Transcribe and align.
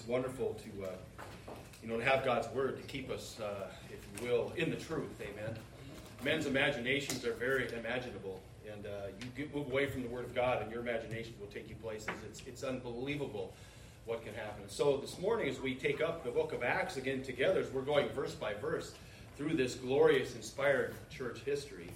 it's 0.00 0.08
wonderful 0.08 0.54
to, 0.54 0.86
uh, 0.86 1.52
you 1.82 1.88
know, 1.88 1.98
to 1.98 2.04
have 2.04 2.24
God's 2.24 2.48
word 2.54 2.78
to 2.78 2.82
keep 2.84 3.10
us, 3.10 3.38
uh, 3.38 3.66
if 3.90 4.22
you 4.22 4.28
will, 4.28 4.50
in 4.56 4.70
the 4.70 4.76
truth. 4.76 5.20
Amen. 5.20 5.54
Men's 6.24 6.46
imaginations 6.46 7.24
are 7.26 7.34
very 7.34 7.70
imaginable, 7.74 8.40
and 8.70 8.86
uh, 8.86 8.90
you 9.36 9.48
move 9.54 9.70
away 9.70 9.86
from 9.86 10.02
the 10.02 10.08
word 10.08 10.24
of 10.24 10.34
God, 10.34 10.62
and 10.62 10.70
your 10.70 10.80
imagination 10.80 11.34
will 11.38 11.48
take 11.48 11.68
you 11.68 11.74
places. 11.76 12.08
It's 12.26 12.42
it's 12.46 12.62
unbelievable 12.62 13.52
what 14.06 14.24
can 14.24 14.32
happen. 14.34 14.64
So 14.68 14.96
this 14.96 15.18
morning, 15.18 15.48
as 15.50 15.60
we 15.60 15.74
take 15.74 16.00
up 16.00 16.24
the 16.24 16.30
book 16.30 16.54
of 16.54 16.62
Acts 16.62 16.96
again 16.96 17.22
together, 17.22 17.60
as 17.60 17.70
we're 17.70 17.82
going 17.82 18.08
verse 18.10 18.34
by 18.34 18.54
verse 18.54 18.94
through 19.36 19.54
this 19.54 19.74
glorious, 19.74 20.34
inspired 20.34 20.94
church 21.10 21.40
history. 21.44 21.88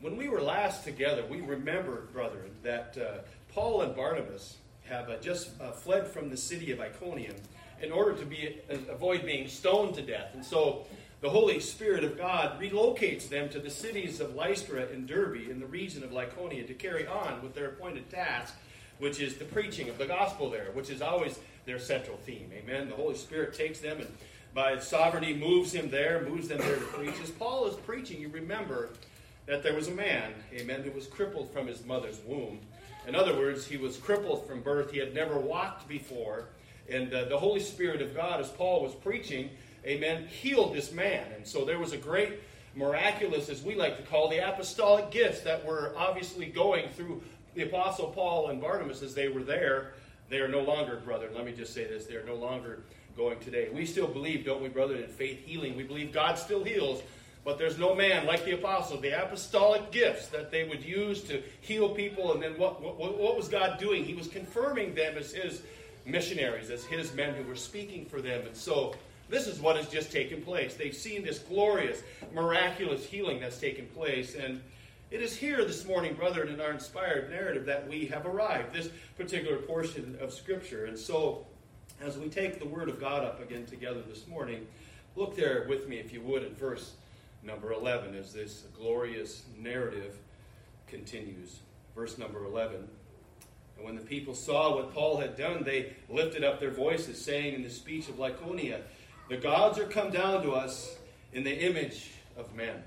When 0.00 0.16
we 0.16 0.28
were 0.28 0.40
last 0.40 0.84
together, 0.84 1.24
we 1.28 1.40
remembered, 1.40 2.12
brethren, 2.12 2.50
that 2.62 2.96
uh, 2.98 3.18
Paul 3.52 3.82
and 3.82 3.94
Barnabas 3.94 4.56
have 4.88 5.08
uh, 5.08 5.16
just 5.18 5.50
uh, 5.60 5.70
fled 5.72 6.06
from 6.06 6.30
the 6.30 6.36
city 6.36 6.72
of 6.72 6.80
Iconium 6.80 7.34
in 7.82 7.92
order 7.92 8.14
to 8.14 8.24
be, 8.24 8.58
uh, 8.70 8.76
avoid 8.90 9.24
being 9.24 9.48
stoned 9.48 9.94
to 9.94 10.02
death. 10.02 10.30
And 10.34 10.44
so 10.44 10.86
the 11.20 11.30
Holy 11.30 11.60
Spirit 11.60 12.04
of 12.04 12.16
God 12.16 12.60
relocates 12.60 13.28
them 13.28 13.48
to 13.50 13.58
the 13.58 13.70
cities 13.70 14.20
of 14.20 14.34
Lystra 14.34 14.86
and 14.92 15.06
Derbe 15.06 15.48
in 15.50 15.60
the 15.60 15.66
region 15.66 16.04
of 16.04 16.10
Lycaonia 16.10 16.66
to 16.66 16.74
carry 16.74 17.06
on 17.06 17.42
with 17.42 17.54
their 17.54 17.68
appointed 17.68 18.10
task, 18.10 18.54
which 18.98 19.20
is 19.20 19.36
the 19.36 19.44
preaching 19.44 19.88
of 19.88 19.98
the 19.98 20.06
gospel 20.06 20.50
there, 20.50 20.70
which 20.72 20.90
is 20.90 21.02
always 21.02 21.38
their 21.64 21.78
central 21.78 22.16
theme. 22.18 22.50
Amen. 22.54 22.88
The 22.88 22.94
Holy 22.94 23.16
Spirit 23.16 23.54
takes 23.54 23.80
them 23.80 23.98
and 23.98 24.08
by 24.54 24.78
sovereignty 24.78 25.34
moves 25.34 25.72
him 25.72 25.90
there, 25.90 26.26
moves 26.26 26.48
them 26.48 26.58
there 26.58 26.76
to 26.76 26.84
preach. 26.86 27.14
As 27.22 27.30
Paul 27.30 27.66
is 27.66 27.76
preaching, 27.76 28.20
you 28.20 28.28
remember 28.30 28.88
that 29.44 29.62
there 29.62 29.74
was 29.74 29.88
a 29.88 29.92
man, 29.92 30.32
amen, 30.54 30.82
who 30.82 30.90
was 30.92 31.06
crippled 31.06 31.52
from 31.52 31.66
his 31.66 31.84
mother's 31.84 32.20
womb. 32.26 32.60
In 33.06 33.14
other 33.14 33.36
words, 33.36 33.66
he 33.66 33.76
was 33.76 33.96
crippled 33.96 34.46
from 34.46 34.60
birth. 34.60 34.90
He 34.90 34.98
had 34.98 35.14
never 35.14 35.38
walked 35.38 35.88
before. 35.88 36.46
And 36.88 37.12
uh, 37.12 37.24
the 37.24 37.38
Holy 37.38 37.60
Spirit 37.60 38.02
of 38.02 38.14
God, 38.14 38.40
as 38.40 38.48
Paul 38.50 38.82
was 38.82 38.92
preaching, 38.94 39.50
amen, 39.84 40.26
healed 40.26 40.74
this 40.74 40.92
man. 40.92 41.24
And 41.34 41.46
so 41.46 41.64
there 41.64 41.78
was 41.78 41.92
a 41.92 41.96
great 41.96 42.40
miraculous, 42.74 43.48
as 43.48 43.62
we 43.62 43.74
like 43.74 43.96
to 43.96 44.02
call 44.02 44.28
the 44.28 44.38
apostolic 44.38 45.10
gifts 45.10 45.40
that 45.40 45.64
were 45.64 45.94
obviously 45.96 46.46
going 46.46 46.88
through 46.90 47.22
the 47.54 47.62
Apostle 47.62 48.08
Paul 48.08 48.50
and 48.50 48.60
Barnabas 48.60 49.02
as 49.02 49.14
they 49.14 49.28
were 49.28 49.42
there. 49.42 49.92
They 50.28 50.38
are 50.38 50.48
no 50.48 50.60
longer, 50.60 51.00
brother, 51.04 51.30
let 51.34 51.44
me 51.44 51.52
just 51.52 51.72
say 51.72 51.84
this, 51.84 52.06
they 52.06 52.16
are 52.16 52.26
no 52.26 52.34
longer 52.34 52.80
going 53.16 53.38
today. 53.40 53.70
We 53.72 53.86
still 53.86 54.08
believe, 54.08 54.44
don't 54.44 54.62
we, 54.62 54.68
brother, 54.68 54.96
in 54.96 55.06
faith 55.06 55.38
healing. 55.46 55.76
We 55.76 55.84
believe 55.84 56.12
God 56.12 56.38
still 56.38 56.62
heals, 56.62 57.02
but 57.46 57.58
there's 57.58 57.78
no 57.78 57.94
man 57.94 58.26
like 58.26 58.44
the 58.44 58.54
apostle, 58.54 59.00
the 59.00 59.22
apostolic 59.22 59.92
gifts 59.92 60.26
that 60.26 60.50
they 60.50 60.64
would 60.64 60.82
use 60.82 61.22
to 61.22 61.40
heal 61.60 61.88
people. 61.88 62.32
And 62.32 62.42
then 62.42 62.58
what, 62.58 62.82
what, 62.82 63.16
what 63.16 63.36
was 63.36 63.46
God 63.46 63.78
doing? 63.78 64.04
He 64.04 64.14
was 64.14 64.26
confirming 64.26 64.96
them 64.96 65.16
as 65.16 65.32
his 65.32 65.62
missionaries, 66.04 66.70
as 66.70 66.84
his 66.84 67.14
men 67.14 67.34
who 67.34 67.44
were 67.44 67.54
speaking 67.54 68.04
for 68.04 68.20
them. 68.20 68.44
And 68.44 68.56
so 68.56 68.96
this 69.28 69.46
is 69.46 69.60
what 69.60 69.76
has 69.76 69.88
just 69.88 70.10
taken 70.10 70.42
place. 70.42 70.74
They've 70.74 70.92
seen 70.92 71.22
this 71.22 71.38
glorious, 71.38 72.02
miraculous 72.34 73.06
healing 73.06 73.38
that's 73.38 73.60
taken 73.60 73.86
place. 73.94 74.34
And 74.34 74.60
it 75.12 75.22
is 75.22 75.36
here 75.36 75.64
this 75.64 75.86
morning, 75.86 76.14
brethren, 76.14 76.48
in 76.48 76.60
our 76.60 76.72
inspired 76.72 77.30
narrative 77.30 77.64
that 77.66 77.88
we 77.88 78.06
have 78.06 78.26
arrived, 78.26 78.72
this 78.72 78.90
particular 79.16 79.58
portion 79.58 80.18
of 80.20 80.32
Scripture. 80.32 80.86
And 80.86 80.98
so, 80.98 81.46
as 82.00 82.18
we 82.18 82.28
take 82.28 82.58
the 82.58 82.66
Word 82.66 82.88
of 82.88 82.98
God 82.98 83.22
up 83.22 83.40
again 83.40 83.66
together 83.66 84.02
this 84.08 84.26
morning, 84.26 84.66
look 85.14 85.36
there 85.36 85.64
with 85.68 85.88
me, 85.88 85.98
if 85.98 86.12
you 86.12 86.20
would, 86.22 86.42
at 86.42 86.58
verse 86.58 86.94
number 87.46 87.72
11 87.72 88.14
as 88.16 88.32
this 88.32 88.64
glorious 88.76 89.44
narrative 89.56 90.18
continues. 90.88 91.60
Verse 91.94 92.18
number 92.18 92.44
11. 92.44 92.88
And 93.76 93.84
when 93.84 93.94
the 93.94 94.02
people 94.02 94.34
saw 94.34 94.74
what 94.74 94.92
Paul 94.92 95.18
had 95.18 95.36
done, 95.36 95.62
they 95.62 95.92
lifted 96.08 96.42
up 96.42 96.58
their 96.58 96.70
voices, 96.70 97.22
saying 97.22 97.54
in 97.54 97.62
the 97.62 97.70
speech 97.70 98.08
of 98.08 98.16
Lycaonia, 98.16 98.80
The 99.28 99.36
gods 99.36 99.78
are 99.78 99.86
come 99.86 100.10
down 100.10 100.42
to 100.42 100.52
us 100.52 100.96
in 101.32 101.44
the 101.44 101.56
image 101.56 102.10
of 102.36 102.54
men. 102.54 102.82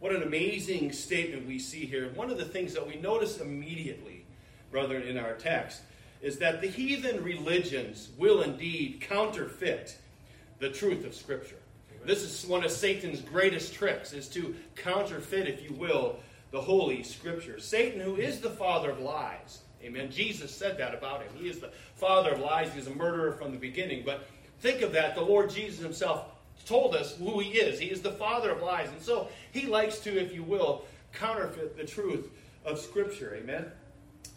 What 0.00 0.14
an 0.14 0.22
amazing 0.22 0.90
statement 0.92 1.46
we 1.46 1.60
see 1.60 1.86
here. 1.86 2.10
One 2.14 2.30
of 2.30 2.38
the 2.38 2.44
things 2.44 2.74
that 2.74 2.86
we 2.86 2.96
notice 2.96 3.38
immediately, 3.38 4.24
brethren, 4.70 5.02
in 5.06 5.16
our 5.16 5.34
text, 5.34 5.82
is 6.20 6.38
that 6.38 6.60
the 6.60 6.68
heathen 6.68 7.22
religions 7.22 8.08
will 8.18 8.42
indeed 8.42 9.00
counterfeit 9.00 9.96
the 10.58 10.70
truth 10.70 11.04
of 11.04 11.14
Scripture. 11.14 11.61
This 12.04 12.22
is 12.22 12.46
one 12.46 12.64
of 12.64 12.70
Satan's 12.70 13.20
greatest 13.20 13.74
tricks, 13.74 14.12
is 14.12 14.28
to 14.28 14.54
counterfeit, 14.76 15.48
if 15.48 15.62
you 15.62 15.74
will, 15.76 16.18
the 16.50 16.60
Holy 16.60 17.02
Scripture. 17.02 17.58
Satan, 17.60 18.00
who 18.00 18.16
is 18.16 18.40
the 18.40 18.50
father 18.50 18.90
of 18.90 19.00
lies, 19.00 19.60
amen. 19.82 20.10
Jesus 20.10 20.54
said 20.54 20.78
that 20.78 20.94
about 20.94 21.22
him. 21.22 21.32
He 21.36 21.48
is 21.48 21.60
the 21.60 21.70
father 21.96 22.32
of 22.32 22.40
lies. 22.40 22.72
He's 22.72 22.88
a 22.88 22.94
murderer 22.94 23.32
from 23.32 23.52
the 23.52 23.58
beginning. 23.58 24.02
But 24.04 24.26
think 24.60 24.82
of 24.82 24.92
that. 24.92 25.14
The 25.14 25.22
Lord 25.22 25.50
Jesus 25.50 25.80
himself 25.80 26.26
told 26.66 26.94
us 26.94 27.16
who 27.16 27.40
he 27.40 27.50
is. 27.50 27.78
He 27.78 27.86
is 27.86 28.02
the 28.02 28.12
father 28.12 28.50
of 28.50 28.62
lies. 28.62 28.88
And 28.88 29.00
so 29.00 29.28
he 29.52 29.66
likes 29.66 29.98
to, 30.00 30.20
if 30.20 30.34
you 30.34 30.42
will, 30.42 30.84
counterfeit 31.12 31.76
the 31.76 31.84
truth 31.84 32.30
of 32.64 32.78
Scripture, 32.78 33.36
amen. 33.40 33.66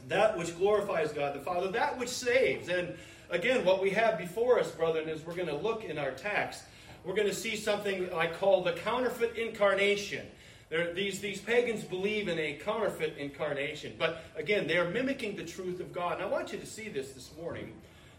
That 0.07 0.37
which 0.37 0.57
glorifies 0.57 1.11
God 1.11 1.35
the 1.35 1.39
Father, 1.39 1.69
that 1.69 1.97
which 1.97 2.09
saves. 2.09 2.69
And 2.69 2.95
again, 3.29 3.65
what 3.65 3.81
we 3.81 3.89
have 3.91 4.17
before 4.17 4.59
us, 4.59 4.71
brethren, 4.71 5.09
is 5.09 5.25
we're 5.25 5.35
going 5.35 5.47
to 5.47 5.55
look 5.55 5.83
in 5.83 5.97
our 5.97 6.11
text 6.11 6.63
we're 7.05 7.15
going 7.15 7.27
to 7.27 7.33
see 7.33 7.55
something 7.55 8.11
I 8.13 8.27
call 8.27 8.63
the 8.63 8.73
counterfeit 8.73 9.37
incarnation. 9.37 10.25
There, 10.69 10.91
these, 10.93 11.19
these 11.19 11.39
pagans 11.39 11.83
believe 11.83 12.27
in 12.27 12.39
a 12.39 12.53
counterfeit 12.53 13.17
incarnation, 13.17 13.93
but 13.99 14.23
again, 14.35 14.67
they're 14.67 14.89
mimicking 14.89 15.35
the 15.35 15.45
truth 15.45 15.79
of 15.79 15.93
God. 15.93 16.13
And 16.13 16.23
I 16.23 16.25
want 16.25 16.51
you 16.51 16.57
to 16.57 16.65
see 16.65 16.89
this 16.89 17.11
this 17.11 17.31
morning. 17.39 17.73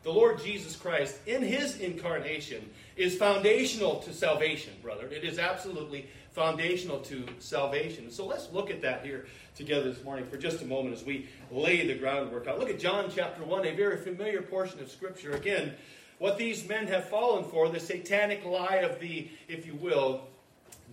The 0.04 0.12
Lord 0.12 0.40
Jesus 0.40 0.76
Christ, 0.76 1.16
in 1.26 1.42
his 1.42 1.80
incarnation, 1.80 2.70
is 2.96 3.16
foundational 3.16 3.96
to 4.02 4.12
salvation, 4.14 4.72
brother. 4.80 5.08
It 5.08 5.24
is 5.24 5.40
absolutely 5.40 6.06
foundational 6.30 7.00
to 7.00 7.26
salvation. 7.40 8.12
So 8.12 8.24
let's 8.24 8.52
look 8.52 8.70
at 8.70 8.82
that 8.82 9.04
here 9.04 9.26
together 9.56 9.90
this 9.92 10.04
morning 10.04 10.26
for 10.26 10.36
just 10.36 10.62
a 10.62 10.64
moment 10.64 10.94
as 10.94 11.02
we 11.02 11.28
lay 11.50 11.84
the 11.84 11.94
groundwork 11.94 12.46
out. 12.46 12.60
Look 12.60 12.70
at 12.70 12.78
John 12.78 13.10
chapter 13.12 13.42
1, 13.42 13.66
a 13.66 13.74
very 13.74 13.96
familiar 13.96 14.42
portion 14.42 14.78
of 14.78 14.88
Scripture. 14.92 15.32
Again, 15.32 15.74
what 16.18 16.38
these 16.38 16.66
men 16.68 16.86
have 16.86 17.08
fallen 17.08 17.44
for, 17.44 17.68
the 17.68 17.80
satanic 17.80 18.44
lie 18.44 18.76
of 18.76 19.00
the, 19.00 19.28
if 19.48 19.66
you 19.66 19.74
will, 19.74 20.22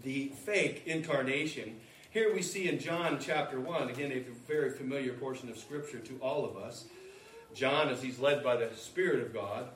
the 0.04 0.28
fake 0.46 0.84
incarnation. 0.86 1.80
Here 2.12 2.34
we 2.34 2.42
see 2.42 2.70
in 2.70 2.80
John 2.80 3.18
chapter 3.20 3.60
1, 3.60 3.90
again, 3.90 4.12
a 4.12 4.20
very 4.48 4.70
familiar 4.70 5.14
portion 5.14 5.50
of 5.50 5.58
Scripture 5.58 6.00
to 6.00 6.18
all 6.22 6.46
of 6.46 6.58
us. 6.58 6.86
John, 7.56 7.90
as 7.90 8.02
he's 8.02 8.20
led 8.20 8.44
by 8.44 8.56
the 8.56 8.70
Spirit 8.76 9.22
of 9.22 9.34
God, 9.34 9.70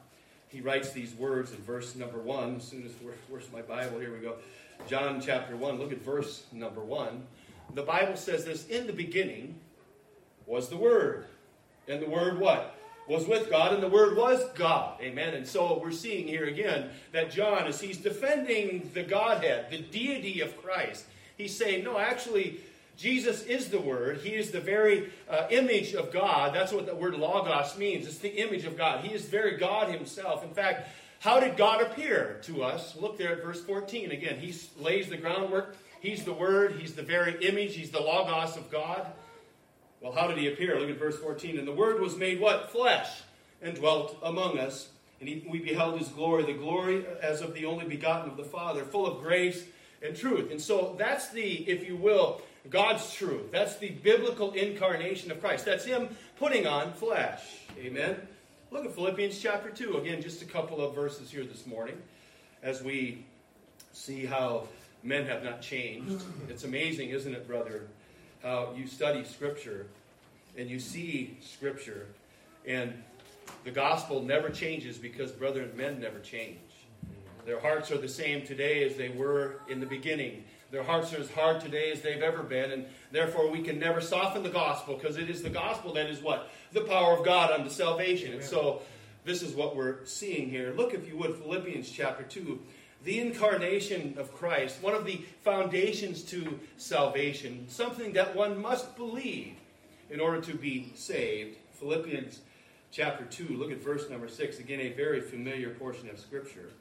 he 0.49 0.61
writes 0.61 0.91
these 0.91 1.13
words 1.15 1.51
in 1.51 1.57
verse 1.57 1.95
number 1.95 2.19
1. 2.19 2.57
As 2.57 2.63
soon 2.63 2.85
as, 2.85 2.91
where's 3.29 3.51
my 3.51 3.61
Bible? 3.61 3.99
Here 3.99 4.13
we 4.13 4.19
go. 4.19 4.35
John 4.87 5.19
chapter 5.19 5.55
1, 5.55 5.79
look 5.79 5.91
at 5.91 6.01
verse 6.01 6.43
number 6.51 6.81
1. 6.81 7.25
The 7.73 7.83
Bible 7.83 8.15
says 8.15 8.45
this 8.45 8.67
In 8.67 8.87
the 8.87 8.93
beginning 8.93 9.55
was 10.45 10.69
the 10.69 10.77
Word. 10.77 11.25
And 11.87 12.01
the 12.01 12.09
Word 12.09 12.39
what? 12.39 12.76
Was 13.07 13.25
with 13.25 13.49
God, 13.49 13.73
and 13.73 13.81
the 13.81 13.87
Word 13.87 14.17
was 14.17 14.43
God. 14.55 14.99
Amen. 15.01 15.33
And 15.33 15.47
so 15.47 15.79
we're 15.81 15.91
seeing 15.91 16.27
here 16.27 16.45
again 16.45 16.89
that 17.13 17.31
John, 17.31 17.65
as 17.65 17.79
he's 17.79 17.97
defending 17.97 18.89
the 18.93 19.03
Godhead, 19.03 19.69
the 19.69 19.79
deity 19.79 20.41
of 20.41 20.61
Christ, 20.61 21.05
he's 21.37 21.55
saying, 21.55 21.83
no, 21.83 21.97
actually, 21.97 22.59
Jesus 22.97 23.43
is 23.43 23.69
the 23.69 23.79
Word. 23.79 24.17
He 24.17 24.33
is 24.35 24.51
the 24.51 24.59
very 24.59 25.09
uh, 25.29 25.47
image 25.49 25.93
of 25.93 26.11
God. 26.11 26.53
That's 26.53 26.73
what 26.73 26.85
the 26.85 26.95
word 26.95 27.15
logos 27.15 27.77
means. 27.77 28.07
It's 28.07 28.17
the 28.17 28.41
image 28.41 28.65
of 28.65 28.77
God. 28.77 29.05
He 29.05 29.13
is 29.13 29.25
very 29.25 29.57
God 29.57 29.89
himself. 29.89 30.43
In 30.43 30.49
fact, 30.49 30.89
how 31.19 31.39
did 31.39 31.57
God 31.57 31.81
appear 31.81 32.39
to 32.43 32.63
us? 32.63 32.95
Look 32.99 33.17
there 33.17 33.33
at 33.33 33.43
verse 33.43 33.61
14. 33.61 34.11
Again, 34.11 34.39
he 34.39 34.53
lays 34.79 35.09
the 35.09 35.17
groundwork. 35.17 35.77
He's 36.01 36.23
the 36.23 36.33
Word. 36.33 36.73
He's 36.79 36.93
the 36.93 37.03
very 37.03 37.43
image. 37.45 37.75
He's 37.75 37.91
the 37.91 38.01
logos 38.01 38.57
of 38.57 38.69
God. 38.69 39.07
Well, 40.01 40.11
how 40.11 40.27
did 40.27 40.37
he 40.37 40.47
appear? 40.47 40.79
Look 40.79 40.89
at 40.89 40.99
verse 40.99 41.17
14. 41.17 41.57
And 41.57 41.67
the 41.67 41.73
Word 41.73 41.99
was 42.01 42.15
made 42.15 42.39
what? 42.39 42.71
Flesh, 42.71 43.09
and 43.61 43.75
dwelt 43.75 44.17
among 44.21 44.59
us. 44.59 44.89
And 45.19 45.27
he, 45.27 45.45
we 45.49 45.59
beheld 45.59 45.97
his 45.97 46.09
glory, 46.09 46.43
the 46.43 46.53
glory 46.53 47.05
as 47.21 47.41
of 47.41 47.53
the 47.53 47.65
only 47.65 47.85
begotten 47.85 48.29
of 48.29 48.37
the 48.37 48.43
Father, 48.43 48.83
full 48.83 49.07
of 49.07 49.23
grace 49.23 49.63
and 50.03 50.15
truth. 50.15 50.51
And 50.51 50.61
so 50.61 50.95
that's 50.97 51.29
the, 51.29 51.67
if 51.67 51.87
you 51.87 51.95
will, 51.95 52.41
God's 52.69 53.11
truth. 53.13 53.51
That's 53.51 53.77
the 53.77 53.89
biblical 53.89 54.51
incarnation 54.51 55.31
of 55.31 55.39
Christ. 55.41 55.65
That's 55.65 55.85
him 55.85 56.09
putting 56.37 56.67
on 56.67 56.93
flesh. 56.93 57.41
Amen. 57.79 58.17
Look 58.69 58.85
at 58.85 58.93
Philippians 58.93 59.39
chapter 59.39 59.69
2. 59.69 59.97
Again, 59.97 60.21
just 60.21 60.41
a 60.41 60.45
couple 60.45 60.81
of 60.81 60.93
verses 60.93 61.31
here 61.31 61.45
this 61.45 61.65
morning 61.65 61.97
as 62.61 62.83
we 62.83 63.23
see 63.93 64.25
how 64.25 64.67
men 65.03 65.25
have 65.25 65.43
not 65.43 65.61
changed. 65.61 66.21
It's 66.49 66.63
amazing, 66.63 67.09
isn't 67.09 67.33
it, 67.33 67.47
brother, 67.47 67.87
how 68.43 68.73
you 68.75 68.87
study 68.87 69.23
Scripture 69.23 69.87
and 70.57 70.69
you 70.69 70.79
see 70.79 71.37
Scripture, 71.41 72.07
and 72.65 72.93
the 73.63 73.71
gospel 73.71 74.21
never 74.21 74.49
changes 74.49 74.97
because 74.97 75.31
brethren, 75.31 75.71
men 75.75 75.99
never 75.99 76.19
change. 76.19 76.57
Their 77.45 77.59
hearts 77.59 77.91
are 77.91 77.97
the 77.97 78.09
same 78.09 78.45
today 78.45 78.83
as 78.83 78.97
they 78.97 79.09
were 79.09 79.61
in 79.69 79.79
the 79.79 79.85
beginning. 79.85 80.43
Their 80.69 80.83
hearts 80.83 81.13
are 81.13 81.21
as 81.21 81.31
hard 81.31 81.61
today 81.61 81.91
as 81.91 82.01
they've 82.01 82.21
ever 82.21 82.43
been, 82.43 82.71
and 82.71 82.85
therefore 83.11 83.49
we 83.49 83.61
can 83.61 83.79
never 83.79 84.01
soften 84.01 84.43
the 84.43 84.49
gospel 84.49 84.95
because 84.95 85.17
it 85.17 85.29
is 85.29 85.41
the 85.41 85.49
gospel 85.49 85.93
that 85.93 86.09
is 86.09 86.21
what? 86.21 86.49
The 86.73 86.81
power 86.81 87.17
of 87.17 87.23
God 87.23 87.51
unto 87.51 87.69
salvation. 87.69 88.33
And 88.33 88.43
so 88.43 88.81
this 89.23 89.41
is 89.41 89.53
what 89.53 89.75
we're 89.77 90.03
seeing 90.05 90.49
here. 90.49 90.73
Look, 90.75 90.93
if 90.93 91.07
you 91.07 91.17
would, 91.17 91.35
Philippians 91.35 91.89
chapter 91.89 92.23
2. 92.23 92.59
The 93.07 93.21
incarnation 93.21 94.15
of 94.17 94.35
Christ, 94.35 94.83
one 94.83 94.93
of 94.93 95.05
the 95.05 95.21
foundations 95.41 96.23
to 96.23 96.59
salvation, 96.75 97.63
something 97.69 98.11
that 98.11 98.35
one 98.35 98.61
must 98.61 98.97
believe 98.97 99.53
in 100.09 100.19
order 100.19 100.41
to 100.41 100.53
be 100.53 100.91
saved. 100.93 101.55
Philippians 101.79 102.41
chapter 102.91 103.23
2, 103.23 103.55
look 103.55 103.71
at 103.71 103.81
verse 103.81 104.09
number 104.09 104.27
6. 104.27 104.59
Again, 104.59 104.81
a 104.81 104.89
very 104.89 105.21
familiar 105.21 105.69
portion 105.69 106.09
of 106.09 106.19
Scripture. 106.19 106.71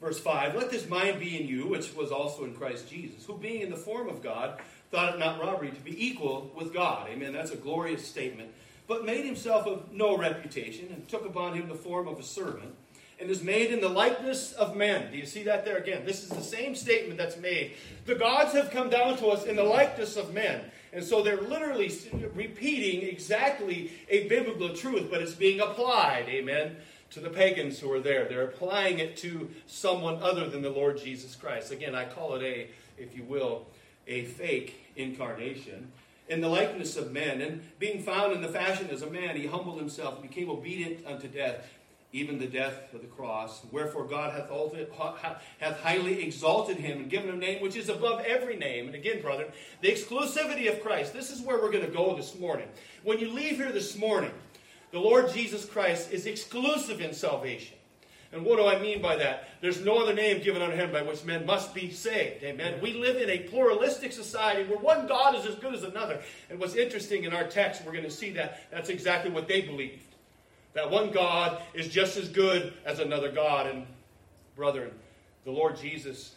Verse 0.00 0.18
5 0.18 0.54
Let 0.54 0.70
this 0.70 0.88
mind 0.88 1.20
be 1.20 1.38
in 1.38 1.46
you, 1.46 1.66
which 1.66 1.94
was 1.94 2.10
also 2.10 2.44
in 2.44 2.54
Christ 2.54 2.88
Jesus, 2.88 3.26
who 3.26 3.36
being 3.36 3.60
in 3.60 3.68
the 3.68 3.76
form 3.76 4.08
of 4.08 4.22
God, 4.22 4.62
thought 4.90 5.16
it 5.16 5.18
not 5.18 5.38
robbery 5.38 5.72
to 5.72 5.80
be 5.82 6.06
equal 6.06 6.50
with 6.56 6.72
God. 6.72 7.10
Amen. 7.10 7.34
That's 7.34 7.50
a 7.50 7.56
glorious 7.56 8.02
statement. 8.02 8.48
But 8.88 9.04
made 9.04 9.26
himself 9.26 9.66
of 9.66 9.92
no 9.92 10.16
reputation, 10.16 10.88
and 10.90 11.06
took 11.06 11.26
upon 11.26 11.52
him 11.52 11.68
the 11.68 11.74
form 11.74 12.08
of 12.08 12.18
a 12.18 12.22
servant, 12.22 12.74
and 13.22 13.30
is 13.30 13.42
made 13.42 13.70
in 13.70 13.80
the 13.80 13.88
likeness 13.88 14.52
of 14.52 14.76
men. 14.76 15.10
Do 15.12 15.16
you 15.16 15.26
see 15.26 15.44
that 15.44 15.64
there 15.64 15.78
again? 15.78 16.04
This 16.04 16.24
is 16.24 16.28
the 16.28 16.42
same 16.42 16.74
statement 16.74 17.16
that's 17.16 17.36
made. 17.36 17.74
The 18.04 18.16
gods 18.16 18.52
have 18.52 18.72
come 18.72 18.90
down 18.90 19.16
to 19.18 19.28
us 19.28 19.44
in 19.44 19.54
the 19.54 19.62
likeness 19.62 20.16
of 20.16 20.34
men. 20.34 20.60
And 20.92 21.04
so 21.04 21.22
they're 21.22 21.40
literally 21.40 21.90
repeating 22.34 23.08
exactly 23.08 23.92
a 24.08 24.26
biblical 24.28 24.74
truth, 24.74 25.06
but 25.08 25.22
it's 25.22 25.34
being 25.34 25.60
applied, 25.60 26.28
amen, 26.28 26.76
to 27.12 27.20
the 27.20 27.30
pagans 27.30 27.78
who 27.78 27.92
are 27.92 28.00
there. 28.00 28.24
They're 28.24 28.42
applying 28.42 28.98
it 28.98 29.16
to 29.18 29.48
someone 29.68 30.16
other 30.20 30.48
than 30.48 30.60
the 30.60 30.70
Lord 30.70 30.98
Jesus 30.98 31.36
Christ. 31.36 31.70
Again, 31.70 31.94
I 31.94 32.04
call 32.06 32.34
it 32.34 32.42
a, 32.42 32.68
if 32.98 33.16
you 33.16 33.22
will, 33.22 33.66
a 34.08 34.24
fake 34.24 34.90
incarnation. 34.96 35.92
In 36.28 36.40
the 36.40 36.48
likeness 36.48 36.96
of 36.96 37.12
men, 37.12 37.40
and 37.40 37.62
being 37.78 38.02
found 38.02 38.32
in 38.32 38.42
the 38.42 38.48
fashion 38.48 38.88
as 38.90 39.02
a 39.02 39.10
man, 39.10 39.36
he 39.36 39.46
humbled 39.46 39.78
himself 39.78 40.18
and 40.18 40.28
became 40.28 40.50
obedient 40.50 41.06
unto 41.06 41.28
death, 41.28 41.68
even 42.12 42.38
the 42.38 42.46
death 42.46 42.92
of 42.92 43.00
the 43.00 43.06
cross. 43.06 43.62
Wherefore 43.70 44.04
God 44.04 44.32
hath, 44.32 44.50
hath 45.58 45.80
highly 45.80 46.22
exalted 46.22 46.76
him 46.76 47.00
and 47.00 47.10
given 47.10 47.30
him 47.30 47.36
a 47.36 47.38
name 47.38 47.62
which 47.62 47.76
is 47.76 47.88
above 47.88 48.20
every 48.20 48.56
name. 48.56 48.86
And 48.86 48.94
again, 48.94 49.22
brother, 49.22 49.48
the 49.80 49.90
exclusivity 49.90 50.70
of 50.70 50.82
Christ. 50.82 51.12
This 51.14 51.30
is 51.30 51.40
where 51.40 51.60
we're 51.60 51.72
going 51.72 51.86
to 51.86 51.90
go 51.90 52.14
this 52.14 52.38
morning. 52.38 52.68
When 53.02 53.18
you 53.18 53.32
leave 53.32 53.56
here 53.56 53.72
this 53.72 53.96
morning, 53.96 54.32
the 54.90 54.98
Lord 54.98 55.32
Jesus 55.32 55.64
Christ 55.64 56.12
is 56.12 56.26
exclusive 56.26 57.00
in 57.00 57.14
salvation. 57.14 57.76
And 58.30 58.46
what 58.46 58.56
do 58.56 58.66
I 58.66 58.80
mean 58.80 59.02
by 59.02 59.16
that? 59.16 59.48
There's 59.60 59.82
no 59.82 60.02
other 60.02 60.14
name 60.14 60.42
given 60.42 60.62
unto 60.62 60.76
him 60.76 60.90
by 60.90 61.02
which 61.02 61.24
men 61.24 61.44
must 61.44 61.74
be 61.74 61.90
saved. 61.90 62.42
Amen. 62.42 62.80
We 62.82 62.94
live 62.94 63.16
in 63.16 63.28
a 63.28 63.40
pluralistic 63.40 64.12
society 64.12 64.68
where 64.68 64.78
one 64.78 65.06
God 65.06 65.34
is 65.34 65.44
as 65.44 65.54
good 65.56 65.74
as 65.74 65.82
another. 65.82 66.20
And 66.48 66.58
what's 66.58 66.74
interesting 66.74 67.24
in 67.24 67.34
our 67.34 67.46
text, 67.46 67.84
we're 67.84 67.92
going 67.92 68.04
to 68.04 68.10
see 68.10 68.30
that 68.32 68.70
that's 68.70 68.88
exactly 68.88 69.30
what 69.30 69.48
they 69.48 69.62
believed. 69.62 70.02
That 70.74 70.90
one 70.90 71.10
God 71.10 71.60
is 71.74 71.88
just 71.88 72.16
as 72.16 72.28
good 72.28 72.72
as 72.84 72.98
another 72.98 73.30
God. 73.30 73.66
And, 73.66 73.86
brethren, 74.56 74.90
the 75.44 75.50
Lord 75.50 75.76
Jesus, 75.76 76.34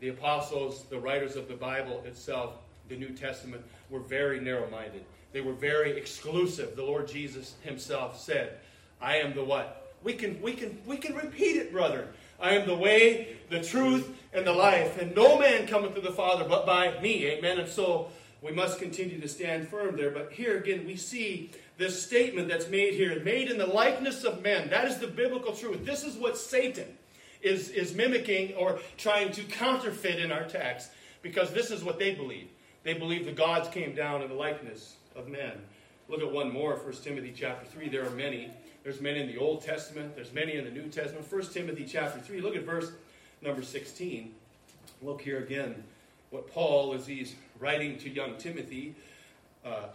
the 0.00 0.08
apostles, 0.08 0.84
the 0.90 0.98
writers 0.98 1.36
of 1.36 1.48
the 1.48 1.54
Bible 1.54 2.02
itself, 2.06 2.54
the 2.88 2.96
New 2.96 3.10
Testament, 3.10 3.62
were 3.88 4.00
very 4.00 4.40
narrow 4.40 4.68
minded. 4.70 5.04
They 5.32 5.40
were 5.40 5.52
very 5.52 5.96
exclusive. 5.96 6.76
The 6.76 6.84
Lord 6.84 7.08
Jesus 7.08 7.54
himself 7.62 8.20
said, 8.20 8.58
I 9.00 9.16
am 9.16 9.34
the 9.34 9.44
what? 9.44 9.94
We 10.02 10.14
can, 10.14 10.40
we 10.40 10.54
can, 10.54 10.78
we 10.86 10.96
can 10.96 11.14
repeat 11.14 11.56
it, 11.56 11.72
brother. 11.72 12.08
I 12.40 12.54
am 12.54 12.66
the 12.66 12.74
way, 12.74 13.36
the 13.50 13.62
truth, 13.62 14.08
and 14.32 14.46
the 14.46 14.52
life. 14.52 15.00
And 15.00 15.14
no 15.14 15.38
man 15.38 15.66
cometh 15.66 15.94
to 15.94 16.00
the 16.00 16.12
Father 16.12 16.44
but 16.48 16.64
by 16.64 16.98
me. 17.00 17.26
Amen. 17.26 17.58
And 17.58 17.68
so 17.68 18.10
we 18.42 18.52
must 18.52 18.78
continue 18.78 19.20
to 19.20 19.28
stand 19.28 19.68
firm 19.68 19.96
there. 19.96 20.10
But 20.10 20.32
here 20.32 20.56
again, 20.56 20.86
we 20.86 20.96
see 20.96 21.50
this 21.76 22.02
statement 22.02 22.48
that's 22.48 22.68
made 22.68 22.94
here 22.94 23.20
made 23.22 23.50
in 23.50 23.58
the 23.58 23.66
likeness 23.66 24.24
of 24.24 24.42
men. 24.42 24.70
That 24.70 24.86
is 24.86 24.98
the 24.98 25.06
biblical 25.06 25.54
truth. 25.54 25.84
This 25.84 26.04
is 26.04 26.16
what 26.16 26.38
Satan 26.38 26.86
is, 27.42 27.68
is 27.70 27.94
mimicking 27.94 28.54
or 28.54 28.78
trying 28.96 29.32
to 29.32 29.42
counterfeit 29.44 30.18
in 30.20 30.32
our 30.32 30.44
text 30.44 30.90
because 31.22 31.52
this 31.52 31.70
is 31.70 31.84
what 31.84 31.98
they 31.98 32.14
believe. 32.14 32.48
They 32.82 32.94
believe 32.94 33.26
the 33.26 33.32
gods 33.32 33.68
came 33.68 33.94
down 33.94 34.22
in 34.22 34.28
the 34.28 34.34
likeness 34.34 34.96
of 35.14 35.28
men. 35.28 35.52
Look 36.08 36.22
at 36.22 36.32
one 36.32 36.50
more, 36.50 36.76
1 36.76 36.92
Timothy 37.02 37.32
chapter 37.36 37.66
3. 37.66 37.88
There 37.88 38.06
are 38.06 38.10
many. 38.10 38.50
There's 38.82 39.00
many 39.00 39.20
in 39.20 39.26
the 39.26 39.36
Old 39.36 39.62
Testament, 39.62 40.16
there's 40.16 40.32
many 40.32 40.54
in 40.54 40.64
the 40.64 40.70
New 40.70 40.88
Testament. 40.88 41.30
1 41.30 41.42
Timothy 41.48 41.84
chapter 41.84 42.18
3. 42.18 42.40
Look 42.40 42.56
at 42.56 42.62
verse 42.62 42.90
number 43.42 43.62
16. 43.62 44.34
Look 45.02 45.20
here 45.20 45.38
again 45.38 45.82
what 46.30 46.50
Paul, 46.50 46.94
as 46.94 47.06
he's 47.06 47.34
writing 47.60 47.98
to 47.98 48.10
young 48.10 48.36
Timothy, 48.36 48.94
uh, 49.64 49.86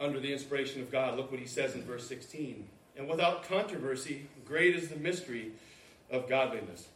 under 0.00 0.20
the 0.20 0.32
inspiration 0.32 0.80
of 0.80 0.90
God, 0.90 1.16
look 1.16 1.30
what 1.30 1.40
he 1.40 1.46
says 1.46 1.74
in 1.74 1.82
verse 1.82 2.06
16. 2.08 2.66
And 2.96 3.08
without 3.08 3.48
controversy, 3.48 4.26
great 4.46 4.76
is 4.76 4.88
the 4.88 4.96
mystery 4.96 5.52
of 6.10 6.28
godliness. 6.28 6.88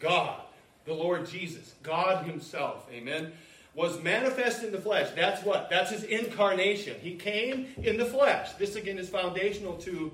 God, 0.00 0.40
the 0.84 0.94
Lord 0.94 1.26
Jesus, 1.28 1.74
God 1.82 2.26
Himself, 2.26 2.86
amen, 2.90 3.32
was 3.74 4.00
manifest 4.02 4.62
in 4.62 4.72
the 4.72 4.80
flesh. 4.80 5.10
That's 5.14 5.44
what? 5.44 5.68
That's 5.68 5.90
His 5.90 6.04
incarnation. 6.04 6.96
He 7.00 7.14
came 7.14 7.68
in 7.82 7.96
the 7.96 8.04
flesh. 8.04 8.52
This 8.52 8.76
again 8.76 8.98
is 8.98 9.08
foundational 9.08 9.76
to 9.78 10.12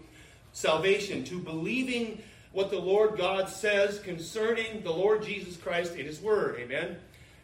salvation, 0.53 1.25
to 1.25 1.38
believing 1.38 2.23
what 2.53 2.71
the 2.71 2.79
Lord 2.79 3.17
God 3.17 3.49
says 3.49 4.00
concerning 4.00 4.82
the 4.82 4.91
Lord 4.91 5.23
Jesus 5.23 5.56
Christ 5.56 5.94
in 5.94 6.06
His 6.06 6.21
Word, 6.21 6.56
amen. 6.59 6.97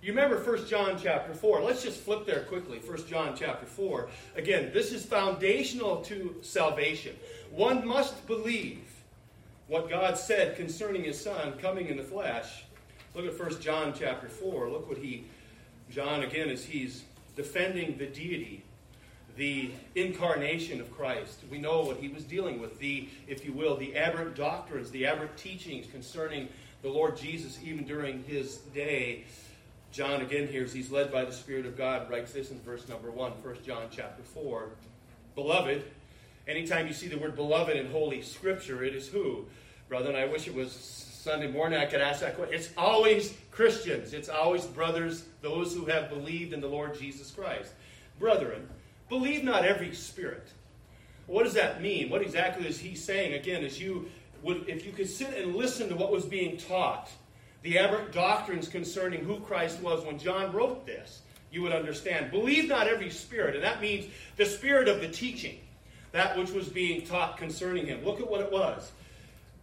You 0.07 0.13
remember 0.13 0.39
1 0.39 0.69
John 0.69 0.97
chapter 1.03 1.35
4. 1.35 1.63
Let's 1.63 1.83
just 1.83 1.99
flip 1.99 2.27
there 2.27 2.45
quickly. 2.45 2.79
1 2.79 3.09
John 3.09 3.35
chapter 3.37 3.67
4. 3.67 4.09
Again, 4.37 4.71
this 4.73 4.93
is 4.93 5.05
foundational 5.05 5.97
to 6.03 6.37
salvation. 6.43 7.17
One 7.51 7.85
must 7.85 8.25
believe 8.29 8.85
what 9.67 9.91
God 9.91 10.17
said 10.17 10.57
concerning 10.57 11.03
his 11.03 11.21
son 11.21 11.55
coming 11.59 11.89
in 11.89 11.97
the 11.97 12.05
flesh. 12.05 12.63
Look 13.17 13.27
at 13.27 13.37
1 13.37 13.61
John 13.61 13.93
chapter 13.99 14.29
4. 14.29 14.71
Look 14.71 14.89
what 14.89 14.99
he, 14.99 15.25
John, 15.91 16.23
again, 16.23 16.51
as 16.51 16.65
he's 16.65 17.03
defending 17.35 17.99
the 17.99 18.07
deity, 18.07 18.63
the 19.37 19.73
incarnation 19.97 20.81
of 20.81 20.97
Christ. 20.97 21.41
We 21.51 21.59
know 21.59 21.81
what 21.83 21.97
he 21.97 22.07
was 22.07 22.23
dealing 22.23 22.61
with, 22.61 22.79
the, 22.79 23.09
if 23.27 23.45
you 23.45 23.53
will, 23.53 23.77
the 23.77 23.97
aberrant 23.97 24.37
doctrines, 24.37 24.89
the 24.93 25.05
aberrant 25.05 25.37
teachings 25.37 25.89
concerning 25.91 26.49
the 26.83 26.91
Lord 26.91 27.17
Jesus, 27.17 27.59
even 27.65 27.85
during 27.85 28.23
his 28.23 28.59
day. 28.73 29.25
John, 29.93 30.21
again, 30.21 30.49
here, 30.49 30.65
as 30.65 30.73
he's 30.73 30.91
led 30.91 31.11
by 31.11 31.25
the 31.25 31.33
Spirit 31.33 31.67
of 31.67 31.77
God, 31.77 32.11
writes 32.11 32.33
this 32.33 32.51
in 32.51 32.61
verse 32.61 32.89
number 32.89 33.11
1, 33.11 33.33
1 33.43 33.57
John 33.65 33.85
chapter 33.91 34.23
4. 34.23 34.69
Beloved, 35.35 35.85
anytime 36.47 36.87
you 36.87 36.93
see 36.93 37.09
the 37.09 37.19
word 37.19 37.35
beloved 37.35 37.77
in 37.77 37.91
Holy 37.91 38.23
Scripture, 38.23 38.85
it 38.85 38.95
is 38.95 39.09
who? 39.09 39.47
Brother, 39.89 40.09
and 40.09 40.19
I 40.19 40.27
wish 40.27 40.47
it 40.47 40.55
was 40.55 40.73
Sunday 40.73 41.51
morning 41.51 41.79
I 41.79 41.87
could 41.87 42.01
ask 42.01 42.21
that 42.21 42.37
question. 42.37 42.55
It's 42.55 42.71
always 42.77 43.37
Christians. 43.51 44.13
It's 44.13 44.29
always 44.29 44.65
brothers, 44.65 45.25
those 45.43 45.75
who 45.75 45.87
have 45.87 46.09
believed 46.09 46.53
in 46.53 46.61
the 46.61 46.69
Lord 46.69 46.99
Jesus 46.99 47.31
Christ. 47.31 47.73
Brethren, 48.19 48.69
believe 49.09 49.43
not 49.43 49.65
every 49.65 49.95
spirit. 49.95 50.47
What 51.27 51.45
does 51.45 51.55
that 51.55 51.83
mean? 51.83 52.11
What 52.11 52.23
exactly 52.23 52.69
is 52.69 52.79
he 52.79 52.95
saying? 52.95 53.35
Again, 53.35 53.65
as 53.65 53.81
you 53.81 54.09
would, 54.43 54.69
if 54.69 54.87
you 54.87 54.93
could 54.93 55.09
sit 55.09 55.35
and 55.35 55.57
listen 55.57 55.89
to 55.89 55.97
what 55.97 56.13
was 56.13 56.25
being 56.25 56.57
taught, 56.57 57.11
the 57.67 57.79
aberrant 57.79 58.13
doctrines 58.13 58.69
concerning 58.69 59.25
who 59.25 59.41
Christ 59.41 59.81
was 59.81 60.05
when 60.05 60.21
John 60.21 60.53
wrote 60.53 60.87
this, 60.87 61.23
you 61.51 61.63
would 61.63 61.73
understand. 61.73 62.31
Believe 62.31 62.69
not 62.69 62.87
every 62.87 63.11
spirit, 63.11 63.57
and 63.57 63.65
that 63.65 63.81
means 63.81 64.07
the 64.37 64.47
spirit 64.47 64.87
of 64.87 65.01
the 65.01 65.09
teaching, 65.09 65.59
that 66.13 66.39
which 66.39 66.53
was 66.53 66.69
being 66.69 67.05
taught 67.05 67.37
concerning 67.37 67.85
him. 67.85 68.05
Look 68.05 68.21
at 68.21 68.31
what 68.31 68.41
it 68.41 68.53
was. 68.53 68.93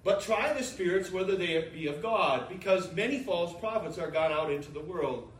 But 0.03 0.19
try 0.19 0.51
the 0.51 0.65
spirits 0.65 1.13
whether 1.13 1.37
they 1.37 1.69
be 1.73 1.87
of 1.87 2.01
God, 2.01 2.49
because 2.49 2.91
many 2.91 3.23
false 3.23 3.57
prophets 3.57 3.97
are 3.97 4.11
gone 4.11 4.33
out 4.33 4.51
into 4.51 4.73
the 4.73 4.81
world. 4.81 5.31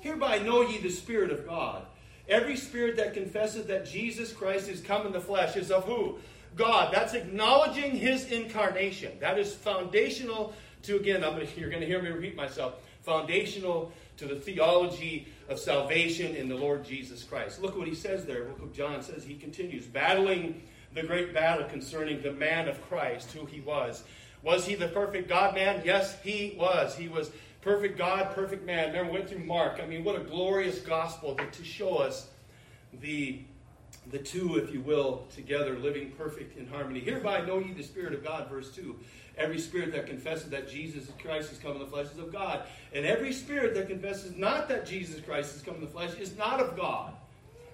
Hereby 0.00 0.40
know 0.40 0.60
ye 0.60 0.76
the 0.76 0.90
Spirit 0.90 1.30
of 1.30 1.46
God. 1.46 1.86
Every 2.28 2.56
spirit 2.56 2.98
that 2.98 3.14
confesseth 3.14 3.66
that 3.68 3.86
Jesus 3.86 4.30
Christ 4.30 4.68
is 4.68 4.82
come 4.82 5.06
in 5.06 5.12
the 5.12 5.22
flesh 5.22 5.56
is 5.56 5.70
of 5.70 5.84
who? 5.84 6.18
God. 6.54 6.92
That's 6.92 7.14
acknowledging 7.14 7.92
his 7.92 8.30
incarnation. 8.30 9.12
That 9.20 9.38
is 9.38 9.54
foundational 9.54 10.52
to, 10.82 10.96
again, 10.96 11.20
gonna, 11.20 11.46
you're 11.56 11.70
going 11.70 11.80
to 11.80 11.86
hear 11.86 12.02
me 12.02 12.10
repeat 12.10 12.36
myself, 12.36 12.74
foundational 13.02 13.92
to 14.16 14.26
the 14.26 14.36
theology 14.36 15.26
of 15.48 15.58
salvation 15.58 16.36
in 16.36 16.48
the 16.48 16.54
Lord 16.54 16.84
Jesus 16.84 17.24
Christ. 17.24 17.60
Look 17.62 17.76
what 17.76 17.88
he 17.88 17.94
says 17.94 18.26
there. 18.26 18.44
Look 18.44 18.60
what 18.60 18.74
John 18.74 19.02
says. 19.02 19.24
He 19.24 19.34
continues, 19.34 19.86
battling 19.86 20.62
the 20.94 21.02
great 21.02 21.32
battle 21.32 21.66
concerning 21.68 22.20
the 22.22 22.32
man 22.32 22.68
of 22.68 22.80
Christ, 22.88 23.32
who 23.32 23.46
he 23.46 23.60
was. 23.60 24.04
Was 24.42 24.66
he 24.66 24.74
the 24.74 24.88
perfect 24.88 25.28
God 25.28 25.54
man? 25.54 25.82
Yes, 25.84 26.20
he 26.22 26.56
was. 26.58 26.94
He 26.94 27.08
was 27.08 27.30
perfect 27.62 27.98
God, 27.98 28.34
perfect 28.34 28.64
man. 28.64 28.88
Remember, 28.88 29.12
went 29.12 29.28
through 29.28 29.44
Mark. 29.44 29.80
I 29.82 29.86
mean, 29.86 30.04
what 30.04 30.16
a 30.16 30.24
glorious 30.24 30.80
gospel 30.80 31.34
to, 31.34 31.46
to 31.46 31.64
show 31.64 31.96
us 31.96 32.28
the 33.00 33.42
the 34.10 34.18
two, 34.18 34.56
if 34.56 34.72
you 34.72 34.80
will, 34.80 35.26
together, 35.34 35.78
living 35.78 36.10
perfect 36.12 36.56
in 36.58 36.66
harmony. 36.66 37.00
Hereby 37.00 37.42
know 37.42 37.58
ye 37.58 37.72
the 37.72 37.82
Spirit 37.82 38.14
of 38.14 38.24
God, 38.24 38.48
verse 38.48 38.74
2. 38.74 38.96
Every 39.40 39.58
spirit 39.58 39.92
that 39.92 40.06
confesses 40.06 40.50
that 40.50 40.68
Jesus 40.68 41.08
Christ 41.22 41.48
has 41.48 41.58
come 41.58 41.72
in 41.72 41.78
the 41.78 41.86
flesh 41.86 42.08
is 42.12 42.18
of 42.18 42.30
God. 42.30 42.64
And 42.92 43.06
every 43.06 43.32
spirit 43.32 43.74
that 43.74 43.88
confesses 43.88 44.36
not 44.36 44.68
that 44.68 44.86
Jesus 44.86 45.24
Christ 45.24 45.54
has 45.54 45.62
come 45.62 45.76
in 45.76 45.80
the 45.80 45.86
flesh 45.86 46.12
is 46.18 46.36
not 46.36 46.60
of 46.60 46.76
God. 46.76 47.14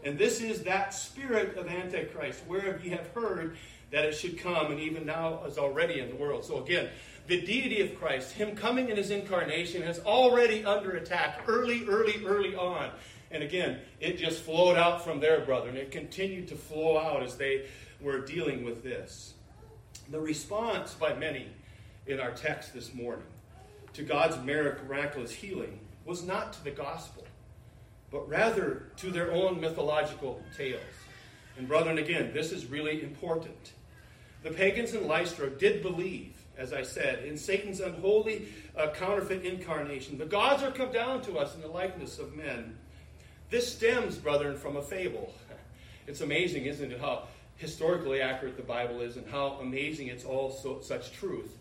And 0.04 0.16
this 0.16 0.40
is 0.40 0.62
that 0.62 0.94
spirit 0.94 1.56
of 1.56 1.66
Antichrist, 1.66 2.46
whereof 2.46 2.84
ye 2.84 2.90
have 2.90 3.08
heard 3.08 3.56
that 3.90 4.04
it 4.04 4.14
should 4.14 4.38
come, 4.38 4.70
and 4.70 4.78
even 4.78 5.04
now 5.04 5.42
is 5.44 5.58
already 5.58 5.98
in 5.98 6.08
the 6.08 6.14
world. 6.14 6.44
So 6.44 6.62
again, 6.62 6.88
the 7.26 7.40
deity 7.40 7.80
of 7.80 7.98
Christ, 7.98 8.32
Him 8.32 8.54
coming 8.54 8.88
in 8.88 8.96
His 8.96 9.10
incarnation, 9.10 9.82
has 9.82 9.98
already 9.98 10.64
under 10.64 10.92
attack 10.92 11.40
early, 11.48 11.84
early, 11.88 12.24
early 12.24 12.54
on. 12.54 12.90
And 13.32 13.42
again, 13.42 13.80
it 13.98 14.18
just 14.18 14.42
flowed 14.42 14.76
out 14.76 15.02
from 15.02 15.18
there, 15.18 15.40
brother, 15.40 15.68
and 15.68 15.78
it 15.78 15.90
continued 15.90 16.46
to 16.48 16.54
flow 16.54 16.96
out 16.96 17.24
as 17.24 17.36
they 17.36 17.66
were 18.00 18.20
dealing 18.20 18.64
with 18.64 18.84
this. 18.84 19.34
The 20.08 20.20
response 20.20 20.94
by 20.94 21.14
many 21.14 21.48
in 22.06 22.20
our 22.20 22.30
text 22.30 22.72
this 22.72 22.94
morning 22.94 23.26
to 23.94 24.02
God's 24.02 24.36
miraculous 24.44 25.32
healing 25.32 25.80
was 26.04 26.22
not 26.22 26.52
to 26.52 26.64
the 26.64 26.70
gospel, 26.70 27.24
but 28.10 28.28
rather 28.28 28.84
to 28.98 29.10
their 29.10 29.32
own 29.32 29.60
mythological 29.60 30.40
tales. 30.56 30.82
And, 31.56 31.66
brethren, 31.66 31.98
again, 31.98 32.30
this 32.32 32.52
is 32.52 32.66
really 32.66 33.02
important. 33.02 33.72
The 34.42 34.50
pagans 34.50 34.94
in 34.94 35.08
Lystra 35.08 35.50
did 35.50 35.82
believe, 35.82 36.34
as 36.56 36.72
I 36.72 36.82
said, 36.82 37.24
in 37.24 37.36
Satan's 37.36 37.80
unholy 37.80 38.48
uh, 38.76 38.88
counterfeit 38.90 39.44
incarnation. 39.44 40.18
The 40.18 40.26
gods 40.26 40.62
are 40.62 40.70
come 40.70 40.92
down 40.92 41.22
to 41.22 41.38
us 41.38 41.54
in 41.54 41.62
the 41.62 41.68
likeness 41.68 42.18
of 42.18 42.36
men. 42.36 42.76
This 43.50 43.72
stems, 43.72 44.16
brethren, 44.16 44.56
from 44.56 44.76
a 44.76 44.82
fable. 44.82 45.32
It's 46.08 46.20
amazing, 46.20 46.66
isn't 46.66 46.92
it, 46.92 47.00
how 47.00 47.24
historically 47.56 48.20
accurate 48.20 48.56
the 48.56 48.62
Bible 48.62 49.00
is 49.00 49.16
and 49.16 49.28
how 49.28 49.58
amazing 49.60 50.06
it's 50.06 50.24
all 50.24 50.52
so, 50.52 50.80
such 50.80 51.10
truth. 51.10 51.56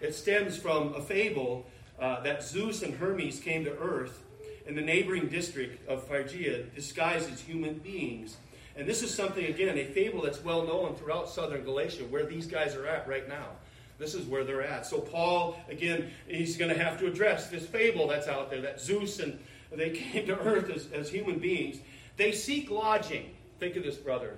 It 0.00 0.14
stems 0.14 0.56
from 0.56 0.94
a 0.94 1.00
fable 1.00 1.66
uh, 1.98 2.20
that 2.22 2.42
Zeus 2.42 2.82
and 2.82 2.94
Hermes 2.94 3.40
came 3.40 3.64
to 3.64 3.76
earth 3.78 4.22
in 4.66 4.74
the 4.74 4.82
neighboring 4.82 5.28
district 5.28 5.86
of 5.88 6.06
Phrygia 6.06 6.64
disguised 6.74 7.32
as 7.32 7.40
human 7.40 7.74
beings. 7.74 8.36
And 8.76 8.88
this 8.88 9.02
is 9.02 9.14
something, 9.14 9.44
again, 9.44 9.78
a 9.78 9.84
fable 9.84 10.22
that's 10.22 10.42
well 10.42 10.64
known 10.64 10.96
throughout 10.96 11.28
southern 11.28 11.64
Galatia, 11.64 12.04
where 12.04 12.26
these 12.26 12.46
guys 12.46 12.74
are 12.74 12.86
at 12.86 13.06
right 13.06 13.28
now. 13.28 13.46
This 13.98 14.14
is 14.14 14.26
where 14.26 14.42
they're 14.42 14.66
at. 14.66 14.86
So, 14.86 14.98
Paul, 14.98 15.56
again, 15.68 16.10
he's 16.26 16.56
going 16.56 16.74
to 16.74 16.82
have 16.82 16.98
to 16.98 17.06
address 17.06 17.48
this 17.48 17.64
fable 17.64 18.08
that's 18.08 18.26
out 18.26 18.50
there 18.50 18.60
that 18.62 18.80
Zeus 18.80 19.20
and 19.20 19.38
they 19.70 19.90
came 20.12 20.26
to 20.26 20.38
earth 20.40 20.70
as, 20.70 20.90
as 20.92 21.08
human 21.08 21.38
beings. 21.38 21.78
They 22.16 22.32
seek 22.32 22.70
lodging. 22.70 23.34
Think 23.58 23.76
of 23.76 23.84
this, 23.84 23.96
brother. 23.96 24.36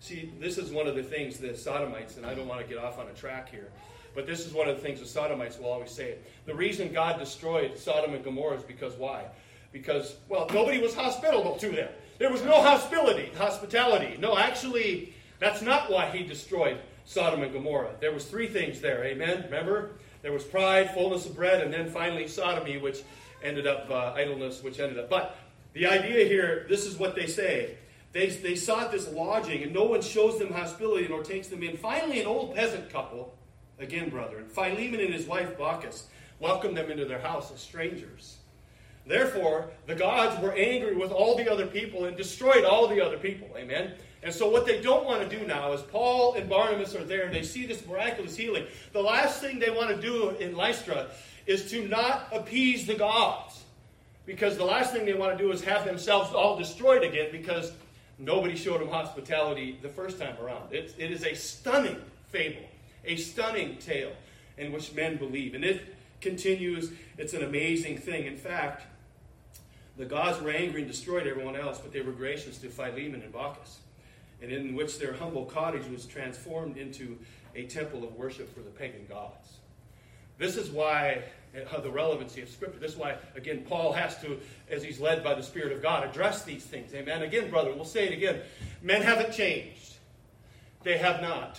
See, 0.00 0.30
this 0.38 0.58
is 0.58 0.70
one 0.70 0.86
of 0.86 0.94
the 0.94 1.02
things 1.02 1.38
the 1.38 1.56
Sodomites, 1.56 2.16
and 2.16 2.26
I 2.26 2.34
don't 2.34 2.46
want 2.46 2.60
to 2.60 2.66
get 2.66 2.82
off 2.82 2.98
on 2.98 3.08
a 3.08 3.12
track 3.14 3.50
here, 3.50 3.70
but 4.16 4.26
this 4.26 4.44
is 4.46 4.52
one 4.52 4.68
of 4.68 4.76
the 4.76 4.82
things 4.82 4.98
the 4.98 5.06
Sodomites 5.06 5.58
will 5.58 5.70
always 5.70 5.90
say. 5.90 6.16
The 6.46 6.54
reason 6.54 6.92
God 6.92 7.20
destroyed 7.20 7.78
Sodom 7.78 8.14
and 8.14 8.24
Gomorrah 8.24 8.56
is 8.56 8.64
because 8.64 8.94
why? 8.94 9.26
Because, 9.72 10.16
well, 10.28 10.48
nobody 10.52 10.80
was 10.80 10.94
hospitable 10.94 11.56
to 11.58 11.68
them. 11.68 11.90
There 12.18 12.32
was 12.32 12.42
no 12.42 12.62
hospitality, 12.62 13.30
hospitality. 13.36 14.16
No, 14.18 14.38
actually, 14.38 15.12
that's 15.38 15.60
not 15.60 15.90
why 15.90 16.10
he 16.10 16.24
destroyed 16.24 16.78
Sodom 17.04 17.42
and 17.42 17.52
Gomorrah. 17.52 17.90
There 18.00 18.12
was 18.12 18.24
three 18.24 18.48
things 18.48 18.80
there, 18.80 19.04
amen? 19.04 19.42
Remember? 19.44 19.90
There 20.22 20.32
was 20.32 20.44
pride, 20.44 20.92
fullness 20.94 21.26
of 21.26 21.36
bread, 21.36 21.62
and 21.62 21.72
then 21.72 21.90
finally 21.90 22.26
sodomy, 22.26 22.78
which 22.78 23.02
ended 23.42 23.66
up 23.66 23.90
uh, 23.90 24.14
idleness, 24.16 24.62
which 24.62 24.80
ended 24.80 24.98
up. 24.98 25.10
But 25.10 25.36
the 25.74 25.86
idea 25.86 26.26
here, 26.26 26.66
this 26.70 26.86
is 26.86 26.96
what 26.96 27.14
they 27.14 27.26
say. 27.26 27.76
They, 28.12 28.28
they 28.30 28.56
sought 28.56 28.90
this 28.90 29.12
lodging, 29.12 29.62
and 29.62 29.74
no 29.74 29.84
one 29.84 30.00
shows 30.00 30.38
them 30.38 30.52
hospitality 30.52 31.06
nor 31.08 31.22
takes 31.22 31.48
them 31.48 31.62
in. 31.62 31.76
Finally, 31.76 32.22
an 32.22 32.26
old 32.26 32.54
peasant 32.54 32.90
couple, 32.90 33.36
again, 33.78 34.08
brethren, 34.08 34.46
Philemon 34.48 35.00
and 35.00 35.12
his 35.12 35.26
wife 35.26 35.56
Baucis, 35.58 36.04
welcomed 36.40 36.76
them 36.76 36.90
into 36.90 37.04
their 37.04 37.20
house 37.20 37.50
as 37.52 37.60
strangers. 37.60 38.36
Therefore, 39.06 39.70
the 39.86 39.94
gods 39.94 40.40
were 40.42 40.52
angry 40.52 40.96
with 40.96 41.12
all 41.12 41.36
the 41.36 41.50
other 41.50 41.66
people 41.66 42.06
and 42.06 42.16
destroyed 42.16 42.64
all 42.64 42.88
the 42.88 43.00
other 43.00 43.16
people. 43.16 43.48
Amen. 43.56 43.92
And 44.22 44.34
so, 44.34 44.48
what 44.48 44.66
they 44.66 44.82
don't 44.82 45.04
want 45.04 45.28
to 45.28 45.38
do 45.38 45.46
now 45.46 45.72
is 45.72 45.80
Paul 45.82 46.34
and 46.34 46.48
Barnabas 46.48 46.96
are 46.96 47.04
there 47.04 47.26
and 47.26 47.34
they 47.34 47.44
see 47.44 47.66
this 47.66 47.86
miraculous 47.86 48.36
healing. 48.36 48.66
The 48.92 49.00
last 49.00 49.40
thing 49.40 49.60
they 49.60 49.70
want 49.70 49.90
to 49.90 50.00
do 50.00 50.30
in 50.30 50.56
Lystra 50.56 51.06
is 51.46 51.70
to 51.70 51.86
not 51.86 52.28
appease 52.32 52.86
the 52.86 52.94
gods. 52.94 53.62
Because 54.24 54.56
the 54.56 54.64
last 54.64 54.92
thing 54.92 55.06
they 55.06 55.14
want 55.14 55.38
to 55.38 55.42
do 55.42 55.52
is 55.52 55.62
have 55.62 55.84
themselves 55.84 56.32
all 56.34 56.58
destroyed 56.58 57.04
again 57.04 57.28
because 57.30 57.72
nobody 58.18 58.56
showed 58.56 58.80
them 58.80 58.88
hospitality 58.88 59.78
the 59.82 59.88
first 59.88 60.18
time 60.18 60.34
around. 60.42 60.72
It, 60.72 60.94
it 60.98 61.12
is 61.12 61.24
a 61.24 61.34
stunning 61.34 62.00
fable, 62.26 62.66
a 63.06 63.16
stunning 63.16 63.76
tale 63.78 64.12
in 64.58 64.72
which 64.72 64.92
men 64.94 65.16
believe. 65.16 65.54
And 65.54 65.64
it 65.64 65.94
continues, 66.20 66.90
it's 67.18 67.34
an 67.34 67.42
amazing 67.42 67.98
thing. 67.98 68.26
In 68.26 68.36
fact, 68.36 68.84
the 69.96 70.04
gods 70.04 70.40
were 70.40 70.50
angry 70.50 70.82
and 70.82 70.90
destroyed 70.90 71.26
everyone 71.26 71.56
else, 71.56 71.78
but 71.78 71.92
they 71.92 72.02
were 72.02 72.12
gracious 72.12 72.58
to 72.58 72.68
Philemon 72.68 73.22
and 73.22 73.32
Bacchus, 73.32 73.78
and 74.42 74.52
in 74.52 74.74
which 74.74 74.98
their 74.98 75.14
humble 75.14 75.46
cottage 75.46 75.88
was 75.88 76.04
transformed 76.04 76.76
into 76.76 77.18
a 77.54 77.64
temple 77.64 78.04
of 78.04 78.14
worship 78.14 78.52
for 78.54 78.60
the 78.60 78.70
pagan 78.70 79.06
gods. 79.08 79.56
This 80.38 80.58
is 80.58 80.68
why 80.68 81.22
uh, 81.74 81.80
the 81.80 81.90
relevancy 81.90 82.42
of 82.42 82.50
Scripture. 82.50 82.78
This 82.78 82.92
is 82.92 82.98
why, 82.98 83.16
again, 83.34 83.64
Paul 83.66 83.92
has 83.92 84.20
to, 84.20 84.38
as 84.70 84.82
he's 84.82 85.00
led 85.00 85.24
by 85.24 85.34
the 85.34 85.42
Spirit 85.42 85.72
of 85.72 85.80
God, 85.80 86.04
address 86.04 86.44
these 86.44 86.64
things. 86.64 86.92
Amen. 86.92 87.22
Again, 87.22 87.50
brother, 87.50 87.72
we'll 87.74 87.86
say 87.86 88.06
it 88.06 88.12
again. 88.12 88.40
Men 88.82 89.00
haven't 89.00 89.32
changed. 89.32 89.94
They 90.82 90.98
have 90.98 91.22
not. 91.22 91.58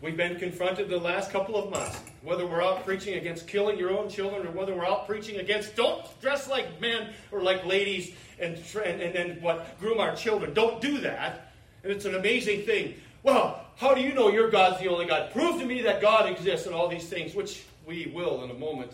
We've 0.00 0.16
been 0.16 0.38
confronted 0.38 0.88
the 0.88 0.98
last 0.98 1.30
couple 1.30 1.56
of 1.56 1.70
months, 1.70 1.98
whether 2.22 2.46
we're 2.46 2.62
out 2.62 2.84
preaching 2.84 3.14
against 3.14 3.46
killing 3.46 3.78
your 3.78 3.90
own 3.90 4.08
children 4.08 4.46
or 4.46 4.50
whether 4.50 4.74
we're 4.74 4.86
out 4.86 5.06
preaching 5.06 5.38
against 5.38 5.76
don't 5.76 6.04
dress 6.20 6.48
like 6.48 6.80
men 6.80 7.14
or 7.32 7.42
like 7.42 7.64
ladies 7.64 8.12
and, 8.38 8.58
and, 8.84 9.00
and, 9.00 9.16
and 9.16 9.42
what 9.42 9.78
groom 9.80 10.00
our 10.00 10.14
children. 10.14 10.52
Don't 10.52 10.80
do 10.80 10.98
that. 10.98 11.52
And 11.82 11.92
it's 11.92 12.04
an 12.04 12.14
amazing 12.14 12.62
thing. 12.62 12.94
Well, 13.22 13.64
how 13.76 13.94
do 13.94 14.02
you 14.02 14.12
know 14.12 14.30
your 14.30 14.50
God's 14.50 14.80
the 14.80 14.88
only 14.88 15.06
God? 15.06 15.32
Prove 15.32 15.58
to 15.60 15.66
me 15.66 15.80
that 15.82 16.02
God 16.02 16.28
exists 16.28 16.66
and 16.66 16.74
all 16.74 16.88
these 16.88 17.08
things, 17.08 17.34
which 17.34 17.64
we 17.86 18.12
will 18.14 18.44
in 18.44 18.50
a 18.50 18.54
moment 18.54 18.92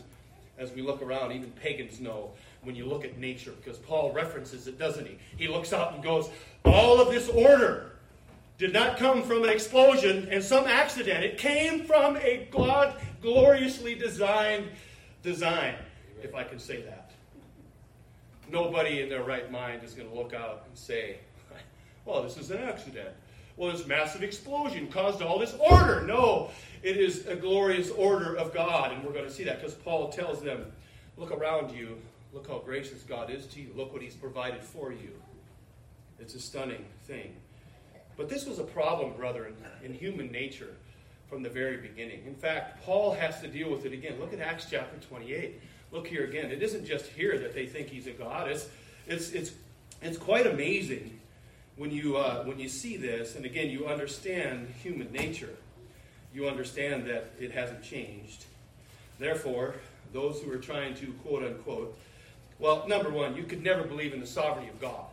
as 0.58 0.72
we 0.72 0.82
look 0.82 1.02
around. 1.02 1.32
Even 1.32 1.50
pagans 1.52 2.00
know 2.00 2.30
when 2.62 2.76
you 2.76 2.84
look 2.84 3.04
at 3.04 3.18
nature, 3.18 3.52
because 3.52 3.78
Paul 3.78 4.12
references 4.12 4.66
it, 4.66 4.78
doesn't 4.78 5.06
he? 5.06 5.18
He 5.36 5.48
looks 5.48 5.72
out 5.72 5.94
and 5.94 6.02
goes, 6.02 6.30
All 6.64 7.00
of 7.00 7.10
this 7.10 7.28
order 7.28 7.92
did 8.60 8.72
not 8.72 8.96
come 8.96 9.24
from 9.24 9.42
an 9.42 9.50
explosion 9.50 10.28
and 10.30 10.44
some 10.44 10.66
accident. 10.66 11.24
It 11.24 11.38
came 11.38 11.84
from 11.84 12.16
a 12.18 12.46
God 12.52 12.94
gloriously 13.20 13.96
designed 13.96 14.68
design, 15.22 15.74
if 16.22 16.34
I 16.34 16.44
can 16.44 16.60
say 16.60 16.82
that. 16.82 17.10
Nobody 18.48 19.02
in 19.02 19.08
their 19.08 19.24
right 19.24 19.50
mind 19.50 19.82
is 19.82 19.94
going 19.94 20.08
to 20.08 20.14
look 20.14 20.34
out 20.34 20.64
and 20.68 20.78
say, 20.78 21.18
Well, 22.04 22.22
this 22.22 22.36
is 22.36 22.52
an 22.52 22.58
accident 22.58 23.08
well, 23.60 23.72
this 23.72 23.86
massive 23.86 24.22
explosion 24.22 24.88
caused 24.88 25.20
all 25.20 25.38
this 25.38 25.54
order. 25.60 26.00
No, 26.00 26.50
it 26.82 26.96
is 26.96 27.26
a 27.26 27.36
glorious 27.36 27.90
order 27.90 28.34
of 28.34 28.54
God. 28.54 28.90
And 28.90 29.04
we're 29.04 29.12
going 29.12 29.26
to 29.26 29.30
see 29.30 29.44
that 29.44 29.60
because 29.60 29.74
Paul 29.74 30.08
tells 30.08 30.40
them, 30.42 30.72
look 31.18 31.30
around 31.30 31.70
you. 31.70 31.98
Look 32.32 32.48
how 32.48 32.60
gracious 32.60 33.02
God 33.02 33.28
is 33.28 33.46
to 33.48 33.60
you. 33.60 33.68
Look 33.76 33.92
what 33.92 34.00
he's 34.00 34.14
provided 34.14 34.62
for 34.62 34.92
you. 34.92 35.10
It's 36.18 36.34
a 36.34 36.40
stunning 36.40 36.86
thing. 37.06 37.34
But 38.20 38.28
this 38.28 38.44
was 38.44 38.58
a 38.58 38.64
problem, 38.64 39.14
brethren, 39.14 39.54
in 39.82 39.94
human 39.94 40.30
nature 40.30 40.74
from 41.30 41.42
the 41.42 41.48
very 41.48 41.78
beginning. 41.78 42.22
In 42.26 42.34
fact, 42.34 42.84
Paul 42.84 43.14
has 43.14 43.40
to 43.40 43.48
deal 43.48 43.70
with 43.70 43.86
it 43.86 43.94
again. 43.94 44.20
Look 44.20 44.34
at 44.34 44.40
Acts 44.40 44.66
chapter 44.70 44.98
28. 45.08 45.58
Look 45.90 46.06
here 46.06 46.24
again. 46.24 46.50
It 46.50 46.62
isn't 46.62 46.84
just 46.84 47.06
here 47.06 47.38
that 47.38 47.54
they 47.54 47.64
think 47.64 47.88
he's 47.88 48.06
a 48.06 48.10
god. 48.10 48.48
It's, 48.48 48.68
it's, 49.06 49.30
it's, 49.30 49.52
it's 50.02 50.18
quite 50.18 50.46
amazing 50.46 51.18
when 51.76 51.90
you, 51.90 52.18
uh, 52.18 52.44
when 52.44 52.58
you 52.58 52.68
see 52.68 52.98
this, 52.98 53.36
and 53.36 53.46
again, 53.46 53.70
you 53.70 53.86
understand 53.86 54.68
human 54.82 55.10
nature, 55.12 55.56
you 56.34 56.46
understand 56.46 57.06
that 57.06 57.32
it 57.40 57.52
hasn't 57.52 57.82
changed. 57.82 58.44
Therefore, 59.18 59.76
those 60.12 60.42
who 60.42 60.52
are 60.52 60.58
trying 60.58 60.92
to 60.96 61.06
quote 61.24 61.42
unquote, 61.42 61.96
well, 62.58 62.86
number 62.86 63.08
one, 63.08 63.34
you 63.34 63.44
could 63.44 63.62
never 63.62 63.82
believe 63.82 64.12
in 64.12 64.20
the 64.20 64.26
sovereignty 64.26 64.68
of 64.68 64.78
God. 64.78 65.09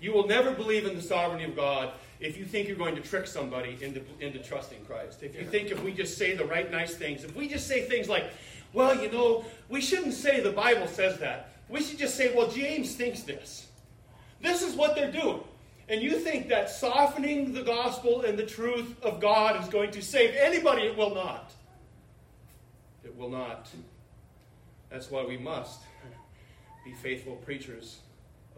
You 0.00 0.12
will 0.12 0.26
never 0.26 0.52
believe 0.52 0.86
in 0.86 0.96
the 0.96 1.02
sovereignty 1.02 1.44
of 1.44 1.56
God 1.56 1.92
if 2.20 2.36
you 2.36 2.44
think 2.44 2.68
you're 2.68 2.76
going 2.76 2.96
to 2.96 3.02
trick 3.02 3.26
somebody 3.26 3.78
into, 3.80 4.02
into 4.20 4.38
trusting 4.38 4.84
Christ. 4.84 5.22
If 5.22 5.34
you 5.34 5.44
think 5.44 5.70
if 5.70 5.82
we 5.82 5.92
just 5.92 6.18
say 6.18 6.34
the 6.34 6.44
right 6.44 6.70
nice 6.70 6.94
things, 6.94 7.24
if 7.24 7.34
we 7.34 7.48
just 7.48 7.66
say 7.66 7.82
things 7.82 8.08
like, 8.08 8.30
well, 8.72 9.00
you 9.00 9.10
know, 9.10 9.44
we 9.68 9.80
shouldn't 9.80 10.14
say 10.14 10.40
the 10.40 10.52
Bible 10.52 10.86
says 10.86 11.18
that. 11.18 11.50
We 11.68 11.82
should 11.82 11.98
just 11.98 12.16
say, 12.16 12.34
well, 12.34 12.50
James 12.50 12.94
thinks 12.94 13.22
this. 13.22 13.66
This 14.40 14.62
is 14.62 14.74
what 14.74 14.94
they're 14.94 15.12
doing 15.12 15.40
and 15.90 16.00
you 16.00 16.20
think 16.20 16.48
that 16.48 16.70
softening 16.70 17.52
the 17.52 17.62
gospel 17.62 18.22
and 18.22 18.38
the 18.38 18.46
truth 18.46 18.94
of 19.02 19.20
God 19.20 19.60
is 19.60 19.68
going 19.68 19.90
to 19.90 20.00
save 20.00 20.36
anybody, 20.36 20.82
it 20.82 20.96
will 20.96 21.12
not. 21.12 21.52
It 23.04 23.14
will 23.16 23.28
not. 23.28 23.68
That's 24.88 25.10
why 25.10 25.24
we 25.24 25.36
must 25.36 25.80
be 26.84 26.92
faithful 26.92 27.34
preachers 27.36 27.98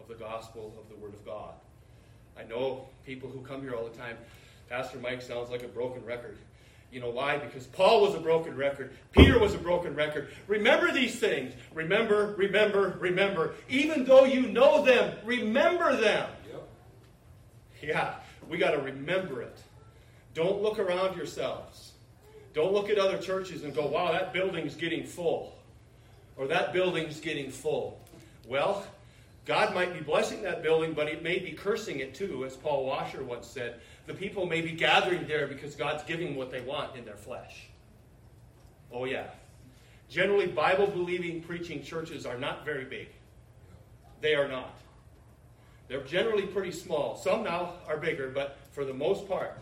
of 0.03 0.09
the 0.09 0.23
gospel 0.23 0.73
of 0.79 0.89
the 0.89 0.95
Word 0.95 1.13
of 1.13 1.25
God. 1.25 1.53
I 2.37 2.43
know 2.43 2.87
people 3.05 3.29
who 3.29 3.41
come 3.41 3.61
here 3.61 3.73
all 3.73 3.85
the 3.85 3.97
time, 3.97 4.17
Pastor 4.69 4.97
Mike 4.97 5.21
sounds 5.21 5.49
like 5.49 5.63
a 5.63 5.67
broken 5.67 6.03
record. 6.05 6.37
You 6.91 6.99
know 6.99 7.09
why? 7.09 7.37
Because 7.37 7.65
Paul 7.65 8.01
was 8.01 8.13
a 8.13 8.19
broken 8.19 8.55
record. 8.55 8.91
Peter 9.13 9.39
was 9.39 9.55
a 9.55 9.57
broken 9.57 9.95
record. 9.95 10.29
Remember 10.47 10.91
these 10.91 11.19
things. 11.19 11.53
Remember, 11.73 12.35
remember, 12.37 12.97
remember. 12.99 13.55
Even 13.67 14.05
though 14.05 14.25
you 14.25 14.43
know 14.43 14.83
them, 14.83 15.17
remember 15.25 15.95
them. 15.95 16.29
Yeah, 17.81 18.15
we 18.47 18.57
got 18.57 18.71
to 18.71 18.79
remember 18.79 19.41
it. 19.41 19.57
Don't 20.33 20.61
look 20.61 20.79
around 20.79 21.17
yourselves. 21.17 21.91
Don't 22.53 22.71
look 22.71 22.89
at 22.89 22.97
other 22.97 23.17
churches 23.17 23.63
and 23.63 23.75
go, 23.75 23.87
wow, 23.87 24.11
that 24.11 24.31
building's 24.31 24.75
getting 24.75 25.03
full. 25.03 25.57
Or 26.37 26.47
that 26.47 26.73
building's 26.73 27.19
getting 27.19 27.51
full. 27.51 27.99
Well, 28.47 28.85
God 29.45 29.73
might 29.75 29.93
be 29.93 29.99
blessing 29.99 30.41
that 30.43 30.63
building, 30.63 30.93
but 30.93 31.07
it 31.07 31.21
may 31.21 31.39
be 31.39 31.51
cursing 31.51 31.99
it 31.99 32.13
too, 32.13 32.45
as 32.45 32.55
Paul 32.55 32.85
Washer 32.85 33.23
once 33.23 33.47
said. 33.47 33.81
The 34.05 34.13
people 34.13 34.45
may 34.45 34.61
be 34.61 34.71
gathering 34.71 35.27
there 35.27 35.47
because 35.47 35.75
God's 35.75 36.03
giving 36.03 36.35
what 36.35 36.49
they 36.49 36.61
want 36.61 36.95
in 36.95 37.03
their 37.03 37.17
flesh. 37.17 37.67
Oh, 38.91 39.05
yeah. 39.05 39.27
Generally, 40.09 40.47
Bible 40.47 40.87
believing 40.87 41.41
preaching 41.41 41.83
churches 41.83 42.25
are 42.25 42.37
not 42.37 42.63
very 42.63 42.85
big. 42.85 43.09
They 44.21 44.35
are 44.35 44.47
not. 44.47 44.77
They're 45.87 46.03
generally 46.03 46.45
pretty 46.45 46.71
small. 46.71 47.17
Some 47.17 47.43
now 47.43 47.73
are 47.87 47.97
bigger, 47.97 48.29
but 48.29 48.57
for 48.71 48.85
the 48.85 48.93
most 48.93 49.27
part, 49.27 49.59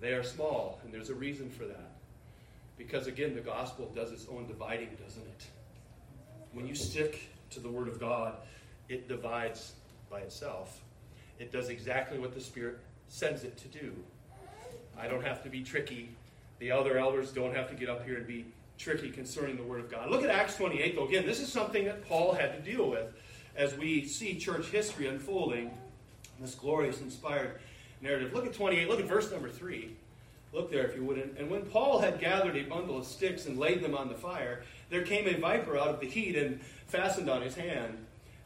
they 0.00 0.12
are 0.12 0.22
small, 0.22 0.78
and 0.84 0.92
there's 0.92 1.10
a 1.10 1.14
reason 1.14 1.50
for 1.50 1.64
that. 1.64 1.90
Because 2.76 3.08
again, 3.08 3.34
the 3.34 3.40
gospel 3.40 3.90
does 3.94 4.12
its 4.12 4.26
own 4.30 4.46
dividing, 4.46 4.96
doesn't 5.02 5.22
it? 5.22 5.46
When 6.52 6.66
you 6.66 6.76
stick 6.76 7.28
to 7.50 7.60
the 7.60 7.68
Word 7.68 7.88
of 7.88 7.98
God, 7.98 8.36
it 8.88 9.08
divides 9.08 9.72
by 10.10 10.20
itself. 10.20 10.80
It 11.38 11.52
does 11.52 11.68
exactly 11.68 12.18
what 12.18 12.34
the 12.34 12.40
Spirit 12.40 12.78
sends 13.08 13.44
it 13.44 13.56
to 13.58 13.68
do. 13.68 13.92
I 14.98 15.06
don't 15.06 15.24
have 15.24 15.42
to 15.44 15.48
be 15.48 15.62
tricky. 15.62 16.08
The 16.58 16.72
other 16.72 16.98
elders 16.98 17.30
don't 17.30 17.54
have 17.54 17.68
to 17.70 17.74
get 17.74 17.88
up 17.88 18.04
here 18.04 18.16
and 18.16 18.26
be 18.26 18.44
tricky 18.78 19.10
concerning 19.10 19.56
the 19.56 19.62
Word 19.62 19.80
of 19.80 19.90
God. 19.90 20.10
Look 20.10 20.24
at 20.24 20.30
Acts 20.30 20.56
28, 20.56 20.96
though. 20.96 21.06
Again, 21.06 21.26
this 21.26 21.40
is 21.40 21.52
something 21.52 21.84
that 21.84 22.06
Paul 22.08 22.32
had 22.32 22.52
to 22.52 22.70
deal 22.70 22.88
with 22.90 23.06
as 23.56 23.76
we 23.76 24.04
see 24.04 24.38
church 24.38 24.66
history 24.66 25.08
unfolding, 25.08 25.70
this 26.40 26.54
glorious, 26.54 27.00
inspired 27.00 27.58
narrative. 28.00 28.32
Look 28.32 28.46
at 28.46 28.54
28, 28.54 28.88
look 28.88 29.00
at 29.00 29.06
verse 29.06 29.30
number 29.30 29.48
3. 29.48 29.90
Look 30.52 30.70
there, 30.70 30.86
if 30.86 30.96
you 30.96 31.04
would. 31.04 31.18
And 31.38 31.50
when 31.50 31.62
Paul 31.62 32.00
had 32.00 32.20
gathered 32.20 32.56
a 32.56 32.62
bundle 32.62 32.96
of 32.96 33.04
sticks 33.04 33.46
and 33.46 33.58
laid 33.58 33.82
them 33.82 33.94
on 33.94 34.08
the 34.08 34.14
fire, 34.14 34.62
there 34.88 35.02
came 35.02 35.28
a 35.28 35.38
viper 35.38 35.76
out 35.76 35.88
of 35.88 36.00
the 36.00 36.06
heat 36.06 36.36
and 36.36 36.60
fastened 36.86 37.28
on 37.28 37.42
his 37.42 37.54
hand. 37.54 37.98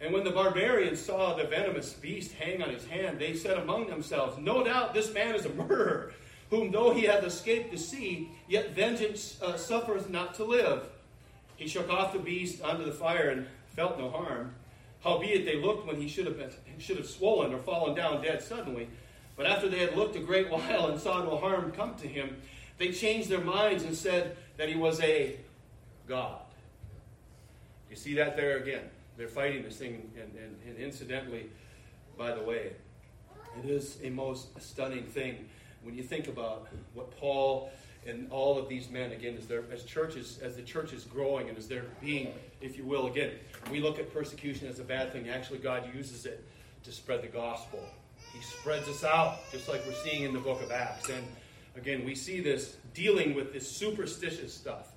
And 0.02 0.12
when 0.12 0.25
the 0.25 0.32
barbarians 0.32 1.00
saw 1.00 1.35
the 1.35 1.44
venomous 1.44 1.92
beast 1.92 2.32
hang 2.32 2.61
on 2.61 2.71
his 2.71 2.85
hand, 2.87 3.21
they 3.21 3.35
said 3.35 3.56
among 3.56 3.87
themselves, 3.87 4.37
No 4.37 4.64
doubt 4.64 4.92
this 4.92 5.14
man 5.14 5.37
is 5.37 5.47
a 5.47 5.54
murderer, 5.54 6.12
whom 6.50 6.73
though 6.73 6.92
he 6.92 7.02
hath 7.02 7.23
escaped 7.23 7.71
the 7.71 7.78
sea, 7.78 8.28
yet 8.49 8.73
vengeance 8.73 9.40
uh, 9.40 9.56
suffereth 9.56 10.11
not 10.11 10.35
to 10.35 10.44
live. 10.44 10.88
He 11.54 11.68
shook 11.68 11.88
off 11.88 12.12
the 12.12 12.18
beast 12.18 12.62
onto 12.62 12.85
the 12.85 12.90
fire 12.90 13.30
and 13.30 13.47
felt 13.76 13.97
no 13.97 14.11
harm. 14.11 14.52
Howbeit 15.04 15.44
they 15.44 15.56
looked 15.56 15.87
when 15.87 16.00
he 16.00 16.09
should 16.09 16.26
have, 16.26 16.37
been, 16.37 16.50
should 16.78 16.97
have 16.97 17.09
swollen 17.09 17.54
or 17.54 17.59
fallen 17.59 17.94
down 17.94 18.23
dead 18.23 18.42
suddenly. 18.42 18.88
But 19.37 19.47
after 19.47 19.68
they 19.68 19.78
had 19.78 19.97
looked 19.97 20.16
a 20.16 20.21
great 20.21 20.50
while 20.50 20.88
and 20.88 21.00
saw 21.00 21.23
no 21.23 21.37
harm 21.37 21.71
come 21.71 21.94
to 21.97 22.09
him, 22.09 22.37
they 22.76 22.90
changed 22.90 23.28
their 23.28 23.40
minds 23.40 23.85
and 23.85 23.94
said 23.94 24.37
that 24.56 24.68
he 24.68 24.75
was 24.75 25.00
a 25.00 25.37
God. 26.09 26.40
You 27.88 27.94
see 27.94 28.14
that 28.14 28.37
there 28.37 28.59
again. 28.59 28.90
They're 29.16 29.28
fighting 29.28 29.62
this 29.62 29.76
thing, 29.76 30.11
and, 30.16 30.35
and, 30.37 30.57
and 30.66 30.76
incidentally, 30.78 31.50
by 32.16 32.35
the 32.35 32.42
way, 32.42 32.73
it 33.59 33.69
is 33.69 33.99
a 34.02 34.11
most 34.11 34.61
stunning 34.61 35.04
thing 35.04 35.49
when 35.83 35.95
you 35.95 36.02
think 36.02 36.28
about 36.28 36.69
what 36.95 37.11
Paul 37.19 37.71
and 38.07 38.31
all 38.31 38.59
of 38.59 38.69
these 38.69 38.90
men 38.90 39.12
again 39.12 39.37
as 39.38 39.50
as 39.73 39.85
churches 39.85 40.38
as 40.42 40.57
the 40.57 40.62
church 40.62 40.92
is 40.92 41.04
growing 41.04 41.49
and 41.49 41.57
as 41.57 41.69
they're 41.69 41.87
being 42.00 42.33
if 42.61 42.76
you 42.76 42.85
will 42.85 43.07
again 43.07 43.31
we 43.71 43.81
look 43.81 43.99
at 43.99 44.12
persecution 44.12 44.66
as 44.66 44.78
a 44.78 44.85
bad 44.85 45.12
thing. 45.12 45.28
Actually 45.28 45.59
god 45.59 45.88
uses 45.95 46.26
it 46.26 46.45
to 46.83 46.90
spread 46.90 47.23
the 47.23 47.28
gospel. 47.28 47.85
He 48.33 48.40
spreads 48.40 48.88
us 48.88 49.04
out 49.04 49.38
just 49.52 49.69
like 49.69 49.87
we're 49.87 49.92
seeing 49.92 50.23
in 50.25 50.33
the 50.33 50.40
book 50.40 50.62
of 50.62 50.73
acts. 50.73 51.11
And 51.11 51.25
again 51.76 52.04
we 52.04 52.14
see 52.14 52.40
this 52.40 52.76
dealing 52.95 53.35
with 53.35 53.52
this 53.52 53.71
superstitious 53.71 54.52
stuff 54.52 54.92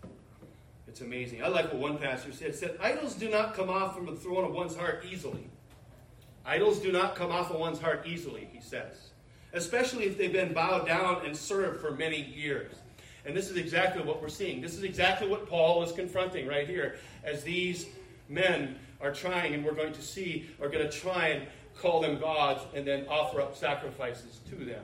it's 0.96 1.02
amazing 1.02 1.44
i 1.44 1.48
like 1.50 1.66
what 1.66 1.75
one 1.75 1.98
pastor 1.98 2.32
said 2.32 2.55
said 2.55 2.77
idols 2.81 3.16
do 3.16 3.29
not 3.29 3.53
come 3.53 3.70
off 3.70 3.94
from 3.94 4.05
the 4.05 4.16
throne 4.16 4.46
of 4.46 4.53
one's 4.53 4.75
heart 4.77 5.03
easily 5.12 5.46
idols 6.46 6.79
do 6.79 6.90
not 6.90 7.16
come 7.16 7.31
off 7.31 7.51
of 7.51 7.60
one's 7.60 7.81
heart 7.81 8.08
easily 8.08 8.48
he 8.53 8.62
says 8.62 9.10
especially 9.51 10.05
if 10.05 10.18
they've 10.18 10.31
been 10.31 10.53
bowed 10.53 10.88
down 10.88 11.25
and 11.25 11.36
served 11.36 11.81
for 11.81 11.92
many 11.92 12.22
years 12.22 12.75
and 13.25 13.36
this 13.36 13.50
is 13.50 13.58
exactly 13.58 14.03
what 14.03 14.22
we're 14.22 14.29
seeing. 14.29 14.62
This 14.62 14.75
is 14.75 14.84
exactly 14.84 15.27
what 15.27 15.50
Paul 15.50 15.84
is 15.84 15.92
confronting 15.92 16.48
right 16.48 16.68
here 16.68 16.98
as 17.24 17.44
these 17.44 17.88
men 18.29 18.75
are 19.01 19.12
trying, 19.12 19.53
and 19.53 19.66
we're 19.66 19.74
going 19.74 19.94
to 19.94 20.01
see, 20.01 20.48
are 20.62 20.70
going 20.70 20.88
to 20.88 20.92
try 20.92 21.29
and 21.29 21.48
call 21.75 22.01
them 22.01 22.20
gods 22.20 22.62
and 22.75 22.86
then 22.86 23.05
offer 23.10 23.42
up 23.42 23.58
sacrifices 23.58 24.42
to 24.50 24.55
them. 24.55 24.84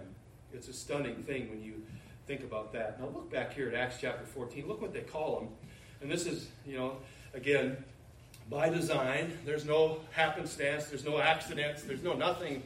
It's 0.54 0.68
a 0.68 0.74
stunning 0.74 1.16
thing 1.24 1.50
when 1.50 1.62
you 1.62 1.84
think 2.26 2.42
about 2.42 2.74
that. 2.74 3.00
Now 3.00 3.08
look 3.08 3.32
back 3.32 3.54
here 3.54 3.68
at 3.70 3.76
Acts 3.76 3.98
chapter 4.02 4.26
14. 4.26 4.68
Look 4.68 4.82
what 4.82 4.94
they 4.94 5.02
call 5.02 5.40
them. 5.40 5.50
And 6.02 6.12
this 6.12 6.26
is, 6.26 6.48
you 6.66 6.78
know, 6.78 6.98
again, 7.34 7.78
by 8.50 8.70
design. 8.70 9.38
There's 9.46 9.66
no 9.66 10.00
happenstance, 10.12 10.88
there's 10.88 11.06
no 11.06 11.20
accidents, 11.20 11.84
there's 11.84 12.04
no 12.04 12.14
nothing 12.14 12.64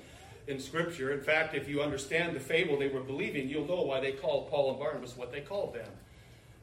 in 0.47 0.59
Scripture. 0.59 1.11
In 1.13 1.21
fact, 1.21 1.53
if 1.53 1.67
you 1.67 1.81
understand 1.81 2.35
the 2.35 2.39
fable 2.39 2.77
they 2.77 2.87
were 2.87 3.01
believing, 3.01 3.49
you'll 3.49 3.67
know 3.67 3.81
why 3.81 3.99
they 3.99 4.11
called 4.11 4.49
Paul 4.49 4.71
and 4.71 4.79
Barnabas 4.79 5.15
what 5.15 5.31
they 5.31 5.41
called 5.41 5.73
them. 5.73 5.89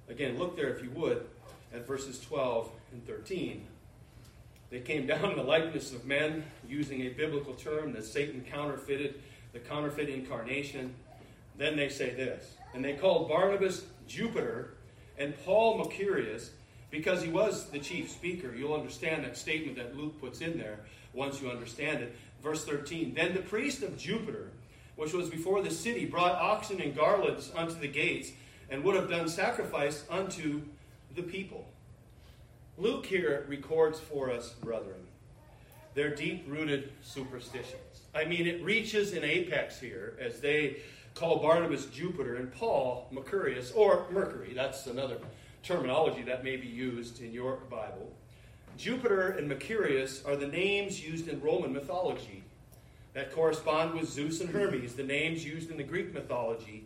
Again, 0.08 0.38
look 0.38 0.56
there, 0.56 0.68
if 0.68 0.82
you 0.82 0.90
would, 0.90 1.26
at 1.72 1.86
verses 1.86 2.20
12 2.20 2.70
and 2.92 3.06
13. 3.06 3.64
They 4.70 4.80
came 4.80 5.06
down 5.06 5.30
in 5.30 5.36
the 5.36 5.42
likeness 5.42 5.92
of 5.92 6.04
men, 6.06 6.44
using 6.66 7.02
a 7.02 7.10
biblical 7.10 7.54
term 7.54 7.92
that 7.92 8.04
Satan 8.04 8.44
counterfeited, 8.50 9.22
the 9.52 9.58
counterfeit 9.58 10.08
incarnation. 10.08 10.94
Then 11.58 11.76
they 11.76 11.88
say 11.88 12.10
this. 12.10 12.56
And 12.74 12.84
they 12.84 12.94
called 12.94 13.28
Barnabas 13.28 13.84
Jupiter 14.08 14.74
and 15.18 15.34
Paul 15.44 15.78
Mercurius 15.78 16.50
because 16.92 17.22
he 17.22 17.30
was 17.30 17.64
the 17.70 17.78
chief 17.80 18.10
speaker. 18.10 18.54
You'll 18.54 18.74
understand 18.74 19.24
that 19.24 19.36
statement 19.36 19.76
that 19.78 19.96
Luke 19.96 20.20
puts 20.20 20.42
in 20.42 20.58
there 20.58 20.78
once 21.12 21.40
you 21.40 21.50
understand 21.50 22.02
it. 22.02 22.14
Verse 22.40 22.64
13 22.64 23.14
Then 23.14 23.34
the 23.34 23.40
priest 23.40 23.82
of 23.82 23.98
Jupiter, 23.98 24.50
which 24.94 25.12
was 25.12 25.28
before 25.28 25.62
the 25.62 25.70
city, 25.70 26.04
brought 26.04 26.40
oxen 26.40 26.80
and 26.80 26.94
garlands 26.94 27.50
unto 27.56 27.74
the 27.80 27.88
gates, 27.88 28.30
and 28.70 28.84
would 28.84 28.94
have 28.94 29.10
done 29.10 29.28
sacrifice 29.28 30.04
unto 30.08 30.60
the 31.16 31.22
people. 31.22 31.66
Luke 32.78 33.06
here 33.06 33.44
records 33.48 33.98
for 33.98 34.30
us, 34.30 34.50
brethren, 34.50 35.06
their 35.94 36.14
deep 36.14 36.44
rooted 36.46 36.92
superstitions. 37.02 38.02
I 38.14 38.24
mean, 38.26 38.46
it 38.46 38.62
reaches 38.62 39.14
an 39.14 39.24
apex 39.24 39.80
here 39.80 40.14
as 40.20 40.40
they 40.40 40.76
call 41.14 41.38
Barnabas 41.38 41.86
Jupiter 41.86 42.36
and 42.36 42.52
Paul 42.52 43.08
Mercurius, 43.10 43.72
or 43.72 44.06
Mercury. 44.10 44.52
That's 44.54 44.86
another 44.86 45.18
terminology 45.62 46.22
that 46.22 46.44
may 46.44 46.56
be 46.56 46.66
used 46.66 47.20
in 47.20 47.32
your 47.32 47.56
Bible. 47.70 48.12
Jupiter 48.76 49.28
and 49.28 49.48
Mercurius 49.48 50.24
are 50.24 50.36
the 50.36 50.46
names 50.46 51.04
used 51.04 51.28
in 51.28 51.40
Roman 51.40 51.72
mythology 51.72 52.42
that 53.14 53.32
correspond 53.32 53.94
with 53.94 54.08
Zeus 54.08 54.40
and 54.40 54.50
Hermes, 54.50 54.94
the 54.94 55.02
names 55.02 55.44
used 55.44 55.70
in 55.70 55.76
the 55.76 55.82
Greek 55.82 56.14
mythology, 56.14 56.84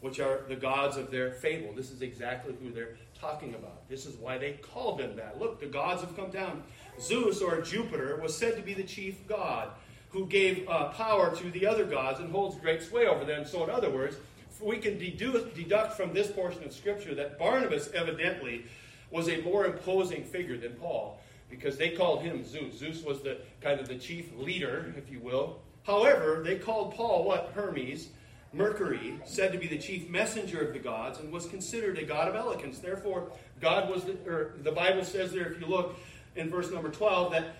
which 0.00 0.20
are 0.20 0.42
the 0.48 0.56
gods 0.56 0.96
of 0.96 1.10
their 1.10 1.32
fable. 1.32 1.72
This 1.72 1.90
is 1.90 2.02
exactly 2.02 2.54
who 2.60 2.70
they're 2.70 2.96
talking 3.18 3.54
about. 3.54 3.88
This 3.88 4.06
is 4.06 4.16
why 4.16 4.38
they 4.38 4.52
called 4.54 4.98
them 4.98 5.16
that. 5.16 5.38
Look, 5.38 5.60
the 5.60 5.66
gods 5.66 6.02
have 6.02 6.16
come 6.16 6.30
down. 6.30 6.62
Zeus, 7.00 7.40
or 7.40 7.60
Jupiter, 7.60 8.18
was 8.20 8.36
said 8.36 8.56
to 8.56 8.62
be 8.62 8.74
the 8.74 8.82
chief 8.82 9.26
god 9.28 9.70
who 10.10 10.26
gave 10.26 10.68
uh, 10.68 10.88
power 10.88 11.34
to 11.36 11.50
the 11.50 11.66
other 11.66 11.84
gods 11.84 12.20
and 12.20 12.30
holds 12.30 12.56
great 12.56 12.82
sway 12.82 13.06
over 13.06 13.24
them. 13.24 13.44
So, 13.44 13.62
in 13.64 13.70
other 13.70 13.90
words, 13.90 14.16
we 14.60 14.78
can 14.78 14.98
deduct 14.98 15.96
from 15.96 16.12
this 16.12 16.30
portion 16.30 16.64
of 16.64 16.72
Scripture 16.72 17.14
that 17.14 17.38
Barnabas 17.38 17.90
evidently 17.92 18.64
was 19.10 19.28
a 19.28 19.40
more 19.42 19.66
imposing 19.66 20.24
figure 20.24 20.56
than 20.56 20.72
Paul 20.74 21.20
because 21.48 21.76
they 21.76 21.90
called 21.90 22.22
him 22.22 22.44
Zeus. 22.44 22.78
Zeus 22.78 23.02
was 23.02 23.22
the 23.22 23.38
kind 23.60 23.80
of 23.80 23.88
the 23.88 23.96
chief 23.96 24.30
leader, 24.36 24.94
if 24.96 25.10
you 25.10 25.20
will. 25.20 25.60
However, 25.84 26.42
they 26.44 26.56
called 26.56 26.94
Paul 26.94 27.24
what? 27.24 27.52
Hermes. 27.54 28.08
Mercury, 28.52 29.20
said 29.26 29.52
to 29.52 29.58
be 29.58 29.66
the 29.66 29.76
chief 29.76 30.08
messenger 30.08 30.60
of 30.66 30.72
the 30.72 30.78
gods, 30.78 31.18
and 31.18 31.30
was 31.30 31.46
considered 31.46 31.98
a 31.98 32.04
god 32.04 32.28
of 32.28 32.34
eloquence. 32.34 32.78
Therefore, 32.78 33.30
God 33.60 33.90
was 33.90 34.04
the, 34.04 34.12
or 34.26 34.54
the 34.62 34.72
Bible 34.72 35.04
says 35.04 35.32
there, 35.32 35.52
if 35.52 35.60
you 35.60 35.66
look 35.66 35.96
in 36.34 36.48
verse 36.48 36.70
number 36.70 36.88
12, 36.88 37.32
that 37.32 37.56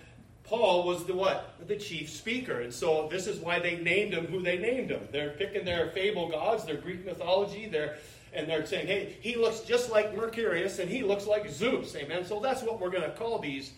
Paul 0.48 0.86
was 0.86 1.04
the 1.04 1.14
what? 1.14 1.54
The 1.66 1.76
chief 1.76 2.08
speaker. 2.08 2.62
And 2.62 2.72
so 2.72 3.06
this 3.10 3.26
is 3.26 3.38
why 3.38 3.58
they 3.58 3.76
named 3.76 4.14
him 4.14 4.26
who 4.26 4.40
they 4.40 4.56
named 4.56 4.90
him. 4.90 5.06
They're 5.12 5.30
picking 5.30 5.64
their 5.64 5.90
fable 5.90 6.28
gods, 6.28 6.64
their 6.64 6.76
Greek 6.76 7.04
mythology, 7.04 7.66
their 7.66 7.98
and 8.32 8.48
they're 8.48 8.66
saying, 8.66 8.86
hey, 8.86 9.16
he 9.20 9.36
looks 9.36 9.60
just 9.60 9.90
like 9.90 10.14
Mercurius 10.14 10.78
and 10.78 10.90
he 10.90 11.02
looks 11.02 11.26
like 11.26 11.48
Zeus. 11.50 11.96
Amen. 11.96 12.24
So 12.24 12.40
that's 12.40 12.62
what 12.62 12.80
we're 12.80 12.90
going 12.90 13.04
to 13.04 13.16
call 13.16 13.38
these 13.38 13.72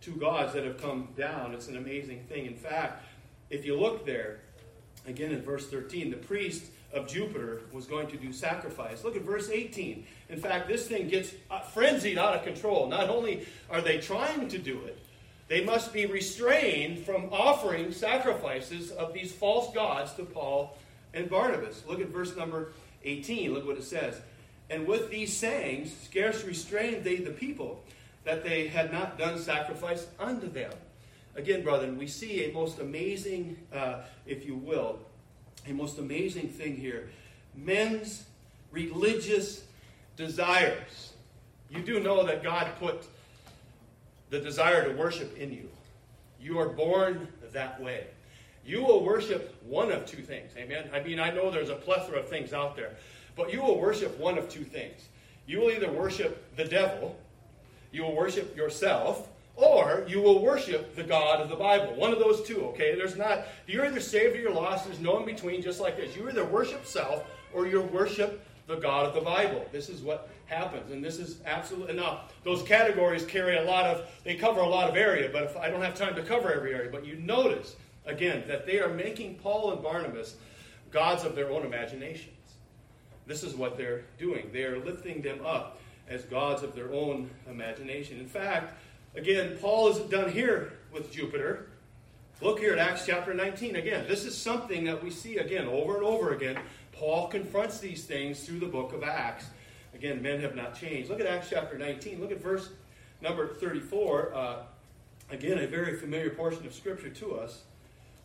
two 0.00 0.12
gods 0.12 0.52
that 0.52 0.64
have 0.64 0.80
come 0.80 1.08
down. 1.16 1.54
It's 1.54 1.68
an 1.68 1.76
amazing 1.76 2.24
thing. 2.28 2.46
In 2.46 2.54
fact, 2.54 3.04
if 3.50 3.64
you 3.64 3.78
look 3.78 4.06
there, 4.06 4.40
again 5.06 5.32
in 5.32 5.42
verse 5.42 5.68
13, 5.68 6.10
the 6.10 6.16
priest 6.16 6.66
of 6.92 7.08
Jupiter 7.08 7.62
was 7.72 7.86
going 7.86 8.06
to 8.08 8.16
do 8.16 8.32
sacrifice. 8.32 9.04
Look 9.04 9.16
at 9.16 9.22
verse 9.22 9.50
18. 9.50 10.06
In 10.28 10.40
fact, 10.40 10.68
this 10.68 10.86
thing 10.86 11.08
gets 11.08 11.32
uh, 11.50 11.60
frenzied 11.60 12.18
out 12.18 12.34
of 12.34 12.44
control. 12.44 12.88
Not 12.88 13.08
only 13.10 13.46
are 13.70 13.80
they 13.80 13.98
trying 13.98 14.48
to 14.48 14.58
do 14.58 14.80
it, 14.84 14.98
they 15.48 15.64
must 15.64 15.92
be 15.92 16.06
restrained 16.06 17.04
from 17.04 17.28
offering 17.32 17.92
sacrifices 17.92 18.90
of 18.90 19.12
these 19.12 19.32
false 19.32 19.72
gods 19.74 20.12
to 20.14 20.24
Paul 20.24 20.76
and 21.14 21.30
Barnabas. 21.30 21.84
Look 21.86 22.00
at 22.00 22.08
verse 22.08 22.36
number 22.36 22.72
18. 23.04 23.54
Look 23.54 23.66
what 23.66 23.76
it 23.76 23.84
says. 23.84 24.20
And 24.68 24.86
with 24.86 25.10
these 25.10 25.36
sayings, 25.36 25.94
scarce 26.04 26.44
restrained 26.44 27.04
they 27.04 27.16
the 27.16 27.30
people, 27.30 27.82
that 28.24 28.42
they 28.42 28.66
had 28.66 28.92
not 28.92 29.16
done 29.18 29.38
sacrifice 29.38 30.06
unto 30.18 30.50
them. 30.50 30.72
Again, 31.36 31.62
brethren, 31.62 31.96
we 31.96 32.08
see 32.08 32.50
a 32.50 32.52
most 32.52 32.80
amazing, 32.80 33.56
uh, 33.72 34.00
if 34.26 34.44
you 34.44 34.56
will, 34.56 34.98
a 35.68 35.72
most 35.72 35.98
amazing 35.98 36.48
thing 36.48 36.76
here. 36.76 37.10
Men's 37.54 38.24
religious 38.72 39.64
desires. 40.16 41.12
You 41.70 41.82
do 41.82 42.00
know 42.00 42.24
that 42.26 42.42
God 42.42 42.68
put 42.80 43.06
the 44.30 44.40
desire 44.40 44.88
to 44.88 44.96
worship 44.96 45.36
in 45.38 45.52
you. 45.52 45.68
You 46.40 46.58
are 46.58 46.68
born 46.68 47.28
that 47.52 47.80
way. 47.80 48.06
You 48.64 48.82
will 48.82 49.04
worship 49.04 49.56
one 49.64 49.92
of 49.92 50.06
two 50.06 50.22
things. 50.22 50.52
Amen. 50.56 50.90
I 50.92 51.00
mean, 51.00 51.20
I 51.20 51.30
know 51.30 51.50
there's 51.50 51.70
a 51.70 51.76
plethora 51.76 52.18
of 52.18 52.28
things 52.28 52.52
out 52.52 52.76
there, 52.76 52.96
but 53.36 53.52
you 53.52 53.62
will 53.62 53.80
worship 53.80 54.18
one 54.18 54.36
of 54.38 54.48
two 54.48 54.64
things. 54.64 55.08
You 55.46 55.60
will 55.60 55.70
either 55.70 55.90
worship 55.90 56.56
the 56.56 56.64
devil, 56.64 57.16
you 57.92 58.02
will 58.02 58.16
worship 58.16 58.56
yourself, 58.56 59.28
or 59.54 60.04
you 60.08 60.20
will 60.20 60.42
worship 60.42 60.94
the 60.96 61.04
God 61.04 61.40
of 61.40 61.48
the 61.48 61.56
Bible. 61.56 61.94
One 61.94 62.12
of 62.12 62.18
those 62.18 62.42
two, 62.42 62.62
okay? 62.66 62.94
There's 62.94 63.16
not, 63.16 63.46
you're 63.66 63.86
either 63.86 64.00
saved 64.00 64.36
or 64.36 64.40
you're 64.40 64.52
lost. 64.52 64.84
There's 64.84 65.00
no 65.00 65.18
in 65.18 65.24
between, 65.24 65.62
just 65.62 65.80
like 65.80 65.96
this. 65.96 66.14
You 66.14 66.28
either 66.28 66.44
worship 66.44 66.84
self 66.84 67.24
or 67.54 67.66
you 67.66 67.80
worship 67.80 68.44
the 68.66 68.76
God 68.76 69.06
of 69.06 69.14
the 69.14 69.20
Bible. 69.20 69.64
This 69.72 69.88
is 69.88 70.02
what 70.02 70.28
happens. 70.46 70.90
And 70.90 71.04
this 71.04 71.18
is 71.18 71.38
absolutely 71.44 71.94
now 71.94 72.22
those 72.44 72.62
categories 72.62 73.24
carry 73.24 73.56
a 73.56 73.64
lot 73.64 73.84
of 73.86 74.08
they 74.24 74.34
cover 74.34 74.60
a 74.60 74.68
lot 74.68 74.88
of 74.88 74.96
area, 74.96 75.28
but 75.32 75.42
if 75.42 75.56
I 75.56 75.68
don't 75.68 75.82
have 75.82 75.94
time 75.94 76.14
to 76.14 76.22
cover 76.22 76.52
every 76.52 76.74
area, 76.74 76.90
but 76.90 77.04
you 77.04 77.16
notice 77.16 77.76
again 78.06 78.44
that 78.46 78.66
they 78.66 78.80
are 78.80 78.88
making 78.88 79.36
Paul 79.36 79.72
and 79.72 79.82
Barnabas 79.82 80.36
gods 80.90 81.24
of 81.24 81.34
their 81.34 81.50
own 81.50 81.66
imaginations. 81.66 82.32
This 83.26 83.42
is 83.42 83.54
what 83.54 83.76
they're 83.76 84.04
doing. 84.18 84.50
They 84.52 84.64
are 84.64 84.78
lifting 84.78 85.20
them 85.20 85.44
up 85.44 85.80
as 86.08 86.22
gods 86.22 86.62
of 86.62 86.74
their 86.74 86.92
own 86.92 87.28
imagination. 87.50 88.20
In 88.20 88.28
fact, 88.28 88.74
again, 89.16 89.58
Paul 89.60 89.88
is 89.88 89.98
done 90.08 90.30
here 90.30 90.74
with 90.92 91.10
Jupiter. 91.10 91.66
Look 92.40 92.60
here 92.60 92.72
at 92.72 92.78
Acts 92.78 93.04
chapter 93.04 93.34
19 93.34 93.76
again. 93.76 94.06
This 94.06 94.24
is 94.24 94.36
something 94.36 94.84
that 94.84 95.02
we 95.02 95.10
see 95.10 95.38
again 95.38 95.66
over 95.66 95.96
and 95.96 96.04
over 96.04 96.34
again. 96.34 96.58
Paul 96.92 97.28
confronts 97.28 97.80
these 97.80 98.04
things 98.04 98.44
through 98.44 98.60
the 98.60 98.66
book 98.66 98.92
of 98.92 99.02
Acts. 99.02 99.46
Again, 99.96 100.20
men 100.20 100.40
have 100.40 100.54
not 100.54 100.78
changed. 100.78 101.08
Look 101.08 101.20
at 101.20 101.26
Acts 101.26 101.48
chapter 101.48 101.78
19. 101.78 102.20
Look 102.20 102.30
at 102.30 102.38
verse 102.38 102.68
number 103.22 103.54
34. 103.54 104.34
Uh, 104.34 104.56
again, 105.30 105.58
a 105.58 105.66
very 105.66 105.96
familiar 105.96 106.28
portion 106.28 106.66
of 106.66 106.74
Scripture 106.74 107.08
to 107.08 107.36
us. 107.36 107.62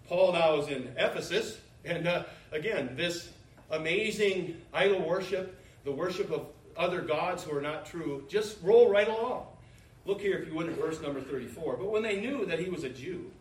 Paul 0.06 0.34
now 0.34 0.58
is 0.58 0.68
in 0.68 0.92
Ephesus. 0.98 1.60
And 1.86 2.10
uh, 2.10 2.24
again, 2.52 2.94
this 2.98 3.30
amazing 3.70 4.62
idol 4.74 5.02
worship, 5.02 5.58
the 5.86 5.94
worship 5.94 6.30
of 6.30 6.48
other 6.76 7.00
gods 7.00 7.46
who 7.46 7.56
are 7.56 7.62
not 7.62 7.86
true, 7.86 8.26
just 8.28 8.58
roll 8.62 8.90
right 8.90 9.08
along. 9.08 9.46
Look 10.06 10.20
here, 10.20 10.40
if 10.40 10.50
you 10.50 10.56
would, 10.56 10.68
at 10.68 10.76
verse 10.76 11.00
number 11.02 11.22
34. 11.22 11.78
But 11.78 11.90
when 11.90 12.04
they 12.04 12.20
knew 12.20 12.46
that 12.48 12.60
he 12.60 12.70
was 12.70 12.84
a 12.84 12.90
Jew, 12.90 13.32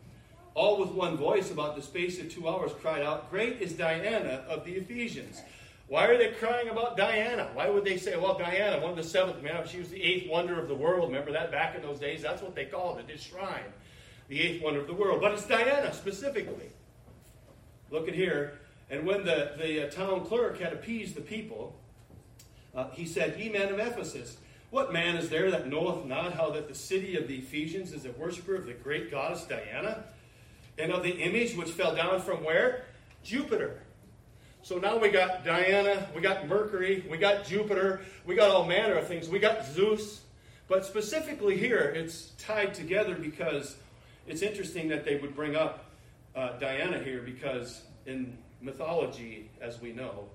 all 0.54 0.78
with 0.78 0.90
one 0.90 1.16
voice 1.16 1.50
about 1.50 1.74
the 1.74 1.82
space 1.82 2.20
of 2.20 2.30
two 2.30 2.48
hours 2.48 2.70
cried 2.80 3.02
out, 3.02 3.28
Great 3.28 3.60
is 3.60 3.72
Diana 3.72 4.44
of 4.48 4.64
the 4.64 4.74
Ephesians. 4.74 5.42
Why 5.90 6.06
are 6.06 6.16
they 6.16 6.28
crying 6.28 6.68
about 6.68 6.96
Diana? 6.96 7.50
Why 7.52 7.68
would 7.68 7.84
they 7.84 7.96
say, 7.96 8.16
well, 8.16 8.38
Diana, 8.38 8.80
one 8.80 8.92
of 8.92 8.96
the 8.96 9.02
seventh, 9.02 9.42
man, 9.42 9.66
she 9.66 9.80
was 9.80 9.88
the 9.88 10.00
eighth 10.00 10.30
wonder 10.30 10.56
of 10.60 10.68
the 10.68 10.74
world. 10.74 11.08
Remember 11.08 11.32
that 11.32 11.50
back 11.50 11.74
in 11.74 11.82
those 11.82 11.98
days? 11.98 12.22
That's 12.22 12.40
what 12.40 12.54
they 12.54 12.66
called 12.66 13.00
it, 13.00 13.08
this 13.08 13.22
shrine. 13.22 13.64
The 14.28 14.40
eighth 14.40 14.62
wonder 14.62 14.78
of 14.78 14.86
the 14.86 14.94
world. 14.94 15.20
But 15.20 15.32
it's 15.32 15.46
Diana 15.46 15.92
specifically. 15.92 16.70
Look 17.90 18.06
at 18.06 18.14
here. 18.14 18.60
And 18.88 19.04
when 19.04 19.24
the, 19.24 19.54
the 19.58 19.88
uh, 19.88 19.90
town 19.90 20.24
clerk 20.26 20.60
had 20.60 20.72
appeased 20.72 21.16
the 21.16 21.22
people, 21.22 21.74
uh, 22.72 22.90
he 22.92 23.04
said, 23.04 23.40
Ye 23.40 23.48
men 23.48 23.74
of 23.74 23.80
Ephesus, 23.80 24.36
what 24.70 24.92
man 24.92 25.16
is 25.16 25.28
there 25.28 25.50
that 25.50 25.66
knoweth 25.66 26.04
not 26.04 26.34
how 26.34 26.50
that 26.50 26.68
the 26.68 26.74
city 26.76 27.16
of 27.16 27.26
the 27.26 27.38
Ephesians 27.38 27.92
is 27.92 28.06
a 28.06 28.12
worshiper 28.12 28.54
of 28.54 28.66
the 28.66 28.74
great 28.74 29.10
goddess 29.10 29.42
Diana, 29.42 30.04
and 30.78 30.92
of 30.92 31.02
the 31.02 31.16
image 31.16 31.56
which 31.56 31.70
fell 31.70 31.96
down 31.96 32.20
from 32.20 32.44
where? 32.44 32.84
Jupiter 33.24 33.80
so 34.62 34.78
now 34.78 34.98
we 34.98 35.08
got 35.08 35.44
Diana, 35.44 36.06
we 36.14 36.20
got 36.20 36.46
Mercury, 36.46 37.04
we 37.10 37.16
got 37.16 37.44
Jupiter, 37.44 38.02
we 38.26 38.34
got 38.34 38.50
all 38.50 38.66
manner 38.66 38.94
of 38.94 39.08
things. 39.08 39.28
We 39.28 39.38
got 39.38 39.64
Zeus. 39.66 40.20
But 40.68 40.84
specifically 40.84 41.56
here, 41.56 41.92
it's 41.96 42.30
tied 42.38 42.74
together 42.74 43.14
because 43.14 43.76
it's 44.26 44.42
interesting 44.42 44.88
that 44.88 45.04
they 45.04 45.16
would 45.16 45.34
bring 45.34 45.56
up 45.56 45.86
uh, 46.36 46.58
Diana 46.58 46.98
here 47.02 47.22
because 47.22 47.82
in 48.06 48.36
mythology, 48.60 49.50
as 49.60 49.80
we 49.80 49.92
know, 49.92 50.26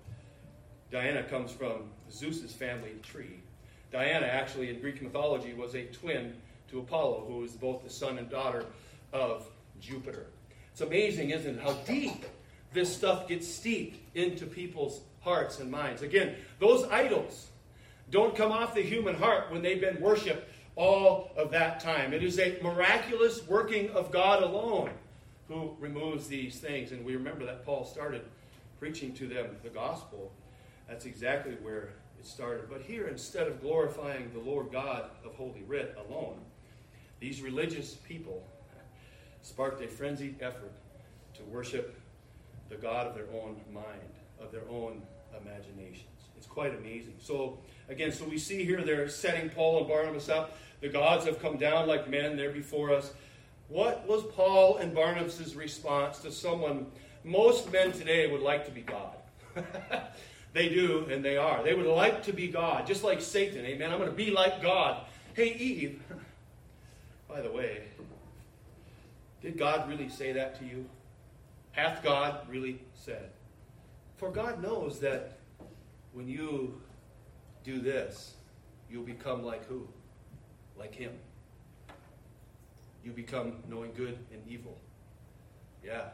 Diana 0.91 1.23
comes 1.23 1.51
from 1.51 1.83
Zeus's 2.11 2.53
family 2.53 2.95
tree. 3.01 3.39
Diana, 3.91 4.25
actually, 4.25 4.69
in 4.69 4.81
Greek 4.81 5.01
mythology, 5.01 5.53
was 5.53 5.75
a 5.75 5.85
twin 5.85 6.33
to 6.69 6.79
Apollo, 6.79 7.25
who 7.27 7.37
was 7.37 7.51
both 7.51 7.83
the 7.83 7.89
son 7.89 8.17
and 8.17 8.29
daughter 8.29 8.65
of 9.13 9.47
Jupiter. 9.79 10.27
It's 10.71 10.81
amazing, 10.81 11.29
isn't 11.29 11.59
it, 11.59 11.61
how 11.61 11.73
deep 11.85 12.25
this 12.75 12.95
stuff 12.95 13.27
gets 13.27 13.47
steeped 13.47 13.97
into 14.15 14.45
people's 14.45 15.01
hearts 15.21 15.59
and 15.59 15.71
minds. 15.71 16.03
Again, 16.03 16.35
those 16.59 16.83
idols 16.89 17.47
don't 18.11 18.35
come 18.35 18.51
off 18.51 18.75
the 18.75 18.83
human 18.83 19.15
heart 19.15 19.51
when 19.51 19.63
they've 19.63 19.81
been 19.81 19.99
worshiped 19.99 20.47
all 20.75 21.31
of 21.35 21.51
that 21.51 21.79
time. 21.79 22.13
It 22.13 22.23
is 22.23 22.37
a 22.37 22.59
miraculous 22.61 23.47
working 23.47 23.89
of 23.91 24.11
God 24.11 24.43
alone 24.43 24.91
who 25.47 25.75
removes 25.79 26.27
these 26.27 26.59
things. 26.59 26.91
And 26.91 27.03
we 27.03 27.15
remember 27.15 27.45
that 27.45 27.65
Paul 27.65 27.85
started 27.85 28.21
preaching 28.79 29.13
to 29.13 29.27
them 29.27 29.57
the 29.63 29.69
gospel. 29.69 30.31
That's 30.87 31.05
exactly 31.05 31.53
where 31.61 31.93
it 32.19 32.25
started. 32.25 32.69
But 32.69 32.81
here, 32.81 33.07
instead 33.07 33.47
of 33.47 33.61
glorifying 33.61 34.31
the 34.33 34.39
Lord 34.39 34.71
God 34.71 35.05
of 35.23 35.33
Holy 35.35 35.63
Writ 35.65 35.97
alone, 36.07 36.37
these 37.19 37.41
religious 37.41 37.93
people 37.93 38.45
sparked 39.41 39.81
a 39.81 39.87
frenzied 39.87 40.35
effort 40.41 40.73
to 41.35 41.43
worship 41.43 41.99
the 42.69 42.75
God 42.75 43.07
of 43.07 43.15
their 43.15 43.27
own 43.33 43.59
mind, 43.71 43.85
of 44.39 44.51
their 44.51 44.67
own 44.69 45.01
imaginations. 45.41 46.09
It's 46.37 46.47
quite 46.47 46.77
amazing. 46.77 47.15
So, 47.19 47.59
again, 47.89 48.11
so 48.11 48.25
we 48.25 48.37
see 48.37 48.65
here 48.65 48.81
they're 48.81 49.09
setting 49.09 49.49
Paul 49.49 49.79
and 49.79 49.87
Barnabas 49.87 50.29
up. 50.29 50.57
The 50.81 50.89
gods 50.89 51.25
have 51.25 51.41
come 51.41 51.57
down 51.57 51.87
like 51.87 52.09
men, 52.09 52.35
they're 52.35 52.51
before 52.51 52.93
us. 52.93 53.13
What 53.67 54.07
was 54.07 54.23
Paul 54.35 54.77
and 54.77 54.93
Barnabas' 54.93 55.55
response 55.55 56.19
to 56.19 56.31
someone 56.31 56.87
most 57.23 57.71
men 57.71 57.91
today 57.91 58.31
would 58.31 58.41
like 58.41 58.65
to 58.65 58.71
be 58.71 58.81
God? 58.81 59.15
they 60.53 60.69
do, 60.69 61.07
and 61.09 61.23
they 61.23 61.37
are. 61.37 61.63
They 61.63 61.73
would 61.73 61.85
like 61.85 62.23
to 62.23 62.33
be 62.33 62.47
God, 62.47 62.85
just 62.85 63.03
like 63.03 63.21
Satan. 63.21 63.65
Amen. 63.65 63.91
I'm 63.91 63.97
going 63.97 64.09
to 64.09 64.15
be 64.15 64.29
like 64.31 64.61
God. 64.61 65.05
Hey, 65.33 65.53
Eve, 65.53 66.01
by 67.27 67.41
the 67.41 67.51
way, 67.51 67.83
did 69.41 69.57
God 69.57 69.89
really 69.89 70.09
say 70.09 70.31
that 70.33 70.59
to 70.59 70.65
you? 70.65 70.85
Hath 71.75 72.01
God 72.03 72.39
really 72.49 72.79
said? 72.93 73.29
For 74.17 74.31
God 74.31 74.63
knows 74.63 74.99
that 75.01 75.39
when 76.13 76.27
you 76.27 76.81
do 77.63 77.79
this, 77.79 78.35
you'll 78.89 79.03
become 79.03 79.43
like 79.43 79.65
who? 79.67 79.87
Like 80.77 80.95
Him. 80.95 81.11
You 83.03 83.11
become 83.11 83.57
knowing 83.69 83.91
good 83.93 84.17
and 84.31 84.41
evil. 84.47 84.77
Yeah. 85.83 86.05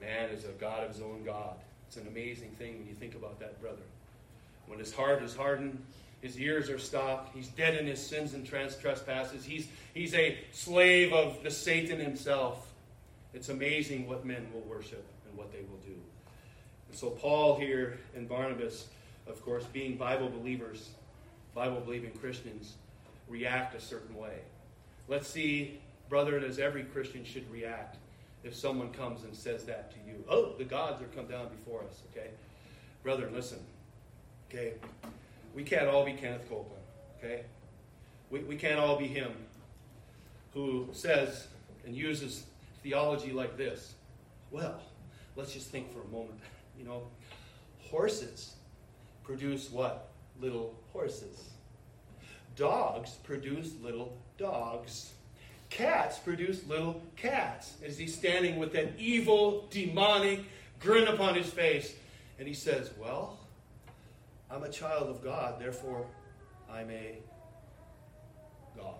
Man 0.00 0.30
is 0.30 0.44
a 0.44 0.48
God 0.48 0.84
of 0.84 0.92
his 0.92 1.00
own 1.00 1.22
God. 1.24 1.56
It's 1.86 1.96
an 1.96 2.06
amazing 2.06 2.50
thing 2.58 2.78
when 2.78 2.86
you 2.86 2.94
think 2.94 3.14
about 3.14 3.38
that, 3.40 3.60
brother. 3.60 3.82
When 4.66 4.78
his 4.78 4.92
heart 4.92 5.22
is 5.22 5.34
hardened, 5.34 5.82
his 6.20 6.38
ears 6.38 6.68
are 6.68 6.78
stopped, 6.78 7.34
he's 7.34 7.48
dead 7.48 7.76
in 7.76 7.86
his 7.86 8.04
sins 8.04 8.34
and 8.34 8.46
trespasses, 8.46 9.44
he's, 9.44 9.68
he's 9.94 10.14
a 10.14 10.38
slave 10.52 11.12
of 11.12 11.42
the 11.42 11.50
Satan 11.50 11.98
himself. 11.98 12.69
It's 13.32 13.48
amazing 13.48 14.08
what 14.08 14.24
men 14.24 14.46
will 14.52 14.62
worship 14.62 15.04
and 15.28 15.38
what 15.38 15.52
they 15.52 15.60
will 15.60 15.78
do. 15.84 15.98
And 16.88 16.98
so, 16.98 17.10
Paul 17.10 17.58
here 17.58 17.98
and 18.16 18.28
Barnabas, 18.28 18.88
of 19.26 19.44
course, 19.44 19.64
being 19.64 19.96
Bible 19.96 20.28
believers, 20.28 20.90
Bible 21.54 21.80
believing 21.80 22.10
Christians, 22.12 22.74
react 23.28 23.74
a 23.74 23.80
certain 23.80 24.16
way. 24.16 24.38
Let's 25.08 25.28
see, 25.28 25.80
brethren, 26.08 26.42
as 26.44 26.58
every 26.58 26.82
Christian 26.84 27.24
should 27.24 27.50
react 27.50 27.96
if 28.42 28.54
someone 28.54 28.90
comes 28.92 29.24
and 29.24 29.34
says 29.34 29.64
that 29.64 29.92
to 29.92 29.96
you. 30.06 30.24
Oh, 30.28 30.54
the 30.58 30.64
gods 30.64 31.02
are 31.02 31.06
come 31.06 31.26
down 31.26 31.48
before 31.48 31.82
us, 31.82 32.02
okay? 32.10 32.30
Brethren, 33.02 33.32
listen, 33.34 33.58
okay? 34.48 34.74
We 35.54 35.62
can't 35.62 35.88
all 35.88 36.04
be 36.04 36.12
Kenneth 36.12 36.48
Copeland, 36.48 36.82
okay? 37.18 37.42
We, 38.30 38.40
we 38.40 38.56
can't 38.56 38.78
all 38.78 38.96
be 38.96 39.06
him 39.06 39.32
who 40.54 40.88
says 40.92 41.46
and 41.84 41.94
uses 41.94 42.44
theology 42.82 43.32
like 43.32 43.56
this? 43.56 43.94
Well, 44.50 44.80
let's 45.36 45.52
just 45.52 45.70
think 45.70 45.92
for 45.92 46.00
a 46.00 46.08
moment. 46.08 46.40
You 46.78 46.86
know, 46.86 47.02
horses 47.90 48.54
produce 49.22 49.70
what? 49.70 50.08
Little 50.40 50.74
horses. 50.94 51.50
Dogs 52.56 53.10
produce 53.22 53.74
little 53.82 54.16
dogs. 54.38 55.12
Cats 55.68 56.18
produce 56.18 56.66
little 56.66 57.02
cats. 57.16 57.74
As 57.84 57.98
he's 57.98 58.14
standing 58.14 58.58
with 58.58 58.72
that 58.72 58.98
evil, 58.98 59.68
demonic 59.70 60.40
grin 60.80 61.06
upon 61.08 61.34
his 61.34 61.48
face, 61.48 61.94
and 62.38 62.48
he 62.48 62.54
says, 62.54 62.90
Well, 62.98 63.38
I'm 64.50 64.64
a 64.64 64.70
child 64.70 65.08
of 65.08 65.22
God, 65.22 65.60
therefore 65.60 66.06
I'm 66.72 66.90
a 66.90 67.18
God. 68.76 68.94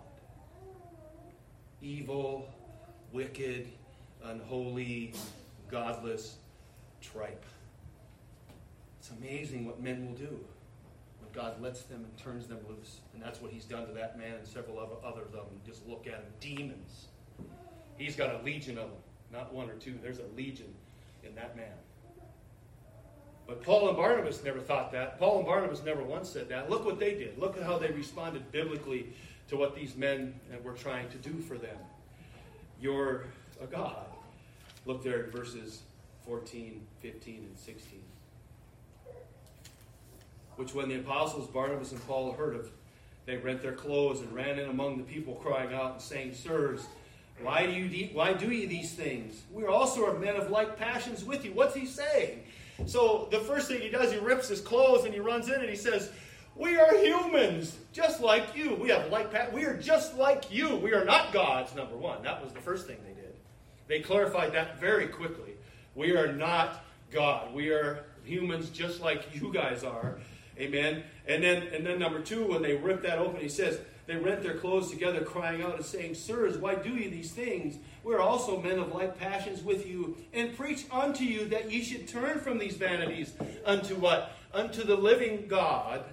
Evil, 1.81 2.47
wicked, 3.13 3.67
unholy, 4.23 5.13
godless 5.69 6.37
tripe. 7.01 7.45
It's 8.99 9.09
amazing 9.11 9.65
what 9.65 9.81
men 9.81 10.05
will 10.05 10.13
do 10.13 10.39
when 11.19 11.31
God 11.33 11.61
lets 11.61 11.83
them 11.83 12.03
and 12.03 12.17
turns 12.17 12.47
them 12.47 12.59
loose. 12.69 12.99
And 13.13 13.21
that's 13.21 13.41
what 13.41 13.51
he's 13.51 13.65
done 13.65 13.87
to 13.87 13.93
that 13.93 14.17
man 14.17 14.35
and 14.35 14.47
several 14.47 14.79
others 15.03 15.33
of 15.33 15.45
them. 15.45 15.59
Just 15.65 15.87
look 15.87 16.05
at 16.07 16.13
them 16.13 16.31
demons. 16.39 17.07
He's 17.97 18.15
got 18.15 18.39
a 18.39 18.43
legion 18.43 18.77
of 18.77 18.89
them. 18.89 18.99
Not 19.31 19.53
one 19.53 19.69
or 19.69 19.75
two. 19.75 19.95
There's 20.01 20.19
a 20.19 20.37
legion 20.37 20.73
in 21.23 21.33
that 21.35 21.55
man. 21.55 21.73
But 23.47 23.63
Paul 23.63 23.87
and 23.87 23.97
Barnabas 23.97 24.43
never 24.43 24.59
thought 24.59 24.91
that. 24.91 25.19
Paul 25.19 25.37
and 25.37 25.45
Barnabas 25.45 25.83
never 25.83 26.03
once 26.03 26.29
said 26.29 26.47
that. 26.49 26.69
Look 26.69 26.85
what 26.85 26.99
they 26.99 27.15
did. 27.15 27.37
Look 27.39 27.57
at 27.57 27.63
how 27.63 27.77
they 27.77 27.89
responded 27.91 28.51
biblically 28.51 29.13
to 29.49 29.57
what 29.57 29.75
these 29.75 29.95
men 29.95 30.39
were 30.63 30.73
trying 30.73 31.09
to 31.09 31.17
do 31.17 31.39
for 31.39 31.57
them. 31.57 31.75
You're 32.81 33.25
a 33.61 33.67
God. 33.67 34.05
Look 34.85 35.03
there 35.03 35.25
at 35.25 35.31
verses 35.31 35.81
14, 36.25 36.81
15, 37.01 37.35
and 37.35 37.57
16. 37.57 37.99
Which, 40.55 40.73
when 40.73 40.89
the 40.89 40.95
apostles 40.95 41.47
Barnabas 41.47 41.91
and 41.91 42.05
Paul 42.07 42.33
heard 42.33 42.55
of, 42.55 42.71
they 43.25 43.37
rent 43.37 43.61
their 43.61 43.73
clothes 43.73 44.21
and 44.21 44.33
ran 44.33 44.57
in 44.57 44.67
among 44.69 44.97
the 44.97 45.03
people, 45.03 45.35
crying 45.35 45.73
out 45.73 45.93
and 45.93 46.01
saying, 46.01 46.33
Sirs, 46.33 46.81
why 47.41 47.65
do 47.65 47.71
you 47.71 47.87
de- 47.87 48.11
why 48.13 48.33
do 48.33 48.51
you 48.51 48.67
these 48.67 48.93
things? 48.93 49.41
We 49.51 49.65
also 49.65 50.05
are 50.05 50.17
men 50.17 50.35
of 50.35 50.49
like 50.49 50.77
passions 50.77 51.23
with 51.23 51.45
you. 51.45 51.53
What's 51.53 51.75
he 51.75 51.85
saying? 51.85 52.43
So 52.85 53.27
the 53.31 53.39
first 53.39 53.67
thing 53.67 53.81
he 53.81 53.89
does, 53.89 54.11
he 54.11 54.19
rips 54.19 54.47
his 54.47 54.61
clothes 54.61 55.05
and 55.05 55.13
he 55.13 55.19
runs 55.19 55.47
in 55.47 55.61
and 55.61 55.69
he 55.69 55.75
says, 55.75 56.11
"We 56.61 56.77
are 56.77 56.95
humans, 56.95 57.75
just 57.91 58.21
like 58.21 58.55
you. 58.55 58.75
We 58.75 58.89
have 58.89 59.09
like 59.09 59.31
pa- 59.31 59.51
we 59.51 59.65
are 59.65 59.75
just 59.75 60.15
like 60.15 60.51
you. 60.51 60.75
We 60.75 60.93
are 60.93 61.03
not 61.03 61.33
gods." 61.33 61.73
Number 61.75 61.97
one, 61.97 62.21
that 62.23 62.43
was 62.43 62.53
the 62.53 62.61
first 62.61 62.85
thing 62.85 62.97
they 63.03 63.19
did. 63.19 63.33
They 63.87 63.99
clarified 63.99 64.53
that 64.53 64.79
very 64.79 65.07
quickly. 65.07 65.53
We 65.95 66.15
are 66.15 66.31
not 66.31 66.85
God. 67.11 67.53
We 67.53 67.69
are 67.69 68.05
humans, 68.23 68.69
just 68.69 69.01
like 69.01 69.33
you 69.33 69.51
guys 69.51 69.83
are. 69.83 70.19
Amen. 70.59 71.03
And 71.27 71.43
then 71.43 71.63
and 71.73 71.85
then 71.85 71.97
number 71.97 72.19
two, 72.19 72.45
when 72.45 72.61
they 72.61 72.75
rip 72.75 73.01
that 73.01 73.17
open, 73.17 73.41
he 73.41 73.49
says, 73.49 73.79
they 74.07 74.15
rent 74.17 74.43
their 74.43 74.55
clothes 74.55 74.89
together, 74.89 75.21
crying 75.21 75.61
out 75.61 75.75
and 75.75 75.85
saying, 75.85 76.15
Sirs, 76.15 76.57
why 76.57 76.75
do 76.75 76.89
ye 76.89 77.07
these 77.07 77.31
things? 77.31 77.77
We 78.03 78.13
are 78.13 78.19
also 78.19 78.59
men 78.61 78.79
of 78.79 78.93
like 78.93 79.17
passions 79.17 79.63
with 79.63 79.87
you, 79.87 80.17
and 80.33 80.55
preach 80.57 80.85
unto 80.91 81.23
you 81.23 81.45
that 81.45 81.71
ye 81.71 81.83
should 81.83 82.07
turn 82.07 82.39
from 82.39 82.57
these 82.57 82.75
vanities 82.75 83.31
unto 83.65 83.95
what? 83.95 84.35
Unto 84.53 84.83
the 84.83 84.95
living 84.95 85.45
God, 85.47 86.03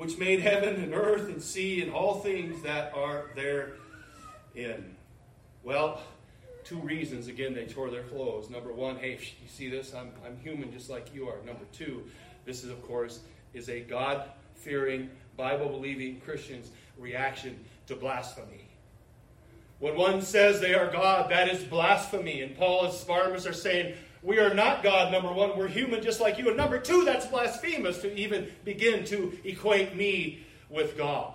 which 0.00 0.16
made 0.16 0.40
heaven 0.40 0.76
and 0.76 0.94
earth 0.94 1.28
and 1.28 1.42
sea 1.42 1.82
and 1.82 1.92
all 1.92 2.20
things 2.20 2.62
that 2.62 2.90
are 2.94 3.26
therein. 3.34 4.96
Well, 5.62 6.00
two 6.64 6.78
reasons. 6.78 7.28
Again, 7.28 7.52
they 7.52 7.66
tore 7.66 7.90
their 7.90 8.04
clothes. 8.04 8.48
Number 8.48 8.72
one, 8.72 8.96
hey, 8.96 9.10
you 9.42 9.48
see 9.48 9.68
this? 9.68 9.92
I'm, 9.92 10.10
I'm 10.24 10.38
human 10.38 10.72
just 10.72 10.88
like 10.88 11.14
you 11.14 11.28
are. 11.28 11.36
Number 11.44 11.66
two, 11.74 12.04
this 12.46 12.64
is, 12.64 12.70
of 12.70 12.82
course, 12.82 13.20
is 13.52 13.68
a 13.68 13.80
God 13.80 14.24
fearing 14.54 15.10
Bible 15.36 15.68
believing 15.68 16.18
Christians' 16.22 16.70
reaction 16.98 17.62
to 17.86 17.94
blasphemy. 17.94 18.68
When 19.80 19.96
one 19.96 20.22
says 20.22 20.62
they 20.62 20.72
are 20.72 20.90
God, 20.90 21.30
that 21.30 21.50
is 21.50 21.62
blasphemy. 21.64 22.40
And 22.40 22.56
Paul 22.56 22.86
and 22.86 23.06
Barnabas 23.06 23.46
are 23.46 23.52
saying, 23.52 23.96
we 24.22 24.38
are 24.38 24.52
not 24.52 24.82
God, 24.82 25.10
number 25.10 25.32
one. 25.32 25.56
We're 25.56 25.68
human 25.68 26.02
just 26.02 26.20
like 26.20 26.38
you. 26.38 26.48
And 26.48 26.56
number 26.56 26.78
two, 26.78 27.04
that's 27.04 27.26
blasphemous 27.26 27.98
to 28.02 28.14
even 28.14 28.50
begin 28.64 29.04
to 29.06 29.38
equate 29.44 29.96
me 29.96 30.44
with 30.68 30.96
God. 30.96 31.34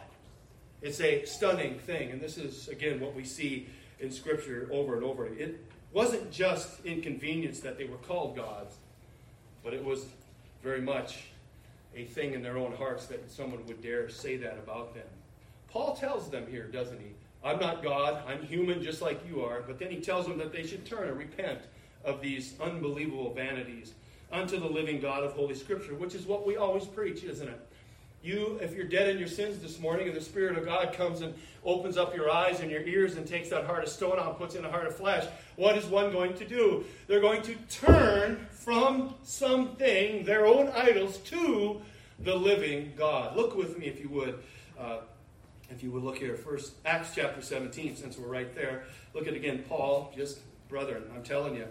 It's 0.82 1.02
a 1.02 1.26
stunning 1.26 1.80
thing. 1.80 2.12
And 2.12 2.22
this 2.22 2.38
is, 2.38 2.68
again, 2.68 3.00
what 3.00 3.16
we 3.16 3.24
see 3.24 3.68
in 4.00 4.12
Scripture 4.12 4.70
over 4.72 4.96
and 4.96 5.04
over. 5.04 5.26
It 5.26 5.60
wasn't 5.94 6.32
just 6.32 6.86
inconvenience 6.86 7.60
that 7.62 7.78
they 7.78 7.86
were 7.86 7.98
called 7.98 8.36
gods, 8.36 8.76
but 9.64 9.74
it 9.74 9.84
was 9.84 10.06
very 10.62 10.82
much 10.82 11.24
a 11.96 12.06
thing 12.06 12.34
in 12.34 12.44
their 12.44 12.58
own 12.58 12.74
hearts 12.74 13.08
that 13.08 13.32
someone 13.32 13.66
would 13.66 13.82
dare 13.82 14.10
say 14.10 14.38
that 14.38 14.60
about 14.62 14.94
them. 14.94 15.08
Paul 15.70 15.96
tells 15.96 16.30
them 16.30 16.46
here, 16.48 16.68
doesn't 16.68 17.00
he? 17.00 17.14
I'm 17.44 17.60
not 17.60 17.84
God, 17.84 18.22
I'm 18.28 18.44
human 18.44 18.82
just 18.82 19.02
like 19.02 19.22
you 19.28 19.44
are. 19.44 19.62
But 19.62 19.80
then 19.80 19.90
he 19.90 20.02
tells 20.02 20.28
them 20.28 20.38
that 20.40 20.52
they 20.52 20.66
should 20.66 20.86
turn 20.86 21.08
and 21.08 21.18
repent 21.18 21.60
of 22.06 22.22
these 22.22 22.56
unbelievable 22.62 23.34
vanities 23.34 23.94
unto 24.32 24.60
the 24.60 24.68
living 24.68 25.00
God 25.00 25.24
of 25.24 25.34
Holy 25.34 25.56
Scripture, 25.56 25.96
which 25.96 26.16
is 26.16 26.26
what 26.26 26.46
we 26.46 26.56
always 26.58 26.86
preach, 26.86 27.24
isn't 27.24 27.48
it? 27.48 27.60
You, 28.22 28.58
if 28.60 28.74
you're 28.74 28.88
dead 28.88 29.10
in 29.10 29.20
your 29.20 29.28
sins 29.28 29.60
this 29.60 29.80
morning 29.80 30.08
and 30.08 30.18
the 30.18 30.22
Spirit 30.22 30.58
of 30.58 30.66
God 30.66 30.94
comes 30.94 31.22
and 31.22 31.34
opens 31.64 31.96
up 31.96 32.16
your 32.16 32.32
eyes 32.32 32.60
and 32.60 32.72
your 32.72 32.82
ears 32.82 33.18
and 33.18 33.28
takes 33.28 33.50
that 33.50 33.66
heart 33.66 33.84
of 33.84 33.90
stone 33.90 34.18
out 34.18 34.30
and 34.30 34.38
puts 34.38 34.56
in 34.56 34.66
a 34.66 34.70
heart 34.70 34.88
of 34.88 34.96
flesh, 34.96 35.26
what 35.58 35.78
is 35.78 35.86
one 35.86 36.12
going 36.12 36.34
to 36.36 36.48
do? 36.48 36.84
They're 37.08 37.22
going 37.22 37.44
to 37.44 37.56
turn 37.70 38.48
from 38.50 39.14
something, 39.22 40.26
their 40.26 40.48
own 40.48 40.70
idols, 40.70 41.18
to 41.20 41.82
the 42.20 42.36
living 42.36 42.94
God. 42.98 43.36
Look 43.36 43.56
with 43.56 43.78
me, 43.78 43.86
if 43.86 44.00
you 44.00 44.10
would. 44.10 44.40
Uh, 44.80 44.98
if 45.70 45.84
you 45.84 45.92
would 45.92 46.04
look 46.04 46.18
here, 46.18 46.36
first 46.36 46.74
Acts 46.86 47.12
chapter 47.16 47.42
17, 47.42 47.96
since 47.96 48.18
we're 48.18 48.28
right 48.28 48.54
there. 48.56 48.84
Look 49.14 49.28
at 49.28 49.34
again, 49.34 49.64
Paul, 49.68 50.12
just 50.16 50.40
brethren, 50.68 51.04
I'm 51.16 51.24
telling 51.24 51.56
you, 51.56 51.68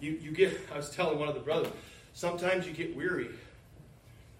you, 0.00 0.12
you 0.12 0.30
get, 0.30 0.58
I 0.74 0.76
was 0.76 0.90
telling 0.90 1.18
one 1.18 1.28
of 1.28 1.34
the 1.34 1.40
brothers, 1.40 1.72
sometimes 2.14 2.66
you 2.66 2.72
get 2.72 2.96
weary 2.96 3.30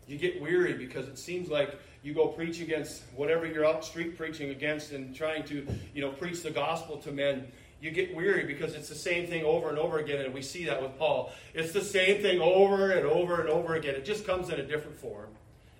you 0.06 0.18
get 0.18 0.40
weary 0.40 0.74
because 0.74 1.08
it 1.08 1.18
seems 1.18 1.48
like 1.48 1.78
you 2.02 2.14
go 2.14 2.28
preach 2.28 2.60
against 2.60 3.02
whatever 3.16 3.46
you're 3.46 3.66
out 3.66 3.84
street 3.84 4.16
preaching 4.16 4.50
against 4.50 4.92
and 4.92 5.14
trying 5.14 5.42
to, 5.44 5.66
you 5.94 6.00
know, 6.00 6.10
preach 6.10 6.42
the 6.42 6.50
gospel 6.50 6.96
to 6.98 7.10
men. 7.10 7.46
You 7.80 7.90
get 7.90 8.14
weary 8.14 8.44
because 8.46 8.74
it's 8.74 8.88
the 8.88 8.94
same 8.94 9.26
thing 9.26 9.44
over 9.44 9.68
and 9.68 9.78
over 9.78 9.98
again, 9.98 10.24
and 10.24 10.32
we 10.32 10.42
see 10.42 10.64
that 10.66 10.80
with 10.80 10.96
Paul. 10.98 11.32
It's 11.54 11.72
the 11.72 11.84
same 11.84 12.22
thing 12.22 12.40
over 12.40 12.92
and 12.92 13.06
over 13.06 13.40
and 13.40 13.50
over 13.50 13.74
again. 13.74 13.94
It 13.96 14.04
just 14.04 14.26
comes 14.26 14.48
in 14.48 14.60
a 14.60 14.62
different 14.62 14.96
form. 14.96 15.28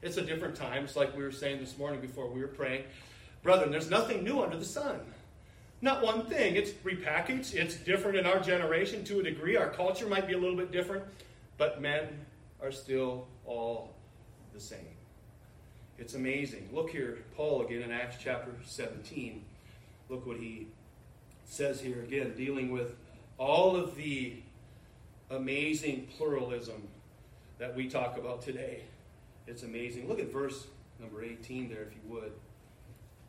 It's 0.03 0.17
a 0.17 0.23
different 0.23 0.57
time. 0.57 0.85
It's 0.85 0.97
like 0.97 1.17
we 1.17 1.23
were 1.23 1.33
saying 1.33 1.61
this 1.61 1.79
morning 1.79 2.01
before 2.01 2.29
we 2.29 2.41
were 2.41 2.49
praying. 2.49 2.85
Brethren, 3.43 3.71
there's 3.71 3.89
nothing 3.89 4.25
new 4.25 4.43
under 4.43 4.59
the 4.59 4.65
sun. 4.65 5.01
Not 5.87 6.03
one 6.03 6.27
thing. 6.27 6.57
It's 6.57 6.73
repackaged. 6.73 7.55
It's 7.55 7.77
different 7.77 8.19
in 8.19 8.27
our 8.27 8.41
generation 8.41 9.05
to 9.05 9.21
a 9.21 9.23
degree. 9.23 9.57
Our 9.57 9.71
culture 9.71 10.09
might 10.09 10.27
be 10.27 10.33
a 10.33 10.37
little 10.37 10.57
bit 10.57 10.73
different, 10.73 11.05
but 11.59 11.81
men 11.81 12.27
are 12.61 12.73
still 12.73 13.29
all 13.45 13.95
the 14.53 14.59
same. 14.59 14.97
It's 15.97 16.15
amazing. 16.15 16.71
Look 16.73 16.91
here, 16.91 17.19
Paul 17.37 17.65
again 17.65 17.83
in 17.83 17.93
Acts 17.93 18.17
chapter 18.21 18.51
17. 18.65 19.45
Look 20.09 20.27
what 20.27 20.39
he 20.39 20.67
says 21.45 21.81
here 21.81 22.03
again, 22.03 22.35
dealing 22.37 22.73
with 22.73 22.97
all 23.39 23.77
of 23.77 23.95
the 23.95 24.43
amazing 25.31 26.09
pluralism 26.17 26.89
that 27.59 27.77
we 27.77 27.89
talk 27.89 28.19
about 28.19 28.43
today. 28.43 28.83
It's 29.47 29.63
amazing. 29.63 30.09
Look 30.09 30.19
at 30.19 30.33
verse 30.33 30.67
number 30.99 31.23
18 31.23 31.69
there, 31.69 31.83
if 31.83 31.93
you 31.93 32.13
would. 32.13 32.33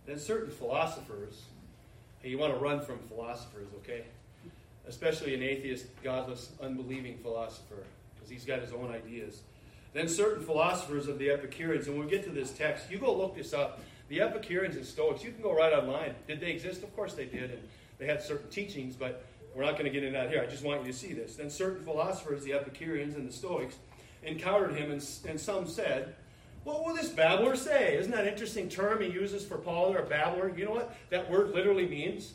Then 0.08 0.17
certain 0.17 0.50
philosophers, 0.50 1.43
hey, 2.21 2.30
you 2.30 2.38
want 2.38 2.53
to 2.53 2.60
run 2.60 2.82
from 2.82 2.99
philosophers, 2.99 3.67
okay? 3.84 4.03
Especially 4.88 5.34
an 5.34 5.43
atheist, 5.43 5.86
godless, 6.03 6.51
unbelieving 6.62 7.17
philosopher, 7.17 7.84
because 8.15 8.30
he's 8.30 8.45
got 8.45 8.60
his 8.60 8.71
own 8.71 8.91
ideas. 8.91 9.41
Then 9.93 10.08
certain 10.08 10.43
philosophers 10.43 11.08
of 11.08 11.19
the 11.19 11.30
Epicureans, 11.30 11.88
and 11.88 11.97
when 11.97 12.06
we 12.06 12.12
get 12.12 12.23
to 12.25 12.30
this 12.30 12.51
text, 12.51 12.91
you 12.91 12.97
go 12.97 13.15
look 13.15 13.36
this 13.36 13.53
up. 13.53 13.80
The 14.10 14.21
Epicureans 14.21 14.75
and 14.75 14.86
Stoics, 14.86 15.23
you 15.23 15.32
can 15.32 15.41
go 15.41 15.53
right 15.53 15.73
online. 15.73 16.15
Did 16.27 16.39
they 16.39 16.51
exist? 16.51 16.84
Of 16.84 16.95
course 16.95 17.13
they 17.13 17.25
did, 17.25 17.51
and 17.51 17.60
they 17.97 18.06
had 18.06 18.21
certain 18.21 18.49
teachings, 18.49 18.95
but 18.95 19.25
we're 19.56 19.63
not 19.63 19.73
going 19.73 19.86
to 19.86 19.89
get 19.89 20.03
into 20.03 20.17
that 20.17 20.30
here. 20.30 20.41
I 20.41 20.45
just 20.45 20.63
want 20.63 20.86
you 20.86 20.91
to 20.91 20.97
see 20.97 21.13
this. 21.13 21.36
Then 21.36 21.49
certain 21.49 21.84
philosophers, 21.84 22.43
the 22.43 22.53
Epicureans 22.53 23.15
and 23.15 23.27
the 23.27 23.34
Stoics, 23.34 23.75
encountered 24.23 24.75
him, 24.75 24.91
and, 24.91 25.03
and 25.27 25.39
some 25.39 25.67
said, 25.67 26.15
what 26.67 26.86
will 26.86 26.93
this 26.93 27.08
babbler 27.08 27.56
say? 27.56 27.95
Isn't 27.97 28.12
that 28.12 28.25
an 28.25 28.27
interesting 28.27 28.67
term 28.67 29.01
he 29.01 29.08
uses 29.08 29.45
for 29.45 29.58
Paul 29.58 29.93
or 29.93 29.99
a 29.99 30.06
babbler? 30.06 30.53
You 30.56 30.65
know 30.65 30.71
what 30.71 30.93
that 31.10 31.32
word 31.32 31.51
literally 31.51 31.88
means? 31.88 32.34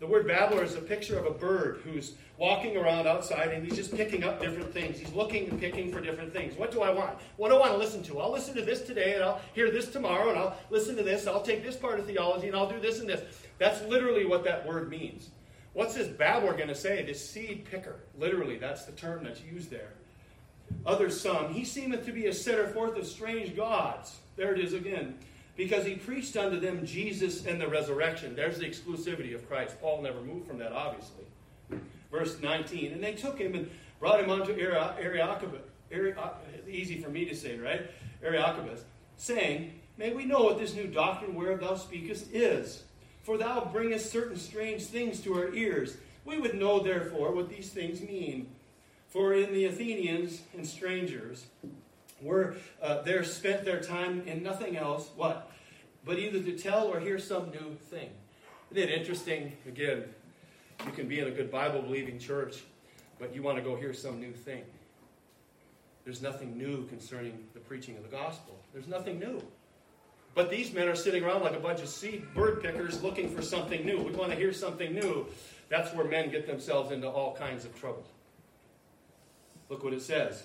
The 0.00 0.08
word 0.08 0.26
babbler 0.26 0.64
is 0.64 0.74
a 0.74 0.80
picture 0.80 1.16
of 1.16 1.24
a 1.24 1.30
bird 1.30 1.82
who's 1.84 2.14
walking 2.36 2.76
around 2.76 3.06
outside 3.06 3.52
and 3.52 3.64
he's 3.64 3.76
just 3.76 3.94
picking 3.94 4.24
up 4.24 4.40
different 4.40 4.72
things. 4.72 4.98
He's 4.98 5.12
looking 5.12 5.48
and 5.50 5.60
picking 5.60 5.92
for 5.92 6.00
different 6.00 6.32
things. 6.32 6.56
What 6.56 6.72
do 6.72 6.82
I 6.82 6.90
want? 6.90 7.16
What 7.36 7.50
do 7.50 7.56
I 7.56 7.58
want 7.60 7.72
to 7.72 7.78
listen 7.78 8.02
to? 8.04 8.18
I'll 8.18 8.32
listen 8.32 8.56
to 8.56 8.62
this 8.62 8.82
today 8.82 9.14
and 9.14 9.22
I'll 9.22 9.40
hear 9.54 9.70
this 9.70 9.88
tomorrow 9.88 10.30
and 10.30 10.38
I'll 10.38 10.56
listen 10.70 10.96
to 10.96 11.04
this. 11.04 11.28
I'll 11.28 11.42
take 11.42 11.62
this 11.62 11.76
part 11.76 12.00
of 12.00 12.06
theology 12.06 12.48
and 12.48 12.56
I'll 12.56 12.68
do 12.68 12.80
this 12.80 12.98
and 12.98 13.08
this. 13.08 13.22
That's 13.58 13.82
literally 13.82 14.24
what 14.24 14.42
that 14.44 14.66
word 14.66 14.90
means. 14.90 15.30
What's 15.74 15.94
this 15.94 16.08
babbler 16.08 16.54
going 16.54 16.68
to 16.68 16.74
say? 16.74 17.04
This 17.04 17.24
seed 17.24 17.66
picker. 17.70 18.00
Literally, 18.18 18.58
that's 18.58 18.84
the 18.84 18.92
term 18.92 19.22
that's 19.22 19.42
used 19.42 19.70
there. 19.70 19.92
Others 20.86 21.20
some, 21.20 21.52
he 21.52 21.64
seemeth 21.64 22.06
to 22.06 22.12
be 22.12 22.26
a 22.26 22.32
setter 22.32 22.68
forth 22.68 22.96
of 22.96 23.06
strange 23.06 23.54
gods. 23.54 24.16
There 24.36 24.54
it 24.54 24.60
is 24.60 24.72
again 24.72 25.16
because 25.60 25.84
he 25.84 25.94
preached 25.94 26.38
unto 26.38 26.58
them 26.58 26.86
Jesus 26.86 27.44
and 27.44 27.60
the 27.60 27.68
resurrection. 27.68 28.34
There's 28.34 28.58
the 28.58 28.64
exclusivity 28.64 29.34
of 29.34 29.46
Christ. 29.46 29.78
Paul 29.78 30.00
never 30.00 30.22
moved 30.22 30.46
from 30.48 30.58
that, 30.58 30.72
obviously. 30.72 31.24
Verse 32.10 32.40
19, 32.40 32.92
and 32.92 33.02
they 33.02 33.12
took 33.12 33.38
him 33.38 33.54
and 33.54 33.70
brought 33.98 34.20
him 34.20 34.30
unto 34.30 34.52
uh, 34.52 34.94
easy 36.66 36.98
for 36.98 37.10
me 37.10 37.26
to 37.26 37.36
say, 37.36 37.58
right? 37.58 37.82
Areopagus, 38.22 38.84
saying, 39.18 39.78
May 39.98 40.14
we 40.14 40.24
know 40.24 40.44
what 40.44 40.58
this 40.58 40.74
new 40.74 40.86
doctrine 40.86 41.34
whereof 41.34 41.60
thou 41.60 41.74
speakest 41.76 42.32
is. 42.32 42.84
For 43.22 43.36
thou 43.36 43.68
bringest 43.70 44.10
certain 44.10 44.38
strange 44.38 44.84
things 44.84 45.20
to 45.20 45.34
our 45.34 45.52
ears. 45.52 45.98
We 46.24 46.38
would 46.38 46.54
know, 46.54 46.80
therefore, 46.80 47.32
what 47.32 47.50
these 47.50 47.68
things 47.68 48.00
mean. 48.00 48.48
For 49.10 49.34
in 49.34 49.52
the 49.52 49.64
Athenians 49.64 50.40
and 50.54 50.66
strangers 50.66 51.46
were 52.22 52.56
uh, 52.80 53.02
there 53.02 53.24
spent 53.24 53.64
their 53.64 53.80
time 53.80 54.22
in 54.26 54.42
nothing 54.42 54.76
else, 54.76 55.10
what? 55.16 55.50
But 56.04 56.18
either 56.18 56.40
to 56.40 56.56
tell 56.56 56.86
or 56.86 57.00
hear 57.00 57.18
some 57.18 57.50
new 57.50 57.74
thing. 57.90 58.10
Isn't 58.70 58.88
it 58.88 58.90
interesting? 58.90 59.52
Again, 59.66 60.04
you 60.86 60.92
can 60.92 61.08
be 61.08 61.18
in 61.18 61.26
a 61.26 61.30
good 61.30 61.50
Bible 61.50 61.82
believing 61.82 62.20
church, 62.20 62.62
but 63.18 63.34
you 63.34 63.42
want 63.42 63.58
to 63.58 63.64
go 63.64 63.74
hear 63.74 63.92
some 63.92 64.20
new 64.20 64.32
thing. 64.32 64.62
There's 66.04 66.22
nothing 66.22 66.56
new 66.56 66.86
concerning 66.86 67.44
the 67.52 67.60
preaching 67.60 67.96
of 67.96 68.04
the 68.04 68.16
gospel. 68.16 68.58
There's 68.72 68.86
nothing 68.86 69.18
new. 69.18 69.42
But 70.36 70.50
these 70.50 70.72
men 70.72 70.86
are 70.86 70.94
sitting 70.94 71.24
around 71.24 71.42
like 71.42 71.56
a 71.56 71.60
bunch 71.60 71.80
of 71.80 71.88
seed 71.88 72.32
bird 72.32 72.62
pickers 72.62 73.02
looking 73.02 73.28
for 73.28 73.42
something 73.42 73.84
new. 73.84 74.00
We 74.00 74.12
want 74.12 74.30
to 74.30 74.36
hear 74.36 74.52
something 74.52 74.94
new. 74.94 75.26
That's 75.68 75.92
where 75.94 76.06
men 76.06 76.30
get 76.30 76.46
themselves 76.46 76.92
into 76.92 77.08
all 77.08 77.34
kinds 77.34 77.64
of 77.64 77.78
trouble. 77.78 78.04
Look 79.70 79.84
what 79.84 79.94
it 79.94 80.02
says. 80.02 80.42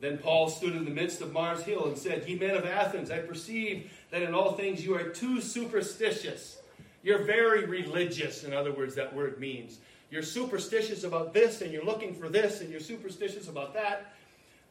Then 0.00 0.16
Paul 0.16 0.48
stood 0.48 0.74
in 0.74 0.86
the 0.86 0.90
midst 0.90 1.20
of 1.20 1.32
Mars 1.32 1.62
Hill 1.62 1.86
and 1.86 1.98
said, 1.98 2.26
Ye 2.26 2.38
men 2.38 2.56
of 2.56 2.64
Athens, 2.64 3.10
I 3.10 3.18
perceive 3.18 3.92
that 4.10 4.22
in 4.22 4.34
all 4.34 4.52
things 4.52 4.82
you 4.82 4.94
are 4.94 5.10
too 5.10 5.42
superstitious. 5.42 6.62
You're 7.02 7.24
very 7.24 7.66
religious, 7.66 8.44
in 8.44 8.54
other 8.54 8.72
words, 8.72 8.94
that 8.94 9.14
word 9.14 9.38
means. 9.38 9.78
You're 10.10 10.22
superstitious 10.22 11.04
about 11.04 11.34
this, 11.34 11.60
and 11.60 11.72
you're 11.72 11.84
looking 11.84 12.14
for 12.14 12.28
this, 12.28 12.62
and 12.62 12.70
you're 12.70 12.80
superstitious 12.80 13.48
about 13.48 13.74
that. 13.74 14.14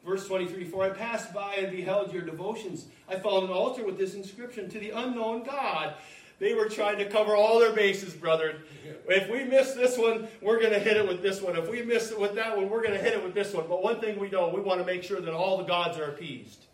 Verse 0.05 0.25
23 0.27 0.65
For 0.65 0.83
I 0.83 0.89
passed 0.89 1.33
by 1.33 1.55
and 1.55 1.71
beheld 1.71 2.13
your 2.13 2.23
devotions. 2.23 2.85
I 3.07 3.15
found 3.15 3.45
an 3.45 3.51
altar 3.51 3.85
with 3.85 3.97
this 3.97 4.15
inscription 4.15 4.69
to 4.69 4.79
the 4.79 4.91
unknown 4.91 5.43
God. 5.43 5.93
They 6.39 6.53
were 6.53 6.69
trying 6.69 6.97
to 6.99 7.05
cover 7.05 7.35
all 7.35 7.59
their 7.59 7.73
bases, 7.73 8.13
brother. 8.13 8.61
If 9.07 9.29
we 9.29 9.43
miss 9.43 9.73
this 9.73 9.97
one, 9.97 10.27
we're 10.41 10.59
going 10.59 10.71
to 10.71 10.79
hit 10.79 10.95
it 10.95 11.07
with 11.07 11.21
this 11.21 11.41
one. 11.41 11.57
If 11.57 11.69
we 11.69 11.81
miss 11.81 12.11
it 12.11 12.19
with 12.19 12.35
that 12.35 12.55
one, 12.55 12.69
we're 12.69 12.81
going 12.81 12.97
to 12.97 13.03
hit 13.03 13.13
it 13.13 13.23
with 13.23 13.33
this 13.33 13.53
one. 13.53 13.65
But 13.67 13.83
one 13.83 13.99
thing 13.99 14.17
we 14.17 14.29
know, 14.29 14.47
we 14.47 14.61
want 14.61 14.79
to 14.79 14.85
make 14.85 15.03
sure 15.03 15.19
that 15.19 15.33
all 15.33 15.57
the 15.57 15.65
gods 15.65 15.97
are 15.97 16.05
appeased. 16.05 16.65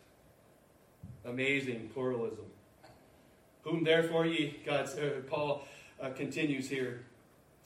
Amazing 1.25 1.89
pluralism. 1.93 2.45
Whom 3.63 3.84
therefore 3.84 4.28
ye, 4.28 4.60
God, 4.63 4.88
uh, 4.99 5.21
Paul 5.28 5.63
uh, 5.99 6.10
continues 6.10 6.69
here, 6.69 7.01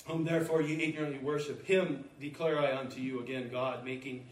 whom 0.05 0.23
therefore 0.23 0.61
ye 0.61 0.81
ignorantly 0.81 1.19
worship, 1.19 1.65
him 1.65 2.05
declare 2.21 2.59
I 2.59 2.77
unto 2.77 3.01
you 3.01 3.19
again, 3.19 3.49
God, 3.51 3.83
making 3.83 4.25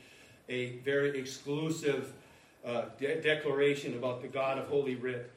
a 0.48 0.78
very 0.78 1.20
exclusive 1.20 2.14
uh, 2.66 2.86
de- 2.98 3.22
declaration 3.22 3.96
about 3.96 4.22
the 4.22 4.30
God 4.30 4.58
of 4.58 4.68
Holy 4.68 4.96
Writ. 4.96 5.30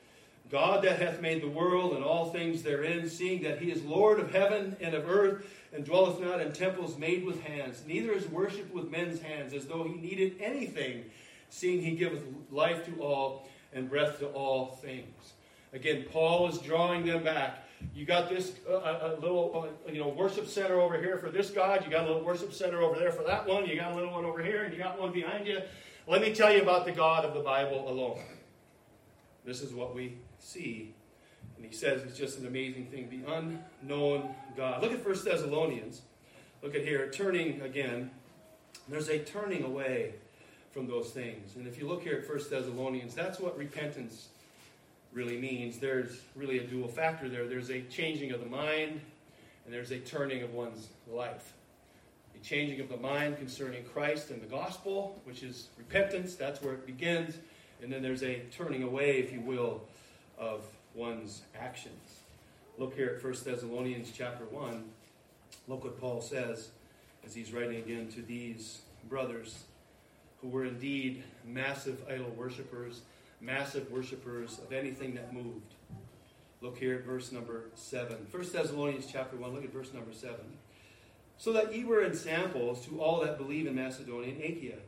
God 0.50 0.82
that 0.82 1.00
hath 1.00 1.20
made 1.20 1.42
the 1.42 1.48
world 1.48 1.94
and 1.94 2.02
all 2.02 2.30
things 2.30 2.62
therein, 2.62 3.08
seeing 3.08 3.42
that 3.44 3.60
he 3.60 3.70
is 3.70 3.82
Lord 3.82 4.18
of 4.18 4.32
heaven 4.32 4.76
and 4.80 4.94
of 4.94 5.08
earth, 5.08 5.46
and 5.72 5.84
dwelleth 5.84 6.20
not 6.20 6.40
in 6.40 6.52
temples 6.52 6.98
made 6.98 7.24
with 7.24 7.40
hands, 7.42 7.82
neither 7.86 8.12
is 8.12 8.26
worshipped 8.28 8.74
with 8.74 8.90
men's 8.90 9.20
hands, 9.20 9.52
as 9.52 9.66
though 9.66 9.84
he 9.84 9.94
needed 9.94 10.34
anything, 10.40 11.04
seeing 11.50 11.80
he 11.80 11.92
giveth 11.92 12.24
life 12.50 12.84
to 12.86 13.00
all 13.00 13.48
and 13.72 13.88
breath 13.88 14.18
to 14.18 14.26
all 14.28 14.78
things. 14.82 15.32
Again, 15.72 16.04
Paul 16.10 16.48
is 16.48 16.58
drawing 16.58 17.06
them 17.06 17.22
back. 17.22 17.64
You 17.94 18.04
got 18.04 18.28
this 18.28 18.52
uh, 18.68 18.74
a 18.74 19.20
little 19.20 19.72
uh, 19.86 19.90
you 19.90 20.00
know 20.00 20.08
worship 20.08 20.48
center 20.48 20.80
over 20.80 21.00
here 21.00 21.16
for 21.16 21.30
this 21.30 21.50
God. 21.50 21.84
You 21.84 21.90
got 21.90 22.04
a 22.04 22.08
little 22.08 22.24
worship 22.24 22.52
center 22.52 22.82
over 22.82 22.98
there 22.98 23.12
for 23.12 23.22
that 23.22 23.46
one. 23.46 23.66
You 23.66 23.76
got 23.76 23.92
a 23.92 23.94
little 23.94 24.10
one 24.10 24.24
over 24.24 24.42
here, 24.42 24.64
and 24.64 24.72
you 24.74 24.78
got 24.78 25.00
one 25.00 25.12
behind 25.12 25.46
you. 25.46 25.60
Let 26.06 26.20
me 26.20 26.34
tell 26.34 26.52
you 26.52 26.60
about 26.60 26.84
the 26.84 26.92
God 26.92 27.24
of 27.24 27.32
the 27.32 27.40
Bible 27.40 27.88
alone. 27.88 28.20
This 29.44 29.62
is 29.62 29.72
what 29.72 29.94
we 29.94 30.18
see. 30.40 30.94
And 31.56 31.64
he 31.64 31.74
says 31.74 32.02
it's 32.02 32.18
just 32.18 32.38
an 32.38 32.46
amazing 32.46 32.86
thing. 32.86 33.08
The 33.10 33.32
unknown 33.32 34.34
God. 34.56 34.82
Look 34.82 34.92
at 34.92 35.04
1 35.04 35.24
Thessalonians. 35.24 36.02
Look 36.62 36.74
at 36.74 36.82
here, 36.82 37.10
turning 37.10 37.60
again. 37.62 38.10
There's 38.88 39.08
a 39.08 39.18
turning 39.18 39.64
away 39.64 40.14
from 40.72 40.86
those 40.86 41.10
things. 41.10 41.56
And 41.56 41.66
if 41.66 41.78
you 41.78 41.86
look 41.86 42.02
here 42.02 42.16
at 42.22 42.28
1 42.28 42.38
Thessalonians, 42.50 43.14
that's 43.14 43.40
what 43.40 43.56
repentance 43.56 44.28
really 45.12 45.38
means. 45.38 45.78
There's 45.78 46.20
really 46.36 46.58
a 46.58 46.64
dual 46.64 46.88
factor 46.88 47.28
there. 47.28 47.46
There's 47.46 47.70
a 47.70 47.82
changing 47.82 48.32
of 48.32 48.40
the 48.40 48.46
mind, 48.46 49.00
and 49.64 49.74
there's 49.74 49.90
a 49.90 49.98
turning 49.98 50.42
of 50.42 50.54
one's 50.54 50.88
life. 51.10 51.52
A 52.34 52.44
changing 52.44 52.80
of 52.80 52.88
the 52.88 52.96
mind 52.96 53.38
concerning 53.38 53.84
Christ 53.84 54.30
and 54.30 54.40
the 54.40 54.46
gospel, 54.46 55.20
which 55.24 55.42
is 55.42 55.68
repentance. 55.76 56.36
That's 56.36 56.62
where 56.62 56.74
it 56.74 56.86
begins. 56.86 57.36
And 57.82 57.92
then 57.92 58.02
there's 58.02 58.22
a 58.22 58.40
turning 58.56 58.82
away, 58.82 59.18
if 59.18 59.32
you 59.32 59.40
will, 59.40 59.82
of 60.40 60.64
one's 60.94 61.42
actions. 61.54 62.20
Look 62.78 62.94
here 62.96 63.14
at 63.16 63.22
1 63.22 63.34
Thessalonians 63.44 64.10
chapter 64.12 64.44
1. 64.46 64.84
Look 65.68 65.84
what 65.84 66.00
Paul 66.00 66.20
says 66.20 66.70
as 67.24 67.34
he's 67.34 67.52
writing 67.52 67.76
again 67.76 68.08
to 68.12 68.22
these 68.22 68.80
brothers 69.08 69.64
who 70.40 70.48
were 70.48 70.64
indeed 70.64 71.22
massive 71.46 72.02
idol 72.08 72.30
worshippers, 72.30 73.02
massive 73.40 73.90
worshippers 73.92 74.58
of 74.58 74.72
anything 74.72 75.14
that 75.14 75.32
moved. 75.34 75.74
Look 76.62 76.78
here 76.78 76.96
at 76.96 77.04
verse 77.04 77.32
number 77.32 77.64
7. 77.74 78.16
1 78.30 78.52
Thessalonians 78.52 79.06
chapter 79.10 79.36
1, 79.36 79.54
look 79.54 79.64
at 79.64 79.72
verse 79.72 79.92
number 79.92 80.12
7. 80.12 80.36
So 81.36 81.52
that 81.52 81.74
ye 81.74 81.84
were 81.84 82.04
ensamples 82.04 82.84
to 82.86 83.00
all 83.00 83.20
that 83.20 83.38
believe 83.38 83.66
in 83.66 83.74
Macedonia 83.74 84.34
and 84.34 84.42
Achaia. 84.42 84.78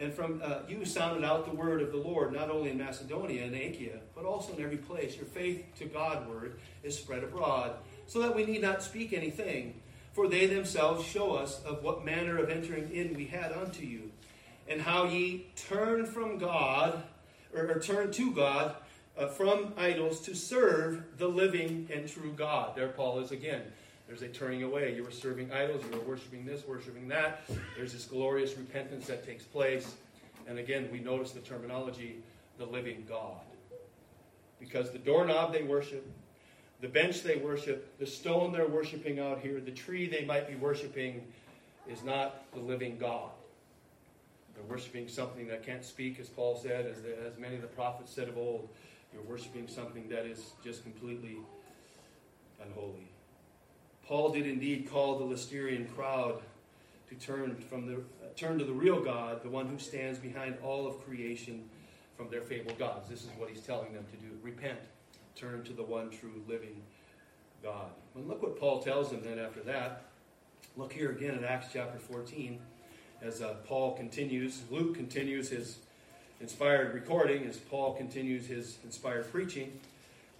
And 0.00 0.14
from 0.14 0.40
uh, 0.44 0.60
you 0.68 0.84
sounded 0.84 1.24
out 1.24 1.44
the 1.44 1.56
word 1.56 1.82
of 1.82 1.90
the 1.90 1.98
Lord, 1.98 2.32
not 2.32 2.50
only 2.50 2.70
in 2.70 2.78
Macedonia 2.78 3.44
and 3.44 3.54
Achaia, 3.54 3.98
but 4.14 4.24
also 4.24 4.54
in 4.54 4.62
every 4.62 4.76
place. 4.76 5.16
Your 5.16 5.26
faith 5.26 5.64
to 5.78 5.86
Godward 5.86 6.60
is 6.84 6.96
spread 6.96 7.24
abroad, 7.24 7.72
so 8.06 8.20
that 8.20 8.34
we 8.34 8.46
need 8.46 8.62
not 8.62 8.82
speak 8.82 9.12
anything. 9.12 9.80
For 10.12 10.28
they 10.28 10.46
themselves 10.46 11.04
show 11.04 11.34
us 11.34 11.62
of 11.64 11.82
what 11.82 12.04
manner 12.04 12.38
of 12.38 12.50
entering 12.50 12.92
in 12.92 13.14
we 13.14 13.26
had 13.26 13.52
unto 13.52 13.84
you, 13.84 14.10
and 14.68 14.80
how 14.80 15.04
ye 15.06 15.46
turned 15.56 16.08
from 16.08 16.38
God, 16.38 17.02
or, 17.54 17.68
or 17.68 17.80
turned 17.80 18.12
to 18.14 18.32
God 18.32 18.76
uh, 19.16 19.26
from 19.26 19.74
idols 19.76 20.20
to 20.20 20.34
serve 20.34 21.02
the 21.18 21.28
living 21.28 21.88
and 21.92 22.08
true 22.08 22.32
God. 22.32 22.76
There 22.76 22.88
Paul 22.88 23.18
is 23.18 23.32
again. 23.32 23.62
There's 24.08 24.22
a 24.22 24.28
turning 24.28 24.62
away. 24.62 24.96
You 24.96 25.04
were 25.04 25.10
serving 25.10 25.52
idols, 25.52 25.84
you 25.84 25.98
were 25.98 26.04
worshiping 26.04 26.46
this, 26.46 26.66
worshiping 26.66 27.06
that. 27.08 27.42
There's 27.76 27.92
this 27.92 28.06
glorious 28.06 28.56
repentance 28.56 29.06
that 29.06 29.24
takes 29.24 29.44
place. 29.44 29.94
And 30.48 30.58
again, 30.58 30.88
we 30.90 30.98
notice 30.98 31.32
the 31.32 31.40
terminology 31.40 32.22
the 32.58 32.64
living 32.64 33.04
God. 33.06 33.40
Because 34.58 34.90
the 34.90 34.98
doorknob 34.98 35.52
they 35.52 35.62
worship, 35.62 36.10
the 36.80 36.88
bench 36.88 37.22
they 37.22 37.36
worship, 37.36 37.98
the 37.98 38.06
stone 38.06 38.52
they're 38.52 38.66
worshiping 38.66 39.20
out 39.20 39.40
here, 39.40 39.60
the 39.60 39.70
tree 39.70 40.08
they 40.08 40.24
might 40.24 40.48
be 40.48 40.54
worshiping 40.54 41.22
is 41.86 42.02
not 42.02 42.50
the 42.52 42.60
living 42.60 42.98
God. 42.98 43.30
They're 44.54 44.64
worshiping 44.64 45.06
something 45.06 45.46
that 45.48 45.64
can't 45.64 45.84
speak, 45.84 46.18
as 46.18 46.28
Paul 46.28 46.58
said, 46.60 46.86
as, 46.86 47.02
the, 47.02 47.16
as 47.26 47.38
many 47.38 47.56
of 47.56 47.62
the 47.62 47.68
prophets 47.68 48.10
said 48.12 48.28
of 48.28 48.36
old. 48.36 48.68
You're 49.12 49.22
worshiping 49.22 49.68
something 49.68 50.08
that 50.08 50.26
is 50.26 50.52
just 50.64 50.82
completely 50.82 51.36
unholy. 52.64 53.08
Paul 54.08 54.30
did 54.30 54.46
indeed 54.46 54.88
call 54.90 55.18
the 55.18 55.24
Lysterian 55.26 55.86
crowd 55.94 56.40
to 57.10 57.14
turn 57.14 57.54
from 57.56 57.86
the 57.86 57.96
uh, 57.96 58.28
turn 58.36 58.58
to 58.58 58.64
the 58.64 58.72
real 58.72 59.04
God, 59.04 59.42
the 59.42 59.50
one 59.50 59.66
who 59.66 59.78
stands 59.78 60.18
behind 60.18 60.56
all 60.64 60.86
of 60.86 61.04
creation 61.04 61.68
from 62.16 62.30
their 62.30 62.40
fabled 62.40 62.78
gods. 62.78 63.06
This 63.10 63.20
is 63.20 63.28
what 63.36 63.50
he's 63.50 63.60
telling 63.60 63.92
them 63.92 64.06
to 64.10 64.16
do. 64.16 64.32
Repent. 64.42 64.78
Turn 65.36 65.62
to 65.64 65.74
the 65.74 65.82
one 65.82 66.08
true 66.08 66.42
living 66.48 66.82
God. 67.62 67.90
And 68.14 68.26
look 68.26 68.42
what 68.42 68.58
Paul 68.58 68.80
tells 68.80 69.10
them 69.10 69.20
then 69.22 69.38
after 69.38 69.60
that. 69.60 70.04
Look 70.78 70.94
here 70.94 71.10
again 71.10 71.34
in 71.34 71.44
Acts 71.44 71.66
chapter 71.70 71.98
14 71.98 72.58
as 73.20 73.42
uh, 73.42 73.54
Paul 73.66 73.94
continues, 73.94 74.62
Luke 74.70 74.94
continues 74.94 75.50
his 75.50 75.78
inspired 76.40 76.94
recording, 76.94 77.44
as 77.44 77.58
Paul 77.58 77.94
continues 77.94 78.46
his 78.46 78.78
inspired 78.84 79.30
preaching 79.30 79.78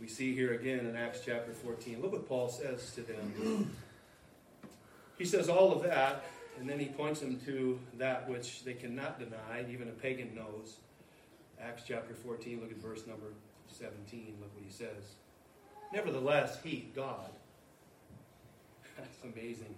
we 0.01 0.07
see 0.07 0.35
here 0.35 0.55
again 0.55 0.87
in 0.87 0.97
Acts 0.97 1.21
chapter 1.25 1.53
14. 1.53 2.01
Look 2.01 2.13
what 2.13 2.29
Paul 2.29 2.49
says 2.49 2.93
to 2.95 3.03
them. 3.03 3.75
He 5.19 5.25
says 5.25 5.49
all 5.49 5.73
of 5.73 5.83
that, 5.83 6.25
and 6.61 6.69
then 6.69 6.79
he 6.79 6.87
points 6.87 7.21
them 7.21 7.41
to 7.47 7.79
that 7.99 8.29
which 8.29 8.63
they 8.65 8.75
cannot 8.75 9.19
deny, 9.19 9.65
even 9.71 9.89
a 9.89 9.93
pagan 9.93 10.35
knows. 10.35 10.77
Acts 11.61 11.83
chapter 11.87 12.15
14, 12.15 12.61
look 12.61 12.71
at 12.71 12.77
verse 12.77 13.07
number 13.07 13.27
17. 13.69 14.37
Look 14.41 14.55
what 14.55 14.65
he 14.65 14.71
says. 14.71 15.17
Nevertheless, 15.93 16.59
he, 16.63 16.89
God, 16.95 17.31
that's 18.97 19.19
amazing. 19.25 19.75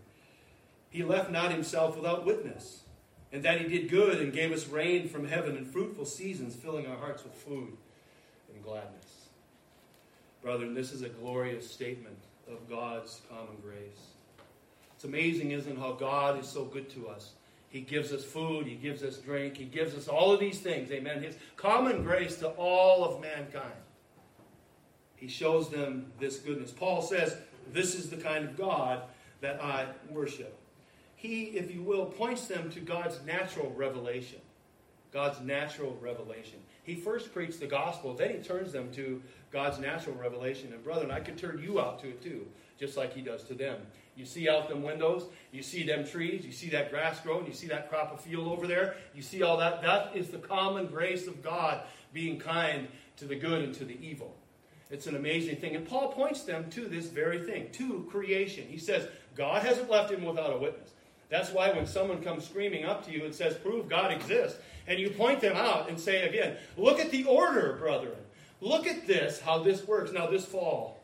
He 0.90 1.04
left 1.04 1.30
not 1.30 1.52
himself 1.52 1.96
without 1.96 2.26
witness, 2.26 2.82
and 3.32 3.42
that 3.44 3.60
he 3.60 3.68
did 3.68 3.88
good 3.88 4.20
and 4.20 4.32
gave 4.32 4.52
us 4.52 4.68
rain 4.68 5.08
from 5.08 5.26
heaven 5.26 5.56
and 5.56 5.66
fruitful 5.66 6.04
seasons, 6.04 6.54
filling 6.54 6.86
our 6.86 6.96
hearts 6.96 7.22
with 7.22 7.32
food 7.32 7.76
and 8.52 8.62
gladness. 8.62 9.19
Brethren, 10.42 10.74
this 10.74 10.92
is 10.92 11.02
a 11.02 11.08
glorious 11.08 11.70
statement 11.70 12.16
of 12.48 12.68
God's 12.68 13.20
common 13.28 13.56
grace. 13.62 14.14
It's 14.94 15.04
amazing, 15.04 15.50
isn't 15.52 15.72
it, 15.72 15.78
how 15.78 15.92
God 15.92 16.40
is 16.40 16.48
so 16.48 16.64
good 16.64 16.90
to 16.90 17.08
us. 17.08 17.32
He 17.68 17.80
gives 17.80 18.12
us 18.12 18.24
food, 18.24 18.66
He 18.66 18.74
gives 18.74 19.02
us 19.02 19.18
drink, 19.18 19.56
He 19.56 19.64
gives 19.64 19.94
us 19.94 20.08
all 20.08 20.32
of 20.32 20.40
these 20.40 20.58
things. 20.58 20.90
Amen. 20.90 21.22
His 21.22 21.36
common 21.56 22.02
grace 22.02 22.36
to 22.36 22.48
all 22.50 23.04
of 23.04 23.20
mankind. 23.20 23.72
He 25.16 25.28
shows 25.28 25.68
them 25.68 26.10
this 26.18 26.38
goodness. 26.38 26.70
Paul 26.70 27.02
says, 27.02 27.36
This 27.72 27.94
is 27.94 28.10
the 28.10 28.16
kind 28.16 28.44
of 28.44 28.56
God 28.56 29.02
that 29.40 29.62
I 29.62 29.86
worship. 30.08 30.56
He, 31.16 31.44
if 31.44 31.72
you 31.72 31.82
will, 31.82 32.06
points 32.06 32.46
them 32.46 32.70
to 32.70 32.80
God's 32.80 33.20
natural 33.26 33.70
revelation. 33.76 34.40
God's 35.12 35.40
natural 35.40 35.96
revelation. 36.00 36.58
He 36.82 36.94
first 36.94 37.32
preached 37.32 37.60
the 37.60 37.66
gospel, 37.66 38.14
then 38.14 38.30
he 38.30 38.38
turns 38.38 38.72
them 38.72 38.90
to 38.92 39.22
God's 39.52 39.78
natural 39.78 40.16
revelation. 40.16 40.72
And 40.72 40.82
brethren, 40.82 41.10
I 41.10 41.20
could 41.20 41.38
turn 41.38 41.62
you 41.62 41.80
out 41.80 42.00
to 42.00 42.08
it 42.08 42.22
too, 42.22 42.46
just 42.78 42.96
like 42.96 43.12
he 43.12 43.20
does 43.20 43.44
to 43.44 43.54
them. 43.54 43.80
You 44.16 44.26
see 44.26 44.48
out 44.48 44.68
them 44.68 44.82
windows, 44.82 45.24
you 45.52 45.62
see 45.62 45.82
them 45.82 46.06
trees, 46.06 46.44
you 46.44 46.52
see 46.52 46.68
that 46.70 46.90
grass 46.90 47.20
growing, 47.20 47.46
you 47.46 47.52
see 47.52 47.68
that 47.68 47.88
crop 47.88 48.12
of 48.12 48.20
field 48.20 48.48
over 48.48 48.66
there, 48.66 48.96
you 49.14 49.22
see 49.22 49.42
all 49.42 49.56
that. 49.58 49.82
That 49.82 50.14
is 50.14 50.28
the 50.28 50.38
common 50.38 50.86
grace 50.86 51.26
of 51.26 51.42
God 51.42 51.82
being 52.12 52.38
kind 52.38 52.88
to 53.16 53.24
the 53.24 53.36
good 53.36 53.62
and 53.62 53.74
to 53.74 53.84
the 53.84 53.98
evil. 54.04 54.34
It's 54.90 55.06
an 55.06 55.14
amazing 55.14 55.56
thing. 55.56 55.76
And 55.76 55.86
Paul 55.86 56.12
points 56.12 56.42
them 56.42 56.68
to 56.70 56.86
this 56.86 57.06
very 57.06 57.44
thing, 57.44 57.70
to 57.72 58.06
creation. 58.10 58.66
He 58.68 58.78
says, 58.78 59.06
God 59.36 59.62
hasn't 59.62 59.88
left 59.88 60.10
him 60.10 60.24
without 60.24 60.52
a 60.52 60.58
witness. 60.58 60.90
That's 61.30 61.52
why 61.52 61.70
when 61.70 61.86
someone 61.86 62.22
comes 62.22 62.44
screaming 62.44 62.84
up 62.84 63.06
to 63.06 63.12
you 63.12 63.24
and 63.24 63.34
says, 63.34 63.54
Prove 63.54 63.88
God 63.88 64.12
exists, 64.12 64.58
and 64.86 64.98
you 64.98 65.10
point 65.10 65.40
them 65.40 65.56
out 65.56 65.88
and 65.88 65.98
say 65.98 66.28
again, 66.28 66.56
Look 66.76 66.98
at 66.98 67.10
the 67.10 67.24
order, 67.24 67.76
brethren. 67.78 68.18
Look 68.60 68.86
at 68.86 69.06
this, 69.06 69.40
how 69.40 69.58
this 69.60 69.86
works. 69.86 70.12
Now, 70.12 70.26
this 70.26 70.44
fall, 70.44 71.00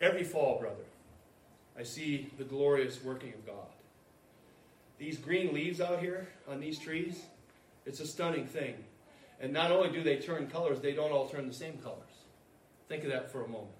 every 0.00 0.22
fall, 0.22 0.60
brother, 0.60 0.84
I 1.76 1.82
see 1.82 2.30
the 2.38 2.44
glorious 2.44 3.02
working 3.02 3.32
of 3.32 3.44
God. 3.46 3.66
These 4.98 5.18
green 5.18 5.52
leaves 5.52 5.80
out 5.80 5.98
here 5.98 6.28
on 6.48 6.60
these 6.60 6.78
trees, 6.78 7.22
it's 7.86 7.98
a 7.98 8.06
stunning 8.06 8.46
thing. 8.46 8.76
And 9.40 9.52
not 9.52 9.72
only 9.72 9.90
do 9.90 10.04
they 10.04 10.18
turn 10.18 10.46
colors, 10.46 10.78
they 10.80 10.92
don't 10.92 11.10
all 11.10 11.28
turn 11.28 11.48
the 11.48 11.54
same 11.54 11.78
colors. 11.78 11.98
Think 12.88 13.02
of 13.02 13.10
that 13.10 13.32
for 13.32 13.42
a 13.42 13.48
moment. 13.48 13.72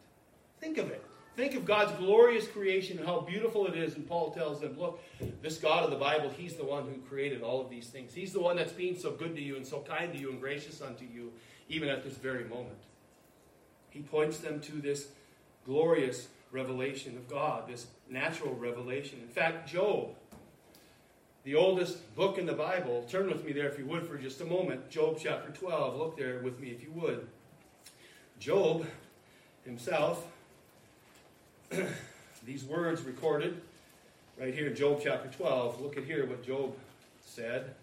Think 0.58 0.78
of 0.78 0.90
it. 0.90 1.04
Think 1.34 1.54
of 1.54 1.64
God's 1.64 1.92
glorious 1.92 2.46
creation 2.46 2.98
and 2.98 3.06
how 3.06 3.20
beautiful 3.20 3.66
it 3.66 3.74
is. 3.74 3.96
And 3.96 4.06
Paul 4.06 4.32
tells 4.32 4.60
them, 4.60 4.78
look, 4.78 5.02
this 5.40 5.56
God 5.56 5.84
of 5.84 5.90
the 5.90 5.96
Bible, 5.96 6.30
He's 6.30 6.54
the 6.54 6.64
one 6.64 6.84
who 6.84 7.00
created 7.08 7.42
all 7.42 7.60
of 7.60 7.70
these 7.70 7.88
things. 7.88 8.12
He's 8.12 8.32
the 8.32 8.40
one 8.40 8.56
that's 8.56 8.72
being 8.72 8.98
so 8.98 9.12
good 9.12 9.34
to 9.36 9.42
you 9.42 9.56
and 9.56 9.66
so 9.66 9.80
kind 9.80 10.12
to 10.12 10.18
you 10.18 10.30
and 10.30 10.40
gracious 10.40 10.82
unto 10.82 11.04
you, 11.04 11.32
even 11.68 11.88
at 11.88 12.04
this 12.04 12.14
very 12.14 12.44
moment. 12.44 12.76
He 13.88 14.00
points 14.00 14.38
them 14.38 14.60
to 14.60 14.72
this 14.72 15.08
glorious 15.64 16.28
revelation 16.50 17.16
of 17.16 17.28
God, 17.28 17.66
this 17.66 17.86
natural 18.10 18.54
revelation. 18.54 19.18
In 19.22 19.28
fact, 19.28 19.68
Job, 19.68 20.10
the 21.44 21.54
oldest 21.54 22.14
book 22.14 22.36
in 22.36 22.44
the 22.44 22.52
Bible, 22.52 23.06
turn 23.08 23.28
with 23.28 23.44
me 23.44 23.52
there 23.52 23.68
if 23.68 23.78
you 23.78 23.86
would 23.86 24.06
for 24.06 24.18
just 24.18 24.42
a 24.42 24.44
moment. 24.44 24.90
Job 24.90 25.18
chapter 25.20 25.50
12. 25.50 25.96
Look 25.96 26.16
there 26.18 26.40
with 26.40 26.60
me 26.60 26.68
if 26.68 26.82
you 26.82 26.92
would. 26.92 27.26
Job 28.38 28.86
himself 29.64 30.26
these 32.44 32.64
words 32.64 33.02
recorded 33.02 33.60
right 34.38 34.54
here 34.54 34.66
in 34.66 34.74
Job 34.74 35.00
chapter 35.02 35.28
12. 35.28 35.80
Look 35.80 35.96
at 35.96 36.04
here 36.04 36.26
what 36.26 36.44
Job 36.44 36.74
said. 37.24 37.74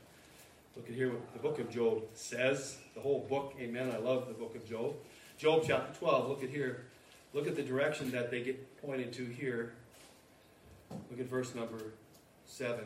Look 0.75 0.87
at 0.89 0.95
here 0.95 1.09
what 1.09 1.33
the 1.33 1.39
book 1.39 1.59
of 1.59 1.69
Job 1.69 2.03
says. 2.13 2.77
The 2.95 3.01
whole 3.01 3.25
book, 3.29 3.55
amen. 3.59 3.91
I 3.91 3.97
love 3.97 4.27
the 4.27 4.33
book 4.33 4.55
of 4.55 4.67
Job. 4.67 4.95
Job 5.37 5.63
chapter 5.65 5.97
12. 5.99 6.29
Look 6.29 6.43
at 6.43 6.49
here. 6.49 6.85
Look 7.33 7.47
at 7.47 7.55
the 7.55 7.63
direction 7.63 8.11
that 8.11 8.31
they 8.31 8.41
get 8.41 8.81
pointed 8.81 9.13
to 9.13 9.25
here. 9.25 9.73
Look 11.09 11.19
at 11.19 11.27
verse 11.27 11.55
number 11.55 11.93
7. 12.45 12.79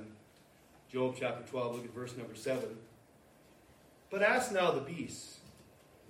Job 0.91 1.15
chapter 1.19 1.43
12, 1.49 1.75
look 1.75 1.85
at 1.85 1.93
verse 1.93 2.15
number 2.15 2.35
7. 2.35 2.63
But 4.11 4.21
ask 4.21 4.51
now 4.51 4.71
the 4.71 4.81
beasts, 4.81 5.39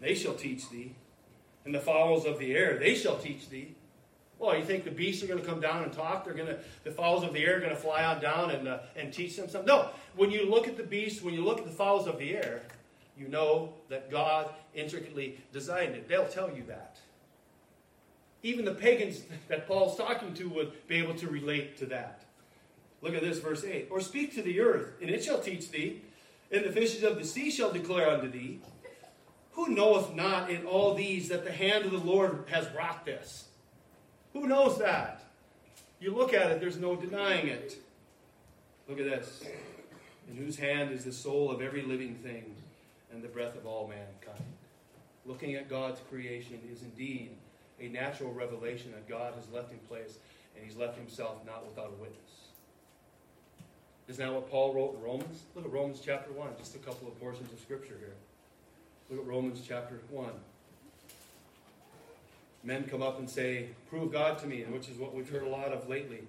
they 0.01 0.13
shall 0.13 0.33
teach 0.33 0.69
thee, 0.69 0.95
and 1.63 1.73
the 1.73 1.79
fowls 1.79 2.25
of 2.25 2.37
the 2.37 2.53
air, 2.53 2.77
they 2.77 2.93
shall 2.93 3.17
teach 3.17 3.47
thee. 3.49 3.75
Well, 4.39 4.57
you 4.57 4.65
think 4.65 4.83
the 4.83 4.91
beasts 4.91 5.23
are 5.23 5.27
going 5.27 5.39
to 5.39 5.45
come 5.45 5.61
down 5.61 5.83
and 5.83 5.93
talk? 5.93 6.25
They're 6.25 6.33
going 6.33 6.47
to, 6.47 6.59
the 6.83 6.91
fowls 6.91 7.23
of 7.23 7.33
the 7.33 7.39
air 7.45 7.57
are 7.57 7.59
going 7.59 7.71
to 7.71 7.77
fly 7.77 8.03
on 8.03 8.21
down 8.21 8.51
and, 8.51 8.67
uh, 8.67 8.79
and 8.95 9.13
teach 9.13 9.37
them 9.37 9.47
something? 9.47 9.67
No. 9.67 9.89
When 10.15 10.31
you 10.31 10.49
look 10.49 10.67
at 10.67 10.75
the 10.75 10.83
beasts, 10.83 11.21
when 11.21 11.33
you 11.33 11.43
look 11.45 11.59
at 11.59 11.65
the 11.65 11.71
fowls 11.71 12.07
of 12.07 12.19
the 12.19 12.35
air, 12.35 12.61
you 13.17 13.27
know 13.27 13.73
that 13.89 14.11
God 14.11 14.49
intricately 14.73 15.39
designed 15.51 15.95
it. 15.95 16.07
They'll 16.07 16.27
tell 16.27 16.49
you 16.49 16.63
that. 16.67 16.97
Even 18.41 18.65
the 18.65 18.73
pagans 18.73 19.21
that 19.47 19.67
Paul's 19.67 19.95
talking 19.95 20.33
to 20.33 20.49
would 20.49 20.87
be 20.87 20.97
able 20.97 21.15
to 21.15 21.29
relate 21.29 21.77
to 21.77 21.85
that. 21.87 22.23
Look 23.01 23.13
at 23.13 23.21
this, 23.21 23.39
verse 23.39 23.63
8. 23.63 23.87
Or 23.91 24.01
speak 24.01 24.33
to 24.35 24.41
the 24.41 24.59
earth, 24.59 24.93
and 25.01 25.09
it 25.09 25.23
shall 25.23 25.39
teach 25.39 25.71
thee, 25.71 26.01
and 26.51 26.65
the 26.65 26.71
fishes 26.71 27.03
of 27.03 27.17
the 27.17 27.25
sea 27.25 27.51
shall 27.51 27.71
declare 27.71 28.09
unto 28.09 28.29
thee. 28.29 28.59
Who 29.51 29.69
knoweth 29.69 30.13
not 30.13 30.49
in 30.49 30.65
all 30.65 30.95
these 30.95 31.29
that 31.29 31.45
the 31.45 31.51
hand 31.51 31.85
of 31.85 31.91
the 31.91 31.97
Lord 31.97 32.45
has 32.49 32.67
wrought 32.73 33.05
this? 33.05 33.45
Who 34.33 34.47
knows 34.47 34.79
that? 34.79 35.23
You 35.99 36.13
look 36.13 36.33
at 36.33 36.51
it, 36.51 36.59
there's 36.59 36.77
no 36.77 36.95
denying 36.95 37.47
it. 37.47 37.77
Look 38.89 38.99
at 38.99 39.05
this. 39.05 39.43
In 40.29 40.35
whose 40.35 40.57
hand 40.57 40.91
is 40.91 41.05
the 41.05 41.13
soul 41.13 41.51
of 41.51 41.61
every 41.61 41.83
living 41.83 42.15
thing 42.15 42.55
and 43.13 43.23
the 43.23 43.27
breath 43.27 43.55
of 43.55 43.65
all 43.65 43.87
mankind. 43.87 44.43
Looking 45.25 45.55
at 45.55 45.69
God's 45.69 45.99
creation 46.09 46.59
is 46.71 46.81
indeed 46.81 47.31
a 47.79 47.87
natural 47.87 48.33
revelation 48.33 48.91
that 48.91 49.07
God 49.07 49.33
has 49.35 49.49
left 49.53 49.71
in 49.71 49.77
place, 49.79 50.17
and 50.55 50.65
He's 50.65 50.75
left 50.75 50.97
Himself 50.97 51.37
not 51.45 51.65
without 51.65 51.93
a 51.97 52.01
witness. 52.01 52.19
Isn't 54.07 54.25
that 54.25 54.33
what 54.33 54.49
Paul 54.49 54.73
wrote 54.73 54.95
in 54.95 55.01
Romans? 55.01 55.43
Look 55.55 55.65
at 55.65 55.71
Romans 55.71 56.01
chapter 56.03 56.31
1, 56.33 56.49
just 56.57 56.75
a 56.75 56.79
couple 56.79 57.07
of 57.07 57.17
portions 57.19 57.51
of 57.53 57.59
Scripture 57.59 57.95
here. 57.99 58.15
Look 59.09 59.21
at 59.21 59.25
Romans 59.25 59.61
chapter 59.65 59.99
1 60.09 60.29
men 62.63 62.85
come 62.85 63.01
up 63.01 63.19
and 63.19 63.29
say, 63.29 63.67
Prove 63.89 64.11
God 64.11 64.37
to 64.39 64.47
me, 64.47 64.63
which 64.63 64.89
is 64.89 64.97
what 64.97 65.13
we've 65.13 65.29
heard 65.29 65.43
a 65.43 65.49
lot 65.49 65.71
of 65.71 65.89
lately. 65.89 66.21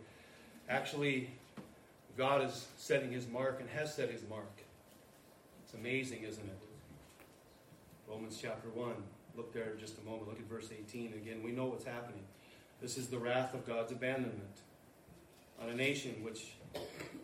Actually, 0.68 1.30
God 2.16 2.44
is 2.44 2.66
setting 2.76 3.12
his 3.12 3.28
mark 3.28 3.60
and 3.60 3.68
has 3.70 3.94
set 3.94 4.10
his 4.10 4.22
mark. 4.28 4.62
It's 5.64 5.74
amazing, 5.74 6.22
isn't 6.22 6.44
it? 6.44 6.58
Romans 8.08 8.38
chapter 8.40 8.68
1. 8.68 8.94
Look 9.36 9.52
there 9.52 9.72
in 9.72 9.80
just 9.80 9.98
a 9.98 10.04
moment. 10.04 10.28
Look 10.28 10.38
at 10.38 10.46
verse 10.46 10.68
18. 10.70 11.14
Again, 11.14 11.42
we 11.42 11.50
know 11.50 11.66
what's 11.66 11.84
happening. 11.84 12.22
This 12.80 12.98
is 12.98 13.08
the 13.08 13.18
wrath 13.18 13.54
of 13.54 13.66
God's 13.66 13.92
abandonment 13.92 14.60
on 15.60 15.68
a 15.68 15.74
nation 15.74 16.16
which. 16.22 16.52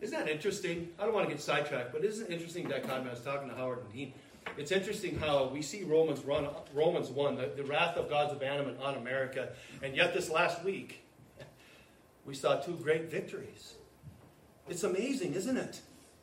Isn't 0.01 0.19
that 0.19 0.29
interesting? 0.29 0.89
I 0.99 1.05
don't 1.05 1.13
want 1.13 1.29
to 1.29 1.35
get 1.35 1.43
sidetracked, 1.43 1.93
but 1.93 2.05
isn't 2.05 2.31
it 2.31 2.33
interesting 2.33 2.69
dichotomy? 2.69 3.09
I 3.09 3.13
was 3.13 3.21
talking 3.21 3.49
to 3.49 3.55
Howard 3.55 3.81
and 3.81 3.93
Dean 3.93 4.13
it's 4.57 4.73
interesting 4.73 5.19
how 5.19 5.47
we 5.49 5.63
see 5.63 5.83
Romans, 5.85 6.21
run, 6.25 6.49
Romans 6.75 7.09
1, 7.09 7.37
the, 7.37 7.51
the 7.57 7.65
wrath 7.65 7.97
of 7.97 8.09
God's 8.09 8.33
abandonment 8.33 8.79
on 8.81 8.97
America, 8.97 9.51
and 9.83 9.97
yet 9.97 10.15
this 10.15 10.31
last 10.31 10.65
week, 10.65 11.05
we 12.25 12.35
saw 12.35 12.57
two 12.57 12.75
great 12.75 13.11
victories. 13.11 13.75
It's 14.69 14.85
amazing, 14.85 15.35
isn't 15.35 15.57
it? 15.57 15.81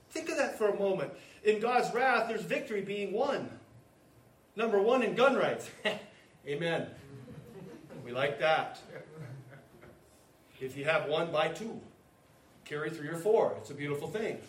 Think 0.09 0.29
of 0.29 0.37
that 0.37 0.57
for 0.57 0.69
a 0.69 0.79
moment. 0.79 1.11
In 1.43 1.59
God's 1.59 1.93
wrath, 1.93 2.27
there's 2.29 2.43
victory 2.43 2.81
being 2.81 3.11
won. 3.11 3.49
Number 4.55 4.81
one 4.81 5.03
in 5.03 5.15
gun 5.15 5.35
rights. 5.35 5.69
Amen. 6.47 6.87
We 8.05 8.11
like 8.11 8.39
that. 8.39 8.79
If 10.59 10.77
you 10.77 10.85
have 10.85 11.07
one, 11.07 11.31
buy 11.31 11.49
two. 11.49 11.79
Carry 12.65 12.89
three 12.89 13.09
or 13.09 13.17
four. 13.17 13.53
It's 13.59 13.69
a 13.69 13.73
beautiful 13.73 14.07
thing. 14.07 14.39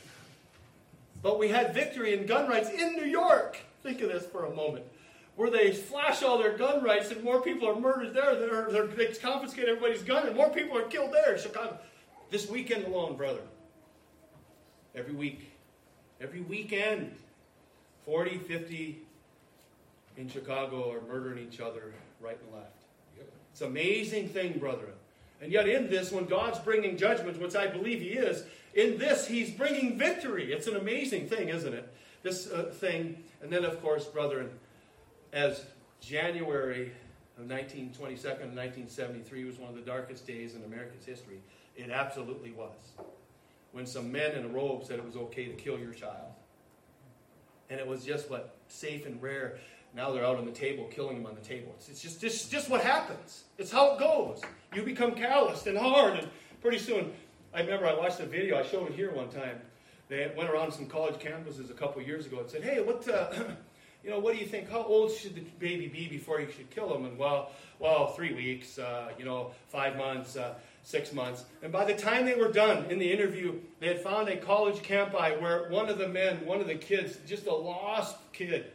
But 1.22 1.38
we 1.38 1.48
had 1.48 1.74
victory 1.74 2.14
in 2.14 2.26
gun 2.26 2.48
rights 2.48 2.70
in 2.70 2.94
New 2.94 3.04
York. 3.04 3.58
Think 3.82 4.00
of 4.02 4.08
this 4.10 4.26
for 4.26 4.46
a 4.46 4.54
moment. 4.54 4.84
Where 5.36 5.50
they 5.50 5.72
flash 5.72 6.22
all 6.22 6.38
their 6.38 6.56
gun 6.56 6.82
rights 6.82 7.10
and 7.10 7.22
more 7.22 7.40
people 7.40 7.68
are 7.68 7.78
murdered 7.78 8.12
there. 8.12 8.34
They're, 8.34 8.70
they're, 8.70 8.86
they 8.86 9.06
confiscate 9.06 9.68
everybody's 9.68 10.02
gun 10.02 10.26
and 10.26 10.36
more 10.36 10.50
people 10.50 10.76
are 10.76 10.82
killed 10.82 11.12
there. 11.12 11.38
Chicago. 11.38 11.78
This 12.30 12.48
weekend 12.48 12.86
alone, 12.86 13.16
brother. 13.16 13.40
Every 14.94 15.14
week. 15.14 15.52
Every 16.20 16.40
weekend. 16.40 17.14
40, 18.04 18.38
50 18.38 18.98
in 20.16 20.28
Chicago 20.28 20.92
are 20.92 21.00
murdering 21.02 21.46
each 21.46 21.60
other 21.60 21.94
right 22.20 22.38
and 22.42 22.54
left. 22.54 22.72
It's 23.52 23.60
an 23.60 23.68
amazing 23.68 24.28
thing, 24.28 24.58
brother. 24.58 24.86
And 25.40 25.52
yet, 25.52 25.68
in 25.68 25.88
this, 25.88 26.10
when 26.10 26.26
God's 26.26 26.58
bringing 26.58 26.96
judgment, 26.96 27.40
which 27.40 27.54
I 27.54 27.66
believe 27.66 28.00
He 28.00 28.10
is, 28.10 28.44
in 28.74 28.98
this, 28.98 29.26
He's 29.26 29.50
bringing 29.50 29.98
victory. 29.98 30.52
It's 30.52 30.66
an 30.66 30.76
amazing 30.76 31.28
thing, 31.28 31.48
isn't 31.48 31.72
it? 31.72 31.92
This 32.22 32.50
uh, 32.50 32.64
thing. 32.74 33.22
And 33.42 33.52
then, 33.52 33.64
of 33.64 33.80
course, 33.80 34.04
brethren, 34.04 34.50
as 35.32 35.64
January 36.00 36.92
of 37.36 37.48
1922 37.48 38.28
and 38.28 38.56
1973 38.56 39.44
was 39.44 39.58
one 39.58 39.70
of 39.70 39.76
the 39.76 39.82
darkest 39.82 40.26
days 40.26 40.54
in 40.54 40.64
America's 40.64 41.04
history, 41.04 41.40
it 41.76 41.90
absolutely 41.90 42.50
was. 42.50 42.92
When 43.72 43.86
some 43.86 44.10
men 44.10 44.32
in 44.32 44.44
a 44.44 44.48
robe 44.48 44.84
said 44.84 44.98
it 44.98 45.04
was 45.04 45.16
okay 45.16 45.46
to 45.46 45.52
kill 45.52 45.78
your 45.78 45.92
child. 45.92 46.32
And 47.70 47.78
it 47.78 47.86
was 47.86 48.04
just 48.04 48.30
what 48.30 48.56
safe 48.66 49.06
and 49.06 49.22
rare. 49.22 49.58
Now 49.94 50.10
they're 50.10 50.24
out 50.24 50.36
on 50.36 50.46
the 50.46 50.52
table, 50.52 50.84
killing 50.90 51.16
them 51.16 51.26
on 51.26 51.34
the 51.34 51.40
table. 51.40 51.74
It's, 51.88 52.02
just, 52.02 52.20
just, 52.20 52.50
just 52.50 52.68
what 52.68 52.80
happens. 52.80 53.44
It's 53.56 53.70
how 53.70 53.94
it 53.94 53.98
goes. 53.98 54.40
You 54.74 54.82
become 54.82 55.14
calloused 55.14 55.66
and 55.66 55.78
hard, 55.78 56.18
and 56.18 56.28
pretty 56.60 56.78
soon, 56.78 57.12
I 57.54 57.60
remember 57.60 57.86
I 57.86 57.94
watched 57.94 58.20
a 58.20 58.26
video, 58.26 58.58
I 58.58 58.62
showed 58.62 58.90
it 58.90 58.94
here 58.94 59.12
one 59.12 59.28
time. 59.28 59.60
They 60.08 60.30
went 60.36 60.50
around 60.50 60.72
some 60.72 60.86
college 60.86 61.16
campuses 61.16 61.70
a 61.70 61.74
couple 61.74 62.00
years 62.02 62.26
ago 62.26 62.40
and 62.40 62.50
said, 62.50 62.62
"Hey, 62.62 62.80
what, 62.80 63.06
uh, 63.08 63.28
you 64.04 64.10
know, 64.10 64.18
what 64.18 64.34
do 64.34 64.40
you 64.40 64.46
think? 64.46 64.70
How 64.70 64.82
old 64.82 65.12
should 65.12 65.34
the 65.34 65.42
baby 65.58 65.86
be 65.86 66.08
before 66.08 66.40
you 66.40 66.50
should 66.50 66.70
kill 66.70 66.94
him?" 66.94 67.04
And 67.04 67.18
well, 67.18 67.50
well, 67.78 68.08
three 68.08 68.34
weeks, 68.34 68.78
uh, 68.78 69.10
you 69.18 69.24
know, 69.24 69.52
five 69.68 69.96
months, 69.96 70.36
uh, 70.36 70.54
six 70.82 71.12
months. 71.12 71.44
And 71.62 71.70
by 71.70 71.84
the 71.84 71.94
time 71.94 72.24
they 72.24 72.34
were 72.34 72.50
done 72.50 72.86
in 72.90 72.98
the 72.98 73.12
interview, 73.12 73.60
they 73.80 73.88
had 73.88 74.00
found 74.00 74.28
a 74.28 74.36
college 74.36 74.82
campi 74.82 75.36
where 75.40 75.68
one 75.68 75.88
of 75.88 75.98
the 75.98 76.08
men, 76.08 76.44
one 76.46 76.60
of 76.60 76.66
the 76.66 76.76
kids, 76.76 77.18
just 77.26 77.46
a 77.46 77.54
lost 77.54 78.16
kid, 78.32 78.72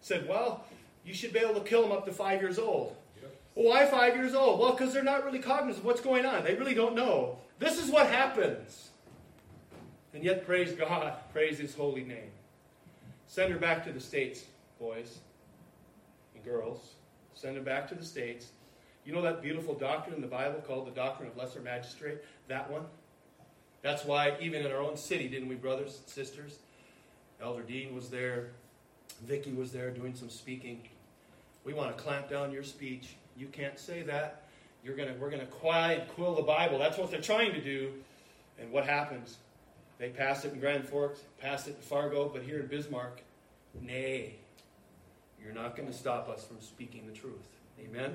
said, 0.00 0.28
"Well, 0.28 0.64
you 1.04 1.12
should 1.12 1.32
be 1.32 1.40
able 1.40 1.54
to 1.54 1.68
kill 1.68 1.84
him 1.84 1.92
up 1.92 2.04
to 2.06 2.12
five 2.12 2.40
years 2.40 2.58
old." 2.58 2.94
Well, 3.58 3.70
why 3.70 3.86
five 3.86 4.14
years 4.14 4.34
old? 4.34 4.60
Well, 4.60 4.70
because 4.70 4.92
they're 4.94 5.02
not 5.02 5.24
really 5.24 5.40
cognizant 5.40 5.78
of 5.78 5.84
what's 5.84 6.00
going 6.00 6.24
on. 6.24 6.44
They 6.44 6.54
really 6.54 6.74
don't 6.74 6.94
know. 6.94 7.38
This 7.58 7.82
is 7.82 7.90
what 7.90 8.06
happens. 8.06 8.90
And 10.14 10.24
yet, 10.24 10.46
praise 10.46 10.72
God, 10.72 11.14
praise 11.32 11.58
His 11.58 11.74
holy 11.74 12.04
name. 12.04 12.30
Send 13.26 13.52
her 13.52 13.58
back 13.58 13.84
to 13.84 13.92
the 13.92 14.00
States, 14.00 14.44
boys 14.78 15.18
and 16.34 16.44
girls. 16.44 16.94
Send 17.34 17.56
her 17.56 17.62
back 17.62 17.88
to 17.88 17.94
the 17.94 18.04
States. 18.04 18.48
You 19.04 19.12
know 19.12 19.22
that 19.22 19.42
beautiful 19.42 19.74
doctrine 19.74 20.16
in 20.16 20.20
the 20.20 20.28
Bible 20.28 20.60
called 20.66 20.86
the 20.86 20.90
doctrine 20.92 21.28
of 21.28 21.36
lesser 21.36 21.60
magistrate? 21.60 22.18
That 22.48 22.70
one? 22.70 22.84
That's 23.82 24.04
why, 24.04 24.36
even 24.40 24.64
in 24.64 24.72
our 24.72 24.80
own 24.80 24.96
city, 24.96 25.28
didn't 25.28 25.48
we, 25.48 25.54
brothers 25.54 25.98
and 25.98 26.08
sisters? 26.08 26.58
Elder 27.40 27.62
Dean 27.62 27.94
was 27.94 28.10
there. 28.10 28.50
Vicky 29.24 29.52
was 29.52 29.72
there 29.72 29.90
doing 29.90 30.14
some 30.14 30.28
speaking. 30.28 30.82
We 31.64 31.72
want 31.74 31.96
to 31.96 32.02
clamp 32.02 32.28
down 32.28 32.50
your 32.50 32.64
speech. 32.64 33.14
You 33.36 33.46
can't 33.46 33.78
say 33.78 34.02
that. 34.02 34.42
You're 34.84 34.96
gonna, 34.96 35.14
we're 35.18 35.30
going 35.30 35.40
to 35.40 35.46
quiet, 35.46 36.08
quill 36.14 36.34
the 36.34 36.42
Bible. 36.42 36.78
That's 36.78 36.98
what 36.98 37.10
they're 37.10 37.20
trying 37.20 37.52
to 37.52 37.60
do. 37.60 37.92
And 38.58 38.70
what 38.72 38.84
happens? 38.84 39.38
They 39.98 40.10
pass 40.10 40.44
it 40.44 40.52
in 40.52 40.60
Grand 40.60 40.88
Forks, 40.88 41.20
pass 41.40 41.66
it 41.66 41.76
in 41.76 41.82
Fargo, 41.82 42.28
but 42.28 42.42
here 42.42 42.60
in 42.60 42.66
Bismarck, 42.66 43.20
nay, 43.80 44.36
you're 45.42 45.52
not 45.52 45.76
going 45.76 45.88
to 45.88 45.94
stop 45.94 46.28
us 46.28 46.44
from 46.44 46.60
speaking 46.60 47.06
the 47.06 47.12
truth. 47.12 47.46
Amen? 47.80 48.14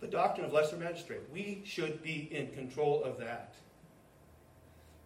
The 0.00 0.06
doctrine 0.06 0.46
of 0.46 0.52
lesser 0.52 0.76
magistrate. 0.76 1.20
We 1.32 1.62
should 1.64 2.02
be 2.02 2.28
in 2.30 2.52
control 2.52 3.02
of 3.02 3.18
that. 3.18 3.54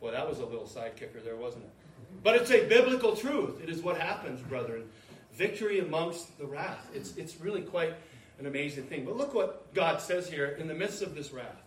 Boy, 0.01 0.11
that 0.13 0.29
was 0.29 0.39
a 0.39 0.47
little 0.47 0.67
side 0.67 0.97
kicker 0.97 1.21
there, 1.21 1.37
wasn't 1.37 1.65
it? 1.65 1.71
But 2.23 2.37
it's 2.37 2.51
a 2.51 2.67
biblical 2.67 3.17
truth. 3.17 3.63
It 3.63 3.69
is 3.69 3.83
what 3.83 3.99
happens, 3.99 4.41
brethren. 4.43 4.85
Victory 5.33 5.81
amongst 5.81 6.39
the 6.39 6.47
wrath. 6.47 6.91
It's, 6.95 7.17
it's 7.17 7.41
really 7.41 7.63
quite 7.63 7.95
an 8.39 8.47
amazing 8.47 8.85
thing. 8.85 9.05
But 9.05 9.17
look 9.17 9.35
what 9.35 9.73
God 9.75 10.01
says 10.01 10.29
here 10.29 10.47
in 10.47 10.69
the 10.69 10.75
midst 10.75 11.03
of 11.03 11.15
this 11.15 11.33
wrath, 11.33 11.63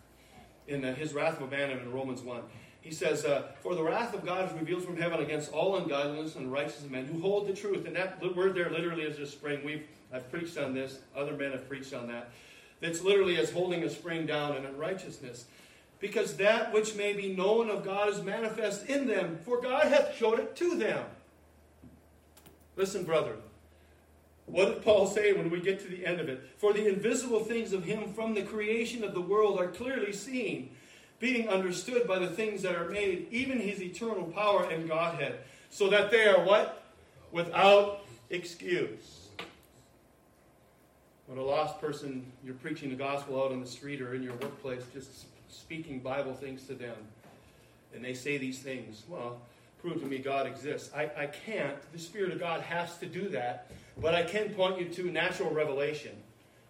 in 0.67 0.81
the, 0.81 0.93
his 0.93 1.13
wrath 1.13 1.37
of 1.37 1.43
abandonment 1.43 1.87
in 1.87 1.93
Romans 1.93 2.21
1. 2.21 2.41
He 2.87 2.93
says, 2.93 3.25
uh, 3.25 3.49
For 3.59 3.75
the 3.75 3.83
wrath 3.83 4.13
of 4.13 4.25
God 4.25 4.49
is 4.49 4.57
revealed 4.57 4.81
from 4.81 4.95
heaven 4.95 5.19
against 5.19 5.51
all 5.51 5.75
ungodliness 5.75 6.37
and 6.37 6.49
righteousness 6.49 6.85
of 6.85 6.91
men 6.91 7.05
who 7.05 7.19
hold 7.19 7.45
the 7.45 7.53
truth. 7.53 7.85
And 7.85 7.93
that 7.97 8.21
word 8.33 8.55
there 8.55 8.69
literally 8.69 9.03
is 9.03 9.19
a 9.19 9.27
spring. 9.27 9.59
We've, 9.65 9.85
I've 10.13 10.31
preached 10.31 10.57
on 10.57 10.73
this. 10.73 10.99
Other 11.13 11.33
men 11.33 11.51
have 11.51 11.67
preached 11.67 11.93
on 11.93 12.07
that. 12.07 12.31
That's 12.79 13.01
literally 13.01 13.37
as 13.39 13.51
holding 13.51 13.83
a 13.83 13.89
spring 13.89 14.25
down 14.25 14.55
in 14.55 14.65
unrighteousness. 14.65 15.47
Because 15.99 16.37
that 16.37 16.71
which 16.71 16.95
may 16.95 17.11
be 17.11 17.35
known 17.35 17.69
of 17.69 17.83
God 17.83 18.07
is 18.07 18.21
manifest 18.21 18.85
in 18.85 19.05
them, 19.05 19.37
for 19.43 19.59
God 19.59 19.87
hath 19.87 20.15
showed 20.15 20.39
it 20.39 20.55
to 20.55 20.77
them. 20.77 21.03
Listen, 22.77 23.03
brethren. 23.03 23.39
What 24.45 24.73
did 24.73 24.83
Paul 24.85 25.07
say 25.07 25.33
when 25.33 25.49
we 25.49 25.59
get 25.59 25.81
to 25.81 25.89
the 25.89 26.05
end 26.05 26.21
of 26.21 26.29
it? 26.29 26.41
For 26.57 26.71
the 26.71 26.87
invisible 26.87 27.41
things 27.41 27.73
of 27.73 27.83
him 27.83 28.13
from 28.13 28.33
the 28.33 28.43
creation 28.43 29.03
of 29.03 29.13
the 29.13 29.19
world 29.19 29.59
are 29.59 29.67
clearly 29.67 30.13
seen, 30.13 30.69
being 31.19 31.49
understood 31.49 32.07
by 32.07 32.19
the 32.19 32.27
things 32.27 32.61
that 32.61 32.75
are 32.75 32.89
made, 32.89 33.27
even 33.31 33.59
his 33.59 33.81
eternal 33.81 34.23
power 34.25 34.69
and 34.69 34.87
Godhead, 34.87 35.39
so 35.69 35.89
that 35.89 36.11
they 36.11 36.27
are 36.27 36.43
what? 36.43 36.83
Without 37.31 38.05
excuse. 38.29 39.29
When 41.25 41.37
a 41.37 41.43
lost 41.43 41.81
person, 41.81 42.25
you're 42.43 42.55
preaching 42.55 42.89
the 42.89 42.95
gospel 42.95 43.43
out 43.43 43.51
on 43.51 43.59
the 43.59 43.67
street 43.67 44.01
or 44.01 44.13
in 44.13 44.23
your 44.23 44.33
workplace, 44.35 44.83
just 44.93 45.25
speaking 45.49 45.99
Bible 45.99 46.33
things 46.33 46.63
to 46.67 46.73
them, 46.73 46.95
and 47.93 48.03
they 48.03 48.13
say 48.13 48.37
these 48.37 48.59
things, 48.59 49.03
well, 49.09 49.41
prove 49.81 49.99
to 50.01 50.05
me 50.05 50.19
God 50.19 50.47
exists. 50.47 50.91
I, 50.95 51.09
I 51.17 51.25
can't. 51.27 51.75
The 51.91 51.99
Spirit 51.99 52.31
of 52.31 52.39
God 52.39 52.61
has 52.61 52.97
to 52.99 53.05
do 53.05 53.29
that. 53.29 53.69
But 53.99 54.13
I 54.13 54.23
can 54.23 54.49
point 54.49 54.79
you 54.79 54.85
to 54.89 55.11
natural 55.11 55.49
revelation 55.49 56.11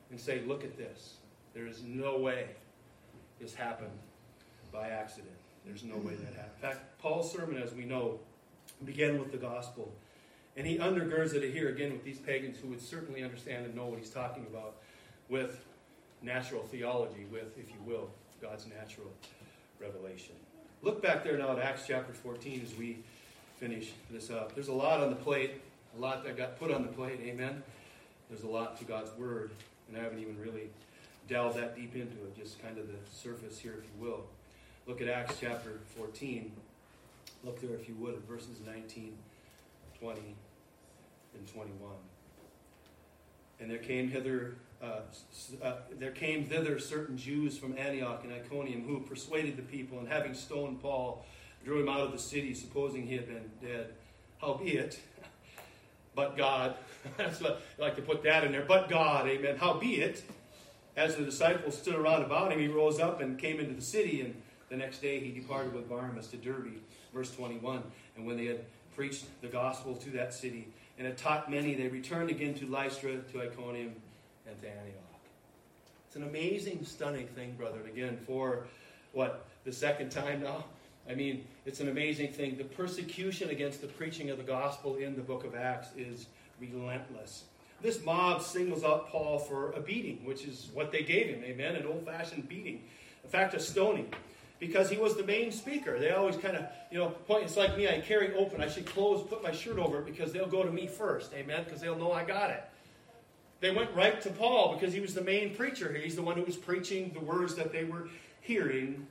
and 0.10 0.20
say, 0.20 0.42
look 0.48 0.64
at 0.64 0.78
this. 0.78 1.16
There 1.54 1.68
is 1.68 1.84
no 1.84 2.18
way 2.18 2.48
this 3.40 3.54
happened 3.54 3.92
by 4.72 4.90
accident. 4.90 5.34
There's 5.66 5.84
no 5.84 5.98
way 5.98 6.16
that 6.16 6.34
happened. 6.34 6.52
In 6.62 6.70
fact, 6.70 7.00
Paul's 7.00 7.32
sermon, 7.32 7.62
as 7.62 7.74
we 7.74 7.86
know, 7.86 8.20
began 8.86 9.20
with 9.20 9.32
the 9.32 9.38
gospel. 9.38 9.92
And 10.56 10.66
he 10.66 10.78
undergirds 10.78 11.34
it 11.34 11.52
here 11.54 11.70
again 11.70 11.92
with 11.92 12.04
these 12.04 12.20
pagans 12.20 12.58
who 12.58 12.70
would 12.70 12.82
certainly 12.82 13.24
understand 13.24 13.66
and 13.66 13.76
know 13.76 13.86
what 13.86 14.00
he's 14.00 14.10
talking 14.10 14.46
about 14.50 14.76
with 15.30 15.64
natural 16.22 16.64
theology, 16.64 17.26
with, 17.32 17.58
if 17.58 17.70
you 17.70 17.78
will, 17.86 18.10
God's 18.42 18.66
natural 18.68 19.12
revelation. 19.80 20.36
Look 20.82 21.02
back 21.02 21.24
there 21.24 21.38
now 21.38 21.52
at 21.52 21.60
Acts 21.60 21.84
chapter 21.88 22.14
14 22.14 22.62
as 22.66 22.76
we 22.76 23.00
finish 23.60 23.92
this 24.10 24.30
up. 24.30 24.56
There's 24.56 24.68
a 24.68 24.74
lot 24.74 25.02
on 25.02 25.10
the 25.10 25.16
plate 25.16 25.62
a 25.98 26.02
lot 26.02 26.24
that 26.24 26.38
got 26.38 26.60
put 26.60 26.72
on 26.72 26.84
the 26.84 26.92
plate. 26.92 27.20
Amen. 27.24 27.64
There's 28.30 28.44
a 28.44 28.48
lot 28.48 28.78
to 28.80 28.86
God's 28.86 29.12
Word, 29.18 29.52
and 29.88 29.98
I 29.98 30.04
haven't 30.04 30.20
even 30.20 30.40
really 30.40 30.70
delved 31.28 31.58
that 31.58 31.76
deep 31.76 31.96
into 31.96 32.16
it, 32.18 32.38
just 32.38 32.62
kind 32.62 32.78
of 32.78 32.88
the 32.88 32.98
surface 33.12 33.60
here, 33.60 33.74
if 33.78 33.84
you 33.84 34.08
will. 34.08 34.26
Look 34.88 35.02
at 35.02 35.10
Acts 35.10 35.36
chapter 35.42 35.82
14. 35.98 36.50
Look 37.44 37.60
there, 37.60 37.76
if 37.76 37.90
you 37.90 37.96
would, 37.96 38.14
at 38.14 38.22
verses 38.22 38.62
19, 38.66 39.18
20, 40.00 40.22
and 41.38 41.48
21. 41.48 41.74
And 43.60 43.70
there 43.70 43.80
came 43.80 44.10
hither, 44.10 44.56
uh, 44.82 45.00
uh, 45.62 45.74
there 46.00 46.12
came 46.12 46.46
thither 46.46 46.80
certain 46.80 47.18
Jews 47.18 47.58
from 47.58 47.78
Antioch 47.78 48.22
and 48.24 48.32
Iconium 48.32 48.84
who 48.84 49.02
persuaded 49.02 49.58
the 49.58 49.62
people, 49.62 50.00
and 50.00 50.08
having 50.08 50.34
stoned 50.34 50.82
Paul, 50.82 51.26
drew 51.66 51.82
him 51.82 51.90
out 51.90 52.00
of 52.00 52.14
the 52.14 52.20
city, 52.20 52.54
supposing 52.54 53.06
he 53.06 53.16
had 53.16 53.28
been 53.28 53.52
dead. 53.62 53.88
Howbeit, 54.40 55.02
but 56.16 56.38
God. 56.38 56.76
That's 57.18 57.42
what 57.42 57.62
I 57.78 57.82
like 57.82 57.98
to 57.98 58.02
put 58.02 58.24
that 58.24 58.46
in 58.46 58.54
there. 58.54 58.64
But 58.66 58.88
God, 58.88 59.28
amen. 59.28 59.58
Howbeit, 59.58 60.24
as 60.96 61.18
the 61.18 61.26
disciples 61.26 61.78
stood 61.78 61.96
around 61.96 62.24
about 62.24 62.54
him, 62.54 62.60
he 62.60 62.70
rose 62.70 63.02
up 63.02 63.20
and 63.20 63.38
came 63.38 63.60
into 63.60 63.74
the 63.74 63.82
city, 63.82 64.22
and 64.22 64.42
the 64.70 64.78
next 64.78 65.02
day 65.02 65.20
he 65.20 65.32
departed 65.32 65.74
with 65.74 65.90
Barnabas 65.90 66.28
to 66.28 66.38
Derbe, 66.38 66.74
verse 67.14 67.32
21. 67.32 67.84
And 68.16 68.26
when 68.26 68.38
they 68.38 68.46
had 68.46 68.62
preached 68.96 69.26
the 69.42 69.48
gospel 69.48 69.96
to 69.96 70.10
that 70.12 70.34
city 70.34 70.68
and 70.98 71.08
had 71.08 71.18
taught 71.18 71.50
many, 71.50 71.76
they 71.76 71.88
returned 71.88 72.30
again 72.30 72.54
to 72.56 72.66
Lystra, 72.66 73.18
to 73.32 73.42
Iconium, 73.42 73.94
and 74.48 74.60
to 74.62 74.68
Antioch. 74.68 74.94
It's 76.08 76.16
an 76.16 76.24
amazing, 76.24 76.84
stunning 76.84 77.28
thing, 77.28 77.54
brother. 77.58 77.80
And 77.80 77.90
again, 77.90 78.18
for 78.26 78.66
what, 79.14 79.46
the 79.66 79.72
second 79.72 80.10
time 80.10 80.42
now? 80.42 80.66
I 81.10 81.16
mean, 81.16 81.46
it's 81.66 81.80
an 81.80 81.90
amazing 81.90 82.34
thing. 82.34 82.58
The 82.58 82.64
persecution 82.66 83.50
against 83.50 83.82
the 83.82 83.88
preaching 83.88 84.30
of 84.30 84.38
the 84.38 84.44
gospel 84.44 84.96
in 84.96 85.16
the 85.16 85.22
book 85.22 85.46
of 85.46 85.56
Acts 85.56 85.90
is 85.98 86.28
relentless. 86.60 87.44
This 87.82 88.04
mob 88.04 88.42
singles 88.42 88.84
out 88.84 89.10
Paul 89.10 89.40
for 89.40 89.72
a 89.74 89.80
beating, 89.80 90.26
which 90.26 90.46
is 90.46 90.70
what 90.74 90.92
they 90.92 91.04
gave 91.04 91.28
him. 91.28 91.44
Amen. 91.44 91.76
An 91.76 91.86
old 91.86 92.06
fashioned 92.06 92.50
beating. 92.50 92.82
In 93.24 93.30
fact, 93.30 93.54
a 93.54 93.60
stoning. 93.60 94.12
Because 94.60 94.90
he 94.90 94.98
was 94.98 95.16
the 95.16 95.24
main 95.24 95.52
speaker. 95.52 96.00
They 96.00 96.12
always 96.12 96.36
kind 96.36 96.58
of, 96.58 96.66
you 96.92 96.98
know, 96.98 97.10
point. 97.10 97.44
It's 97.44 97.58
like 97.58 97.78
me, 97.78 97.88
I 97.88 98.00
carry 98.00 98.34
open. 98.36 98.62
I 98.62 98.68
should 98.68 98.86
close, 98.86 99.22
put 99.28 99.44
my 99.44 99.52
shirt 99.52 99.78
over 99.78 100.00
it 100.00 100.06
because 100.06 100.34
they'll 100.34 100.48
go 100.48 100.64
to 100.64 100.72
me 100.72 100.88
first. 100.88 101.34
Amen. 101.34 101.64
Because 101.64 101.82
they'll 101.82 101.98
know 101.98 102.12
I 102.12 102.24
got 102.24 102.50
it. 102.50 102.64
They 103.60 103.72
went 103.72 103.94
right 103.94 104.20
to 104.22 104.30
Paul 104.30 104.74
because 104.74 104.94
he 104.94 105.00
was 105.00 105.14
the 105.14 105.22
main 105.22 105.56
preacher. 105.56 105.92
Here. 105.92 106.02
He's 106.02 106.16
the 106.16 106.22
one 106.22 106.36
who 106.38 106.44
was 106.44 106.56
preaching 106.56 107.12
the 107.14 107.20
words 107.20 107.56
that 107.56 107.72
they 107.72 107.84
were 107.84 108.10
hearing 108.42 109.06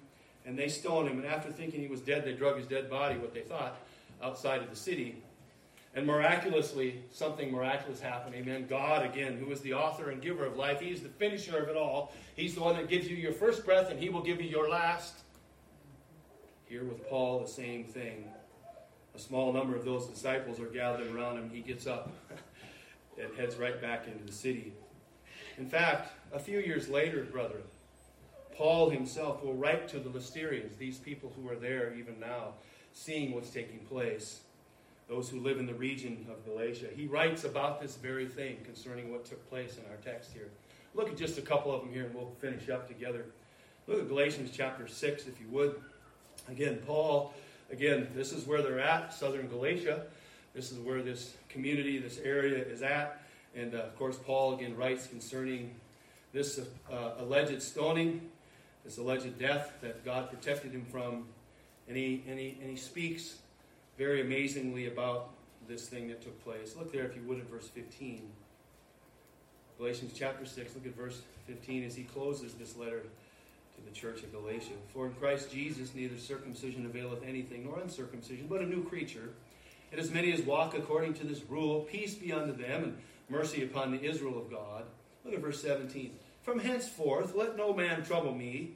and 0.46 0.58
they 0.58 0.68
stoned 0.68 1.08
him. 1.08 1.18
And 1.18 1.26
after 1.26 1.50
thinking 1.50 1.80
he 1.80 1.88
was 1.88 2.00
dead, 2.00 2.24
they 2.24 2.32
drug 2.32 2.56
his 2.56 2.66
dead 2.66 2.88
body, 2.88 3.18
what 3.18 3.34
they 3.34 3.40
thought, 3.40 3.76
outside 4.22 4.62
of 4.62 4.70
the 4.70 4.76
city. 4.76 5.16
And 5.94 6.06
miraculously, 6.06 7.02
something 7.10 7.50
miraculous 7.50 8.00
happened. 8.00 8.34
Amen. 8.34 8.66
God, 8.68 9.04
again, 9.04 9.38
who 9.38 9.50
is 9.50 9.60
the 9.62 9.72
author 9.72 10.10
and 10.10 10.20
giver 10.20 10.44
of 10.44 10.56
life, 10.56 10.78
He's 10.78 11.00
the 11.00 11.08
finisher 11.08 11.56
of 11.56 11.70
it 11.70 11.76
all. 11.76 12.12
He's 12.36 12.54
the 12.54 12.60
one 12.60 12.76
that 12.76 12.88
gives 12.88 13.08
you 13.08 13.16
your 13.16 13.32
first 13.32 13.64
breath, 13.64 13.90
and 13.90 13.98
He 13.98 14.10
will 14.10 14.22
give 14.22 14.40
you 14.40 14.48
your 14.48 14.68
last. 14.68 15.14
Here 16.68 16.82
with 16.82 17.08
Paul, 17.08 17.40
the 17.40 17.48
same 17.48 17.84
thing. 17.84 18.24
A 19.14 19.18
small 19.20 19.52
number 19.52 19.76
of 19.76 19.84
those 19.84 20.06
disciples 20.06 20.58
are 20.58 20.66
gathered 20.66 21.14
around 21.14 21.38
him. 21.38 21.48
He 21.48 21.60
gets 21.60 21.86
up 21.86 22.10
and 23.20 23.32
heads 23.36 23.54
right 23.54 23.80
back 23.80 24.08
into 24.08 24.24
the 24.24 24.32
city. 24.32 24.72
In 25.58 25.68
fact, 25.68 26.12
a 26.32 26.40
few 26.40 26.58
years 26.58 26.88
later, 26.88 27.22
brethren, 27.22 27.62
Paul 28.52 28.90
himself 28.90 29.44
will 29.44 29.54
write 29.54 29.86
to 29.88 30.00
the 30.00 30.10
Lysterians, 30.10 30.76
these 30.76 30.98
people 30.98 31.32
who 31.36 31.48
are 31.48 31.54
there 31.54 31.94
even 31.94 32.18
now, 32.18 32.54
seeing 32.92 33.32
what's 33.32 33.50
taking 33.50 33.78
place, 33.80 34.40
those 35.08 35.28
who 35.28 35.38
live 35.38 35.58
in 35.58 35.66
the 35.66 35.74
region 35.74 36.26
of 36.28 36.44
Galatia. 36.44 36.88
He 36.94 37.06
writes 37.06 37.44
about 37.44 37.80
this 37.80 37.94
very 37.94 38.26
thing 38.26 38.56
concerning 38.64 39.12
what 39.12 39.24
took 39.24 39.48
place 39.48 39.78
in 39.78 39.84
our 39.88 39.98
text 39.98 40.32
here. 40.32 40.48
Look 40.94 41.08
at 41.08 41.16
just 41.16 41.38
a 41.38 41.42
couple 41.42 41.72
of 41.72 41.82
them 41.82 41.92
here 41.92 42.06
and 42.06 42.14
we'll 42.14 42.32
finish 42.40 42.68
up 42.68 42.88
together. 42.88 43.26
Look 43.86 44.00
at 44.00 44.08
Galatians 44.08 44.50
chapter 44.52 44.88
6, 44.88 45.26
if 45.28 45.40
you 45.40 45.46
would. 45.50 45.80
Again, 46.48 46.78
Paul 46.86 47.34
again, 47.70 48.08
this 48.14 48.32
is 48.32 48.46
where 48.46 48.62
they're 48.62 48.80
at, 48.80 49.12
southern 49.12 49.48
Galatia. 49.48 50.02
This 50.54 50.72
is 50.72 50.78
where 50.78 51.02
this 51.02 51.34
community, 51.48 51.98
this 51.98 52.18
area 52.18 52.64
is 52.64 52.82
at. 52.82 53.22
And 53.54 53.74
uh, 53.74 53.78
of 53.78 53.96
course, 53.96 54.16
Paul 54.16 54.54
again 54.54 54.76
writes 54.76 55.06
concerning 55.06 55.74
this 56.32 56.60
uh, 56.90 57.12
alleged 57.18 57.62
stoning, 57.62 58.20
this 58.84 58.98
alleged 58.98 59.38
death 59.38 59.72
that 59.80 60.04
God 60.04 60.30
protected 60.30 60.72
him 60.72 60.84
from. 60.84 61.24
And 61.88 61.96
he, 61.96 62.22
and, 62.28 62.38
he, 62.38 62.56
and 62.60 62.70
he 62.70 62.76
speaks 62.76 63.36
very 63.98 64.20
amazingly 64.20 64.86
about 64.86 65.30
this 65.68 65.88
thing 65.88 66.08
that 66.08 66.22
took 66.22 66.42
place. 66.44 66.76
Look 66.76 66.92
there, 66.92 67.04
if 67.04 67.16
you 67.16 67.22
would, 67.22 67.38
at 67.38 67.50
verse 67.50 67.68
15. 67.68 68.28
Galatians 69.78 70.12
chapter 70.14 70.46
6, 70.46 70.74
look 70.74 70.86
at 70.86 70.96
verse 70.96 71.22
15 71.46 71.84
as 71.84 71.94
he 71.94 72.04
closes 72.04 72.54
this 72.54 72.76
letter 72.76 73.02
to 73.76 73.82
the 73.84 73.90
church 73.90 74.22
of 74.22 74.32
Galatia. 74.32 74.74
For 74.92 75.06
in 75.06 75.12
Christ 75.14 75.52
Jesus 75.52 75.94
neither 75.94 76.18
circumcision 76.18 76.86
availeth 76.86 77.22
anything, 77.24 77.64
nor 77.64 77.78
uncircumcision, 77.78 78.46
but 78.48 78.60
a 78.60 78.66
new 78.66 78.84
creature. 78.84 79.30
And 79.92 80.00
as 80.00 80.10
many 80.10 80.32
as 80.32 80.42
walk 80.42 80.76
according 80.76 81.14
to 81.14 81.26
this 81.26 81.42
rule, 81.48 81.82
peace 81.82 82.14
be 82.14 82.32
unto 82.32 82.52
them, 82.56 82.82
and 82.82 82.98
mercy 83.28 83.62
upon 83.62 83.92
the 83.92 84.02
Israel 84.02 84.38
of 84.38 84.50
God. 84.50 84.84
Look 85.24 85.34
at 85.34 85.40
verse 85.40 85.62
17. 85.62 86.12
From 86.42 86.58
henceforth 86.58 87.34
let 87.34 87.56
no 87.56 87.72
man 87.72 88.04
trouble 88.04 88.34
me, 88.34 88.72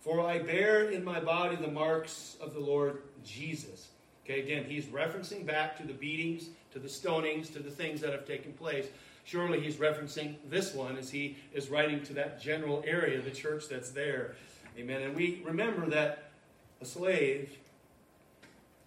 for 0.00 0.20
I 0.20 0.38
bear 0.38 0.90
in 0.90 1.02
my 1.02 1.20
body 1.20 1.56
the 1.56 1.68
marks 1.70 2.36
of 2.40 2.54
the 2.54 2.60
Lord 2.60 3.02
Jesus. 3.24 3.88
Okay, 4.24 4.40
again, 4.40 4.64
he's 4.64 4.86
referencing 4.86 5.46
back 5.46 5.76
to 5.78 5.86
the 5.86 5.92
beatings, 5.92 6.48
to 6.72 6.78
the 6.78 6.88
stonings, 6.88 7.52
to 7.52 7.60
the 7.60 7.70
things 7.70 8.00
that 8.00 8.12
have 8.12 8.26
taken 8.26 8.52
place. 8.52 8.86
Surely 9.26 9.60
he's 9.60 9.74
referencing 9.76 10.36
this 10.48 10.72
one 10.72 10.96
as 10.96 11.10
he 11.10 11.36
is 11.52 11.68
writing 11.68 12.00
to 12.04 12.12
that 12.12 12.40
general 12.40 12.82
area, 12.86 13.20
the 13.20 13.30
church 13.30 13.68
that's 13.68 13.90
there. 13.90 14.36
Amen. 14.78 15.02
And 15.02 15.16
we 15.16 15.42
remember 15.44 15.84
that 15.90 16.30
a 16.80 16.84
slave, 16.84 17.50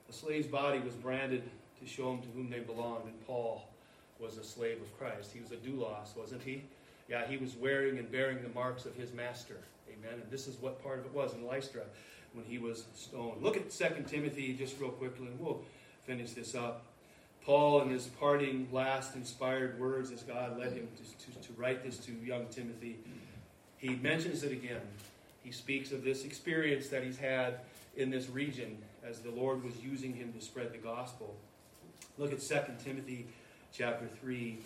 a 0.09 0.13
slave's 0.13 0.47
body 0.47 0.79
was 0.79 0.93
branded 0.93 1.43
to 1.81 1.85
show 1.85 2.11
them 2.11 2.21
to 2.21 2.27
whom 2.29 2.49
they 2.49 2.59
belonged, 2.59 3.03
and 3.03 3.27
Paul 3.27 3.67
was 4.17 4.37
a 4.37 4.43
slave 4.43 4.81
of 4.81 4.97
Christ. 4.97 5.31
He 5.33 5.41
was 5.41 5.51
a 5.51 5.57
doulos, 5.57 6.15
wasn't 6.17 6.41
he? 6.41 6.63
Yeah, 7.09 7.27
he 7.27 7.35
was 7.35 7.55
wearing 7.57 7.97
and 7.97 8.09
bearing 8.09 8.41
the 8.41 8.49
marks 8.49 8.85
of 8.85 8.95
his 8.95 9.11
master. 9.11 9.57
Amen. 9.89 10.21
And 10.21 10.31
this 10.31 10.47
is 10.47 10.55
what 10.61 10.81
part 10.81 10.99
of 10.99 11.05
it 11.05 11.13
was 11.13 11.33
in 11.33 11.45
Lystra 11.45 11.81
when 12.33 12.45
he 12.45 12.59
was 12.59 12.85
stoned. 12.95 13.41
Look 13.41 13.57
at 13.57 13.71
2 13.71 14.05
Timothy 14.07 14.53
just 14.53 14.79
real 14.79 14.91
quickly, 14.91 15.27
and 15.27 15.37
we'll 15.37 15.59
finish 16.05 16.31
this 16.31 16.55
up. 16.55 16.85
Paul, 17.45 17.81
in 17.81 17.89
his 17.89 18.07
parting 18.07 18.67
last 18.71 19.15
inspired 19.15 19.79
words, 19.79 20.11
as 20.11 20.23
God 20.23 20.59
led 20.59 20.73
him 20.73 20.87
to, 20.97 21.31
to, 21.31 21.47
to 21.47 21.53
write 21.53 21.83
this 21.83 21.97
to 21.99 22.11
young 22.11 22.47
Timothy, 22.47 22.97
he 23.77 23.95
mentions 23.95 24.43
it 24.43 24.51
again. 24.51 24.81
He 25.43 25.51
speaks 25.51 25.91
of 25.91 26.03
this 26.03 26.25
experience 26.25 26.89
that 26.89 27.03
he's 27.03 27.17
had 27.17 27.61
in 27.95 28.09
this 28.09 28.29
region 28.29 28.77
as 29.07 29.19
the 29.19 29.31
Lord 29.31 29.63
was 29.63 29.73
using 29.81 30.13
him 30.13 30.33
to 30.33 30.41
spread 30.41 30.73
the 30.73 30.77
gospel. 30.77 31.35
Look 32.17 32.33
at 32.33 32.41
2 32.41 32.55
Timothy 32.83 33.27
chapter 33.73 34.05
3. 34.21 34.57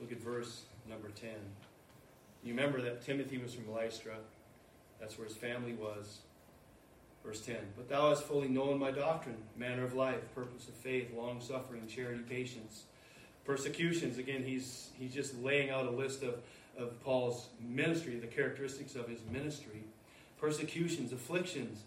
Look 0.00 0.12
at 0.12 0.18
verse 0.18 0.62
number 0.88 1.08
10. 1.08 1.30
You 2.42 2.54
remember 2.54 2.80
that 2.80 3.04
Timothy 3.04 3.38
was 3.38 3.54
from 3.54 3.72
Lystra. 3.72 4.14
That's 5.00 5.18
where 5.18 5.28
his 5.28 5.36
family 5.36 5.74
was. 5.74 6.18
Verse 7.26 7.40
10 7.40 7.56
But 7.76 7.88
thou 7.88 8.10
hast 8.10 8.22
fully 8.22 8.46
known 8.46 8.78
my 8.78 8.92
doctrine, 8.92 9.36
manner 9.56 9.82
of 9.82 9.94
life, 9.94 10.20
purpose 10.34 10.68
of 10.68 10.74
faith, 10.74 11.10
long 11.16 11.40
suffering, 11.40 11.82
charity, 11.88 12.20
patience. 12.20 12.84
Persecutions, 13.44 14.18
again, 14.18 14.44
he's, 14.44 14.90
he's 14.98 15.12
just 15.12 15.36
laying 15.42 15.70
out 15.70 15.86
a 15.86 15.90
list 15.90 16.22
of, 16.22 16.36
of 16.78 17.02
Paul's 17.02 17.48
ministry, 17.60 18.16
the 18.16 18.26
characteristics 18.26 18.94
of 18.94 19.08
his 19.08 19.20
ministry. 19.30 19.82
Persecutions, 20.40 21.12
afflictions, 21.12 21.82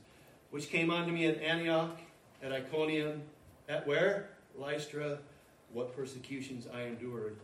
which 0.51 0.69
came 0.69 0.91
unto 0.91 1.11
me 1.11 1.25
at 1.25 1.41
Antioch, 1.41 1.99
at 2.43 2.51
Iconium, 2.51 3.21
at 3.69 3.87
where? 3.87 4.29
Lystra, 4.57 5.19
what 5.71 5.95
persecutions 5.95 6.67
I 6.73 6.83
endured. 6.83 7.37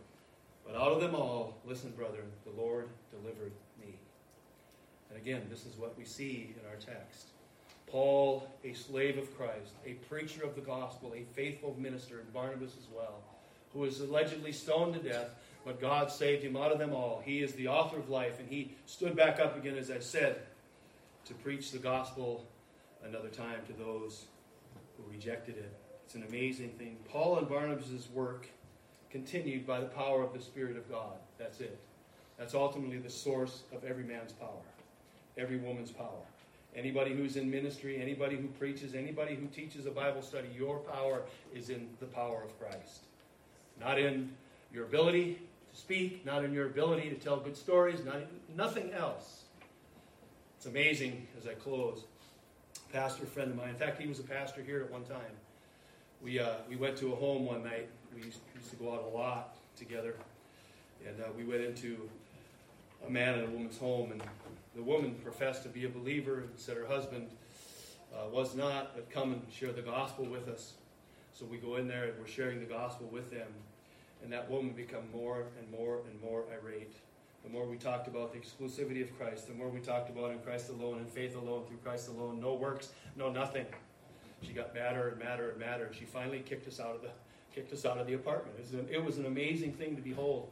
But 0.65 0.75
out 0.75 0.91
of 0.91 0.99
them 0.99 1.15
all, 1.15 1.55
listen, 1.65 1.91
brethren, 1.91 2.25
the 2.43 2.61
Lord 2.61 2.89
delivered 3.11 3.51
me. 3.79 3.93
And 5.09 5.17
again, 5.17 5.43
this 5.49 5.65
is 5.65 5.77
what 5.77 5.97
we 5.97 6.03
see 6.03 6.55
in 6.59 6.69
our 6.69 6.75
text. 6.77 7.27
Paul, 7.95 8.45
a 8.65 8.73
slave 8.73 9.17
of 9.17 9.33
Christ, 9.37 9.71
a 9.85 9.93
preacher 10.09 10.43
of 10.43 10.53
the 10.53 10.59
gospel, 10.59 11.13
a 11.15 11.23
faithful 11.33 11.77
minister, 11.79 12.19
and 12.19 12.33
Barnabas 12.33 12.73
as 12.77 12.89
well, 12.93 13.23
who 13.71 13.79
was 13.79 14.01
allegedly 14.01 14.51
stoned 14.51 14.95
to 14.95 14.99
death, 14.99 15.29
but 15.63 15.79
God 15.79 16.11
saved 16.11 16.43
him 16.43 16.57
out 16.57 16.73
of 16.73 16.77
them 16.77 16.93
all. 16.93 17.23
He 17.23 17.41
is 17.41 17.53
the 17.53 17.69
author 17.69 17.97
of 17.97 18.09
life, 18.09 18.37
and 18.37 18.49
he 18.49 18.75
stood 18.85 19.15
back 19.15 19.39
up 19.39 19.57
again, 19.57 19.77
as 19.77 19.89
I 19.89 19.99
said, 19.99 20.41
to 21.23 21.33
preach 21.35 21.71
the 21.71 21.77
gospel 21.77 22.45
another 23.05 23.29
time 23.29 23.61
to 23.67 23.73
those 23.81 24.25
who 24.97 25.09
rejected 25.09 25.55
it. 25.55 25.73
It's 26.03 26.15
an 26.15 26.23
amazing 26.23 26.71
thing. 26.71 26.97
Paul 27.07 27.37
and 27.37 27.47
Barnabas' 27.47 28.09
work 28.13 28.49
continued 29.09 29.65
by 29.65 29.79
the 29.79 29.85
power 29.85 30.21
of 30.21 30.33
the 30.33 30.41
Spirit 30.41 30.75
of 30.75 30.91
God. 30.91 31.15
That's 31.37 31.61
it. 31.61 31.79
That's 32.37 32.55
ultimately 32.55 32.97
the 32.97 33.09
source 33.09 33.63
of 33.71 33.85
every 33.85 34.03
man's 34.03 34.33
power, 34.33 34.65
every 35.37 35.55
woman's 35.55 35.91
power. 35.91 36.25
Anybody 36.75 37.15
who's 37.15 37.37
in 37.37 37.49
ministry, 37.49 38.01
anybody 38.01 38.35
who 38.35 38.47
preaches, 38.47 38.95
anybody 38.95 39.35
who 39.35 39.47
teaches 39.47 39.85
a 39.85 39.91
Bible 39.91 40.21
study, 40.21 40.49
your 40.55 40.79
power 40.79 41.21
is 41.53 41.69
in 41.69 41.87
the 42.01 42.05
power 42.05 42.43
of 42.43 42.59
Christ. 42.59 43.05
Not 43.79 43.97
in 43.97 44.31
your 44.73 44.83
ability 44.83 45.39
to 45.71 45.79
speak, 45.79 46.25
not 46.25 46.43
in 46.43 46.53
your 46.53 46.67
ability 46.67 47.09
to 47.09 47.15
tell 47.15 47.37
good 47.37 47.55
stories, 47.55 48.03
not, 48.03 48.17
nothing 48.55 48.91
else. 48.91 49.43
It's 50.57 50.65
amazing 50.65 51.27
as 51.39 51.47
I 51.47 51.53
close. 51.53 52.03
pastor 52.91 53.25
friend 53.25 53.51
of 53.51 53.57
mine, 53.57 53.69
in 53.69 53.75
fact, 53.75 54.01
he 54.01 54.07
was 54.07 54.19
a 54.19 54.23
pastor 54.23 54.61
here 54.61 54.81
at 54.81 54.91
one 54.91 55.05
time. 55.05 55.21
We, 56.21 56.39
uh, 56.39 56.55
we 56.67 56.75
went 56.75 56.97
to 56.97 57.13
a 57.13 57.15
home 57.15 57.45
one 57.45 57.63
night. 57.63 57.87
We 58.13 58.23
used, 58.23 58.39
used 58.55 58.69
to 58.71 58.75
go 58.75 58.93
out 58.93 59.05
a 59.13 59.17
lot 59.17 59.55
together. 59.77 60.15
And 61.07 61.21
uh, 61.21 61.25
we 61.37 61.43
went 61.43 61.61
into 61.61 62.09
a 63.05 63.09
man 63.09 63.35
and 63.35 63.47
a 63.47 63.51
woman's 63.51 63.77
home, 63.77 64.11
and 64.11 64.21
the 64.75 64.83
woman 64.83 65.15
professed 65.23 65.63
to 65.63 65.69
be 65.69 65.85
a 65.85 65.89
believer 65.89 66.39
and 66.39 66.49
said 66.57 66.77
her 66.77 66.85
husband 66.85 67.29
uh, 68.13 68.27
was 68.29 68.55
not, 68.55 68.95
but 68.95 69.09
come 69.09 69.33
and 69.33 69.41
share 69.51 69.71
the 69.71 69.81
gospel 69.81 70.25
with 70.25 70.47
us. 70.47 70.73
So 71.33 71.45
we 71.45 71.57
go 71.57 71.75
in 71.77 71.87
there 71.87 72.05
and 72.05 72.19
we're 72.19 72.27
sharing 72.27 72.59
the 72.59 72.65
gospel 72.65 73.07
with 73.11 73.31
them. 73.31 73.47
And 74.23 74.31
that 74.31 74.49
woman 74.49 74.71
become 74.71 75.03
more 75.13 75.45
and 75.59 75.69
more 75.71 75.99
and 76.09 76.21
more 76.21 76.43
irate. 76.51 76.93
The 77.43 77.49
more 77.49 77.65
we 77.65 77.77
talked 77.77 78.07
about 78.07 78.33
the 78.33 78.39
exclusivity 78.39 79.03
of 79.03 79.15
Christ, 79.19 79.47
the 79.47 79.53
more 79.53 79.69
we 79.69 79.79
talked 79.79 80.09
about 80.09 80.31
in 80.31 80.39
Christ 80.39 80.69
alone, 80.69 80.99
in 80.99 81.05
faith 81.05 81.35
alone, 81.35 81.63
through 81.67 81.77
Christ 81.77 82.07
alone, 82.07 82.39
no 82.41 82.55
works, 82.55 82.89
no 83.15 83.29
nothing. 83.29 83.65
She 84.41 84.51
got 84.51 84.73
madder 84.73 85.09
and 85.09 85.19
madder 85.19 85.51
and 85.51 85.59
madder. 85.59 85.91
She 85.97 86.05
finally 86.05 86.39
kicked 86.39 86.67
us 86.67 86.79
out 86.79 86.95
of 86.95 87.01
the 87.01 87.09
kicked 87.53 87.71
us 87.71 87.85
out 87.85 87.97
of 87.97 88.05
the 88.05 88.13
apartment. 88.13 88.57
It 88.57 88.63
was, 88.63 88.73
an, 88.73 88.87
it 88.91 89.03
was 89.03 89.17
an 89.17 89.25
amazing 89.27 89.73
thing 89.73 89.95
to 89.95 90.01
behold. 90.01 90.49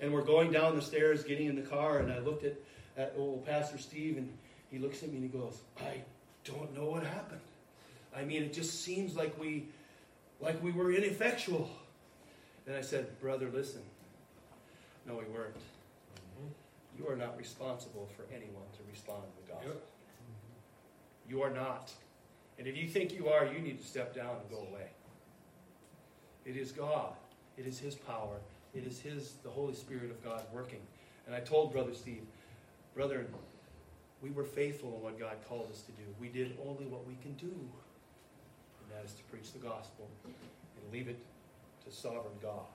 And 0.00 0.12
we're 0.12 0.22
going 0.22 0.50
down 0.50 0.76
the 0.76 0.82
stairs, 0.82 1.22
getting 1.22 1.46
in 1.46 1.56
the 1.56 1.68
car, 1.68 1.98
and 1.98 2.10
I 2.10 2.20
looked 2.20 2.44
at 2.44 2.54
at 2.98 3.14
old 3.16 3.46
Pastor 3.46 3.78
Steve, 3.78 4.18
and 4.18 4.30
he 4.70 4.78
looks 4.78 5.02
at 5.02 5.10
me 5.10 5.16
and 5.16 5.32
he 5.32 5.38
goes, 5.38 5.62
I 5.80 6.02
don't 6.44 6.76
know 6.76 6.86
what 6.90 7.04
happened. 7.04 7.40
I 8.14 8.24
mean, 8.24 8.42
it 8.42 8.52
just 8.52 8.82
seems 8.82 9.16
like 9.16 9.38
we, 9.40 9.68
like 10.40 10.62
we 10.62 10.72
were 10.72 10.92
ineffectual. 10.92 11.70
And 12.66 12.76
I 12.76 12.82
said, 12.82 13.18
Brother, 13.20 13.48
listen. 13.52 13.82
No, 15.06 15.14
we 15.14 15.24
weren't. 15.32 15.54
Mm-hmm. 15.54 16.98
You 16.98 17.08
are 17.08 17.16
not 17.16 17.38
responsible 17.38 18.08
for 18.16 18.24
anyone 18.34 18.66
to 18.74 18.80
respond 18.90 19.22
to 19.22 19.46
the 19.46 19.52
gospel. 19.52 19.72
Yep. 19.72 19.82
You 21.30 21.42
are 21.42 21.50
not. 21.50 21.92
And 22.58 22.66
if 22.66 22.76
you 22.76 22.88
think 22.88 23.14
you 23.14 23.28
are, 23.28 23.46
you 23.46 23.60
need 23.60 23.80
to 23.80 23.86
step 23.86 24.14
down 24.14 24.36
and 24.40 24.50
go 24.50 24.66
away. 24.70 24.88
It 26.44 26.56
is 26.56 26.72
God. 26.72 27.12
It 27.56 27.66
is 27.66 27.78
His 27.78 27.94
power. 27.94 28.36
It 28.74 28.86
is 28.86 29.00
His, 29.00 29.34
the 29.44 29.50
Holy 29.50 29.74
Spirit 29.74 30.10
of 30.10 30.22
God 30.24 30.42
working. 30.52 30.80
And 31.26 31.34
I 31.34 31.40
told 31.40 31.72
Brother 31.72 31.94
Steve, 31.94 32.22
Brother, 32.98 33.24
we 34.20 34.30
were 34.30 34.42
faithful 34.42 34.96
in 34.96 35.02
what 35.04 35.20
God 35.20 35.36
called 35.48 35.68
us 35.70 35.82
to 35.82 35.92
do. 35.92 36.02
We 36.20 36.26
did 36.26 36.58
only 36.66 36.84
what 36.86 37.06
we 37.06 37.14
can 37.22 37.32
do, 37.34 37.46
and 37.46 38.90
that 38.90 39.04
is 39.04 39.12
to 39.12 39.22
preach 39.30 39.52
the 39.52 39.60
gospel 39.60 40.08
and 40.24 40.92
leave 40.92 41.06
it 41.06 41.20
to 41.84 41.92
sovereign 41.92 42.34
God. 42.42 42.66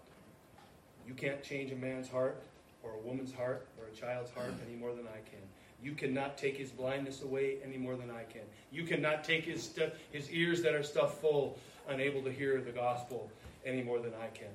You 1.06 1.14
can't 1.14 1.44
change 1.44 1.74
a 1.74 1.76
man's 1.76 2.08
heart 2.08 2.42
or 2.84 2.92
a 2.94 3.00
woman's 3.00 3.34
heart 3.34 3.68
or 3.78 3.88
a 3.88 3.92
child's 3.94 4.32
heart 4.32 4.54
any 4.66 4.78
more 4.78 4.92
than 4.92 5.06
I 5.08 5.20
can. 5.30 5.44
You 5.84 5.92
cannot 5.92 6.38
take 6.38 6.56
his 6.56 6.70
blindness 6.70 7.22
away 7.22 7.58
any 7.62 7.76
more 7.76 7.98
than 7.98 8.10
I 8.10 8.24
can. 8.24 8.44
You 8.72 8.86
cannot 8.86 9.26
take 9.26 9.44
his, 9.44 9.62
stu- 9.62 9.92
his 10.14 10.30
ears 10.30 10.62
that 10.62 10.74
are 10.74 10.84
stuffed 10.84 11.20
full, 11.20 11.60
unable 11.90 12.22
to 12.22 12.32
hear 12.32 12.62
the 12.62 12.72
gospel 12.72 13.30
any 13.66 13.84
more 13.84 14.00
than 14.00 14.14
I 14.24 14.28
can. 14.28 14.48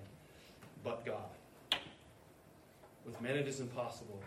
But 0.83 1.05
God. 1.05 1.29
With 3.05 3.21
men 3.21 3.37
it 3.37 3.47
is 3.47 3.61
impossible, 3.61 4.19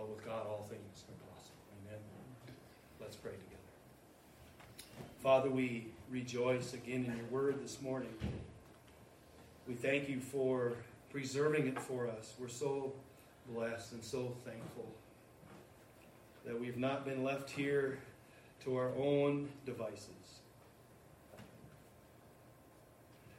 but 0.00 0.08
with 0.08 0.24
God, 0.24 0.46
all 0.46 0.66
things 0.68 1.04
are 1.08 1.34
possible. 1.34 1.60
Amen. 1.84 2.00
Let's 3.00 3.16
pray 3.16 3.32
together. 3.32 5.04
Father, 5.22 5.50
we 5.50 5.88
rejoice 6.10 6.72
again 6.72 7.04
in 7.04 7.16
your 7.18 7.26
word 7.26 7.62
this 7.62 7.82
morning. 7.82 8.14
We 9.68 9.74
thank 9.74 10.08
you 10.08 10.20
for 10.20 10.72
preserving 11.10 11.66
it 11.66 11.78
for 11.78 12.08
us. 12.08 12.32
We're 12.38 12.48
so 12.48 12.94
blessed 13.52 13.92
and 13.92 14.02
so 14.02 14.34
thankful 14.46 14.86
that 16.46 16.58
we've 16.58 16.78
not 16.78 17.04
been 17.04 17.22
left 17.22 17.50
here 17.50 17.98
to 18.64 18.76
our 18.76 18.92
own 18.96 19.50
devices, 19.66 20.06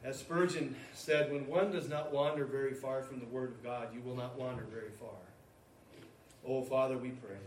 As 0.04 0.18
Spurgeon 0.18 0.76
said, 0.96 1.32
when 1.32 1.46
one 1.46 1.72
does 1.72 1.88
not 1.88 2.12
wander 2.12 2.44
very 2.46 2.74
far 2.74 3.04
from 3.04 3.20
the 3.20 3.28
Word 3.28 3.50
of 3.50 3.64
God, 3.64 3.90
you 3.94 4.02
will 4.02 4.16
not 4.16 4.36
wander 4.36 4.64
very 4.64 4.90
far. 4.90 5.31
Oh, 6.48 6.64
Father, 6.64 6.98
we 6.98 7.10
pray. 7.10 7.38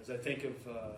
As 0.00 0.08
I 0.08 0.16
think 0.16 0.44
of 0.44 0.54
uh, 0.66 0.96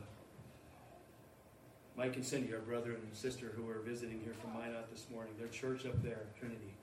Mike 1.97 2.14
and 2.17 2.25
Cindy, 2.25 2.53
our 2.53 2.61
brother 2.61 2.93
and 2.93 3.03
sister 3.12 3.53
who 3.57 3.69
are 3.69 3.81
visiting 3.81 4.21
here 4.23 4.35
from 4.41 4.53
Minot 4.53 4.91
this 4.93 5.07
morning, 5.12 5.33
their 5.39 5.49
church 5.49 5.85
up 5.85 6.01
there, 6.03 6.23
Trinity. 6.39 6.75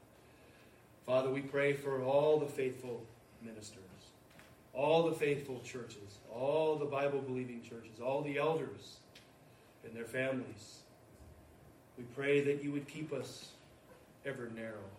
Father, 1.05 1.29
we 1.29 1.41
pray 1.41 1.73
for 1.73 2.01
all 2.03 2.39
the 2.39 2.45
faithful 2.45 3.03
ministers, 3.41 3.77
all 4.73 5.09
the 5.09 5.15
faithful 5.15 5.61
churches, 5.63 6.17
all 6.33 6.75
the 6.75 6.85
Bible 6.85 7.19
believing 7.19 7.61
churches, 7.61 7.99
all 8.03 8.21
the 8.21 8.37
elders 8.37 8.97
and 9.85 9.95
their 9.95 10.05
families. 10.05 10.79
We 11.97 12.03
pray 12.15 12.41
that 12.41 12.63
you 12.63 12.71
would 12.71 12.87
keep 12.87 13.13
us 13.13 13.49
ever 14.25 14.49
narrow, 14.55 14.89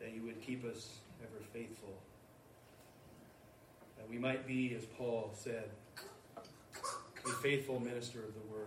that 0.00 0.14
you 0.14 0.22
would 0.22 0.40
keep 0.40 0.64
us 0.64 0.98
ever 1.22 1.42
faithful, 1.52 1.94
that 4.04 4.10
we 4.10 4.18
might 4.18 4.46
be, 4.46 4.74
as 4.76 4.84
Paul 4.84 5.30
said, 5.34 5.70
a 6.36 7.28
faithful 7.42 7.80
minister 7.80 8.18
of 8.18 8.34
the 8.34 8.54
word. 8.54 8.66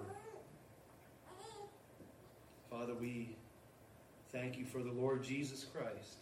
Father, 2.71 2.95
we 2.95 3.35
thank 4.31 4.57
you 4.57 4.65
for 4.65 4.81
the 4.81 4.91
Lord 4.91 5.23
Jesus 5.23 5.63
Christ. 5.63 6.17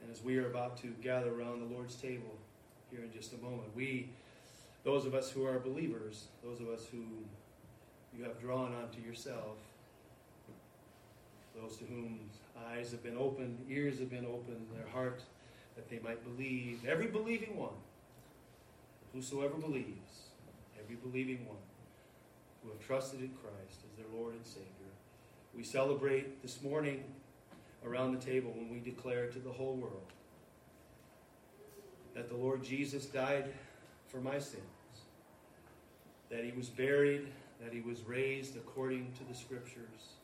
And 0.00 0.10
as 0.10 0.22
we 0.22 0.38
are 0.38 0.48
about 0.48 0.76
to 0.82 0.88
gather 1.02 1.34
around 1.34 1.68
the 1.68 1.74
Lord's 1.74 1.96
table 1.96 2.38
here 2.92 3.00
in 3.00 3.12
just 3.12 3.32
a 3.32 3.38
moment, 3.38 3.74
we, 3.74 4.10
those 4.84 5.04
of 5.04 5.14
us 5.14 5.30
who 5.30 5.44
are 5.44 5.58
believers, 5.58 6.26
those 6.44 6.60
of 6.60 6.68
us 6.68 6.86
who 6.92 7.02
you 8.16 8.22
have 8.24 8.40
drawn 8.40 8.72
unto 8.72 9.00
yourself, 9.00 9.56
those 11.60 11.76
to 11.78 11.84
whom 11.86 12.20
eyes 12.70 12.92
have 12.92 13.02
been 13.02 13.16
opened, 13.16 13.58
ears 13.68 13.98
have 13.98 14.10
been 14.10 14.26
opened, 14.26 14.64
their 14.76 14.88
heart, 14.92 15.22
that 15.80 15.88
they 15.88 15.98
might 16.06 16.22
believe, 16.22 16.84
every 16.86 17.06
believing 17.06 17.56
one, 17.56 17.72
whosoever 19.14 19.54
believes, 19.54 20.28
every 20.78 20.96
believing 20.96 21.46
one 21.46 21.56
who 22.62 22.68
have 22.68 22.78
trusted 22.80 23.20
in 23.20 23.30
Christ 23.30 23.80
as 23.90 23.96
their 23.96 24.06
Lord 24.14 24.34
and 24.34 24.44
Savior. 24.44 24.66
We 25.56 25.64
celebrate 25.64 26.42
this 26.42 26.60
morning 26.62 27.02
around 27.86 28.12
the 28.12 28.20
table 28.20 28.52
when 28.54 28.68
we 28.68 28.78
declare 28.80 29.28
to 29.28 29.38
the 29.38 29.50
whole 29.50 29.74
world 29.74 30.12
that 32.14 32.28
the 32.28 32.36
Lord 32.36 32.62
Jesus 32.62 33.06
died 33.06 33.50
for 34.08 34.20
my 34.20 34.38
sins, 34.38 34.60
that 36.30 36.44
he 36.44 36.52
was 36.52 36.68
buried, 36.68 37.28
that 37.64 37.72
he 37.72 37.80
was 37.80 38.02
raised 38.02 38.54
according 38.56 39.12
to 39.16 39.24
the 39.32 39.34
Scriptures, 39.34 40.16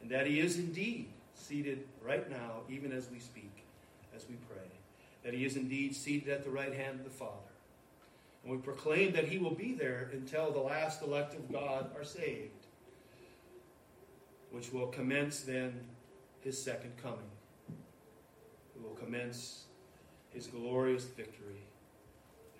and 0.00 0.10
that 0.10 0.26
he 0.26 0.40
is 0.40 0.56
indeed 0.56 1.10
seated 1.34 1.84
right 2.02 2.30
now, 2.30 2.60
even 2.70 2.90
as 2.90 3.10
we 3.10 3.18
speak, 3.18 3.61
as 4.14 4.28
we 4.28 4.36
pray, 4.48 4.68
that 5.24 5.34
he 5.34 5.44
is 5.44 5.56
indeed 5.56 5.94
seated 5.94 6.28
at 6.28 6.44
the 6.44 6.50
right 6.50 6.74
hand 6.74 7.00
of 7.00 7.04
the 7.04 7.10
Father. 7.10 7.52
And 8.42 8.52
we 8.52 8.58
proclaim 8.58 9.12
that 9.12 9.28
he 9.28 9.38
will 9.38 9.54
be 9.54 9.72
there 9.72 10.10
until 10.12 10.50
the 10.50 10.60
last 10.60 11.02
elect 11.02 11.34
of 11.34 11.52
God 11.52 11.90
are 11.96 12.04
saved, 12.04 12.66
which 14.50 14.72
will 14.72 14.88
commence 14.88 15.40
then 15.40 15.80
his 16.40 16.60
second 16.60 16.92
coming. 17.00 17.18
It 17.68 18.82
will 18.82 18.96
commence 18.96 19.64
his 20.34 20.46
glorious 20.46 21.04
victory 21.04 21.62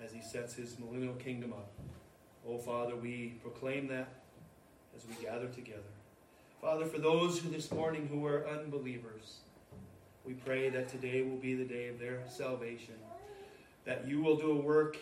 as 0.05 0.12
he 0.12 0.20
sets 0.20 0.55
his 0.55 0.78
millennial 0.78 1.14
kingdom 1.14 1.53
up. 1.53 1.70
Oh, 2.48 2.59
Father, 2.59 2.96
we 2.96 3.34
proclaim 3.42 3.88
that 3.88 4.09
as 4.96 5.03
we 5.07 5.24
gather 5.24 5.46
together. 5.48 5.82
Father, 6.61 6.86
for 6.86 6.98
those 6.98 7.38
who 7.38 7.48
this 7.50 7.70
morning 7.72 8.09
who 8.09 8.24
are 8.26 8.46
unbelievers, 8.46 9.38
we 10.24 10.34
pray 10.34 10.70
that 10.70 10.88
today 10.88 11.22
will 11.22 11.36
be 11.36 11.54
the 11.54 11.64
day 11.64 11.88
of 11.88 11.98
their 11.98 12.20
salvation, 12.28 12.94
that 13.84 14.06
you 14.06 14.22
will 14.22 14.36
do 14.36 14.52
a 14.52 14.56
work 14.56 14.96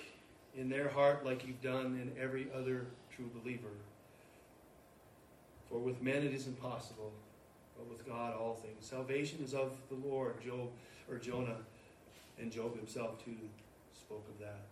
in 0.57 0.69
their 0.69 0.89
heart 0.89 1.25
like 1.25 1.47
you've 1.47 1.61
done 1.61 1.99
in 2.01 2.13
every 2.21 2.49
other 2.55 2.87
true 3.15 3.31
believer. 3.43 3.69
For 5.69 5.79
with 5.79 6.03
men 6.03 6.23
it 6.25 6.35
is 6.35 6.47
impossible, 6.47 7.13
but 7.77 7.89
with 7.89 8.07
God 8.07 8.35
all 8.35 8.55
things. 8.55 8.87
Salvation 8.87 9.41
is 9.45 9.55
of 9.55 9.73
the 9.89 10.09
Lord, 10.09 10.43
Job 10.45 10.69
or 11.11 11.19
Jonah, 11.19 11.59
and 12.39 12.51
Job 12.51 12.77
himself 12.77 13.23
too 13.25 13.37
spoke 13.95 14.27
of 14.29 14.45
that. 14.45 14.63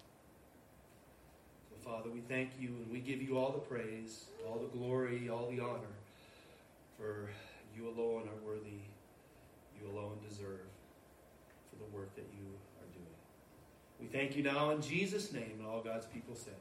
So 1.70 1.88
Father, 1.88 2.10
we 2.10 2.20
thank 2.20 2.50
you 2.58 2.68
and 2.68 2.90
we 2.90 3.00
give 3.00 3.22
you 3.22 3.38
all 3.38 3.52
the 3.52 3.58
praise, 3.58 4.24
all 4.46 4.58
the 4.58 4.78
glory, 4.78 5.28
all 5.28 5.48
the 5.50 5.60
honor, 5.60 5.94
for 6.98 7.28
you 7.76 7.86
alone 7.88 8.22
are 8.22 8.46
worthy, 8.46 8.80
you 9.80 9.90
alone 9.90 10.18
deserve 10.28 10.68
for 11.70 11.76
the 11.76 11.96
work 11.96 12.14
that 12.16 12.26
you 12.32 12.46
are 12.80 12.88
doing. 12.92 13.16
we 14.00 14.06
thank 14.06 14.36
you 14.36 14.42
now 14.42 14.70
in 14.70 14.82
Jesus' 14.82 15.32
name, 15.32 15.54
and 15.58 15.66
all 15.66 15.80
God's 15.80 16.06
people 16.06 16.34
said. 16.34 16.54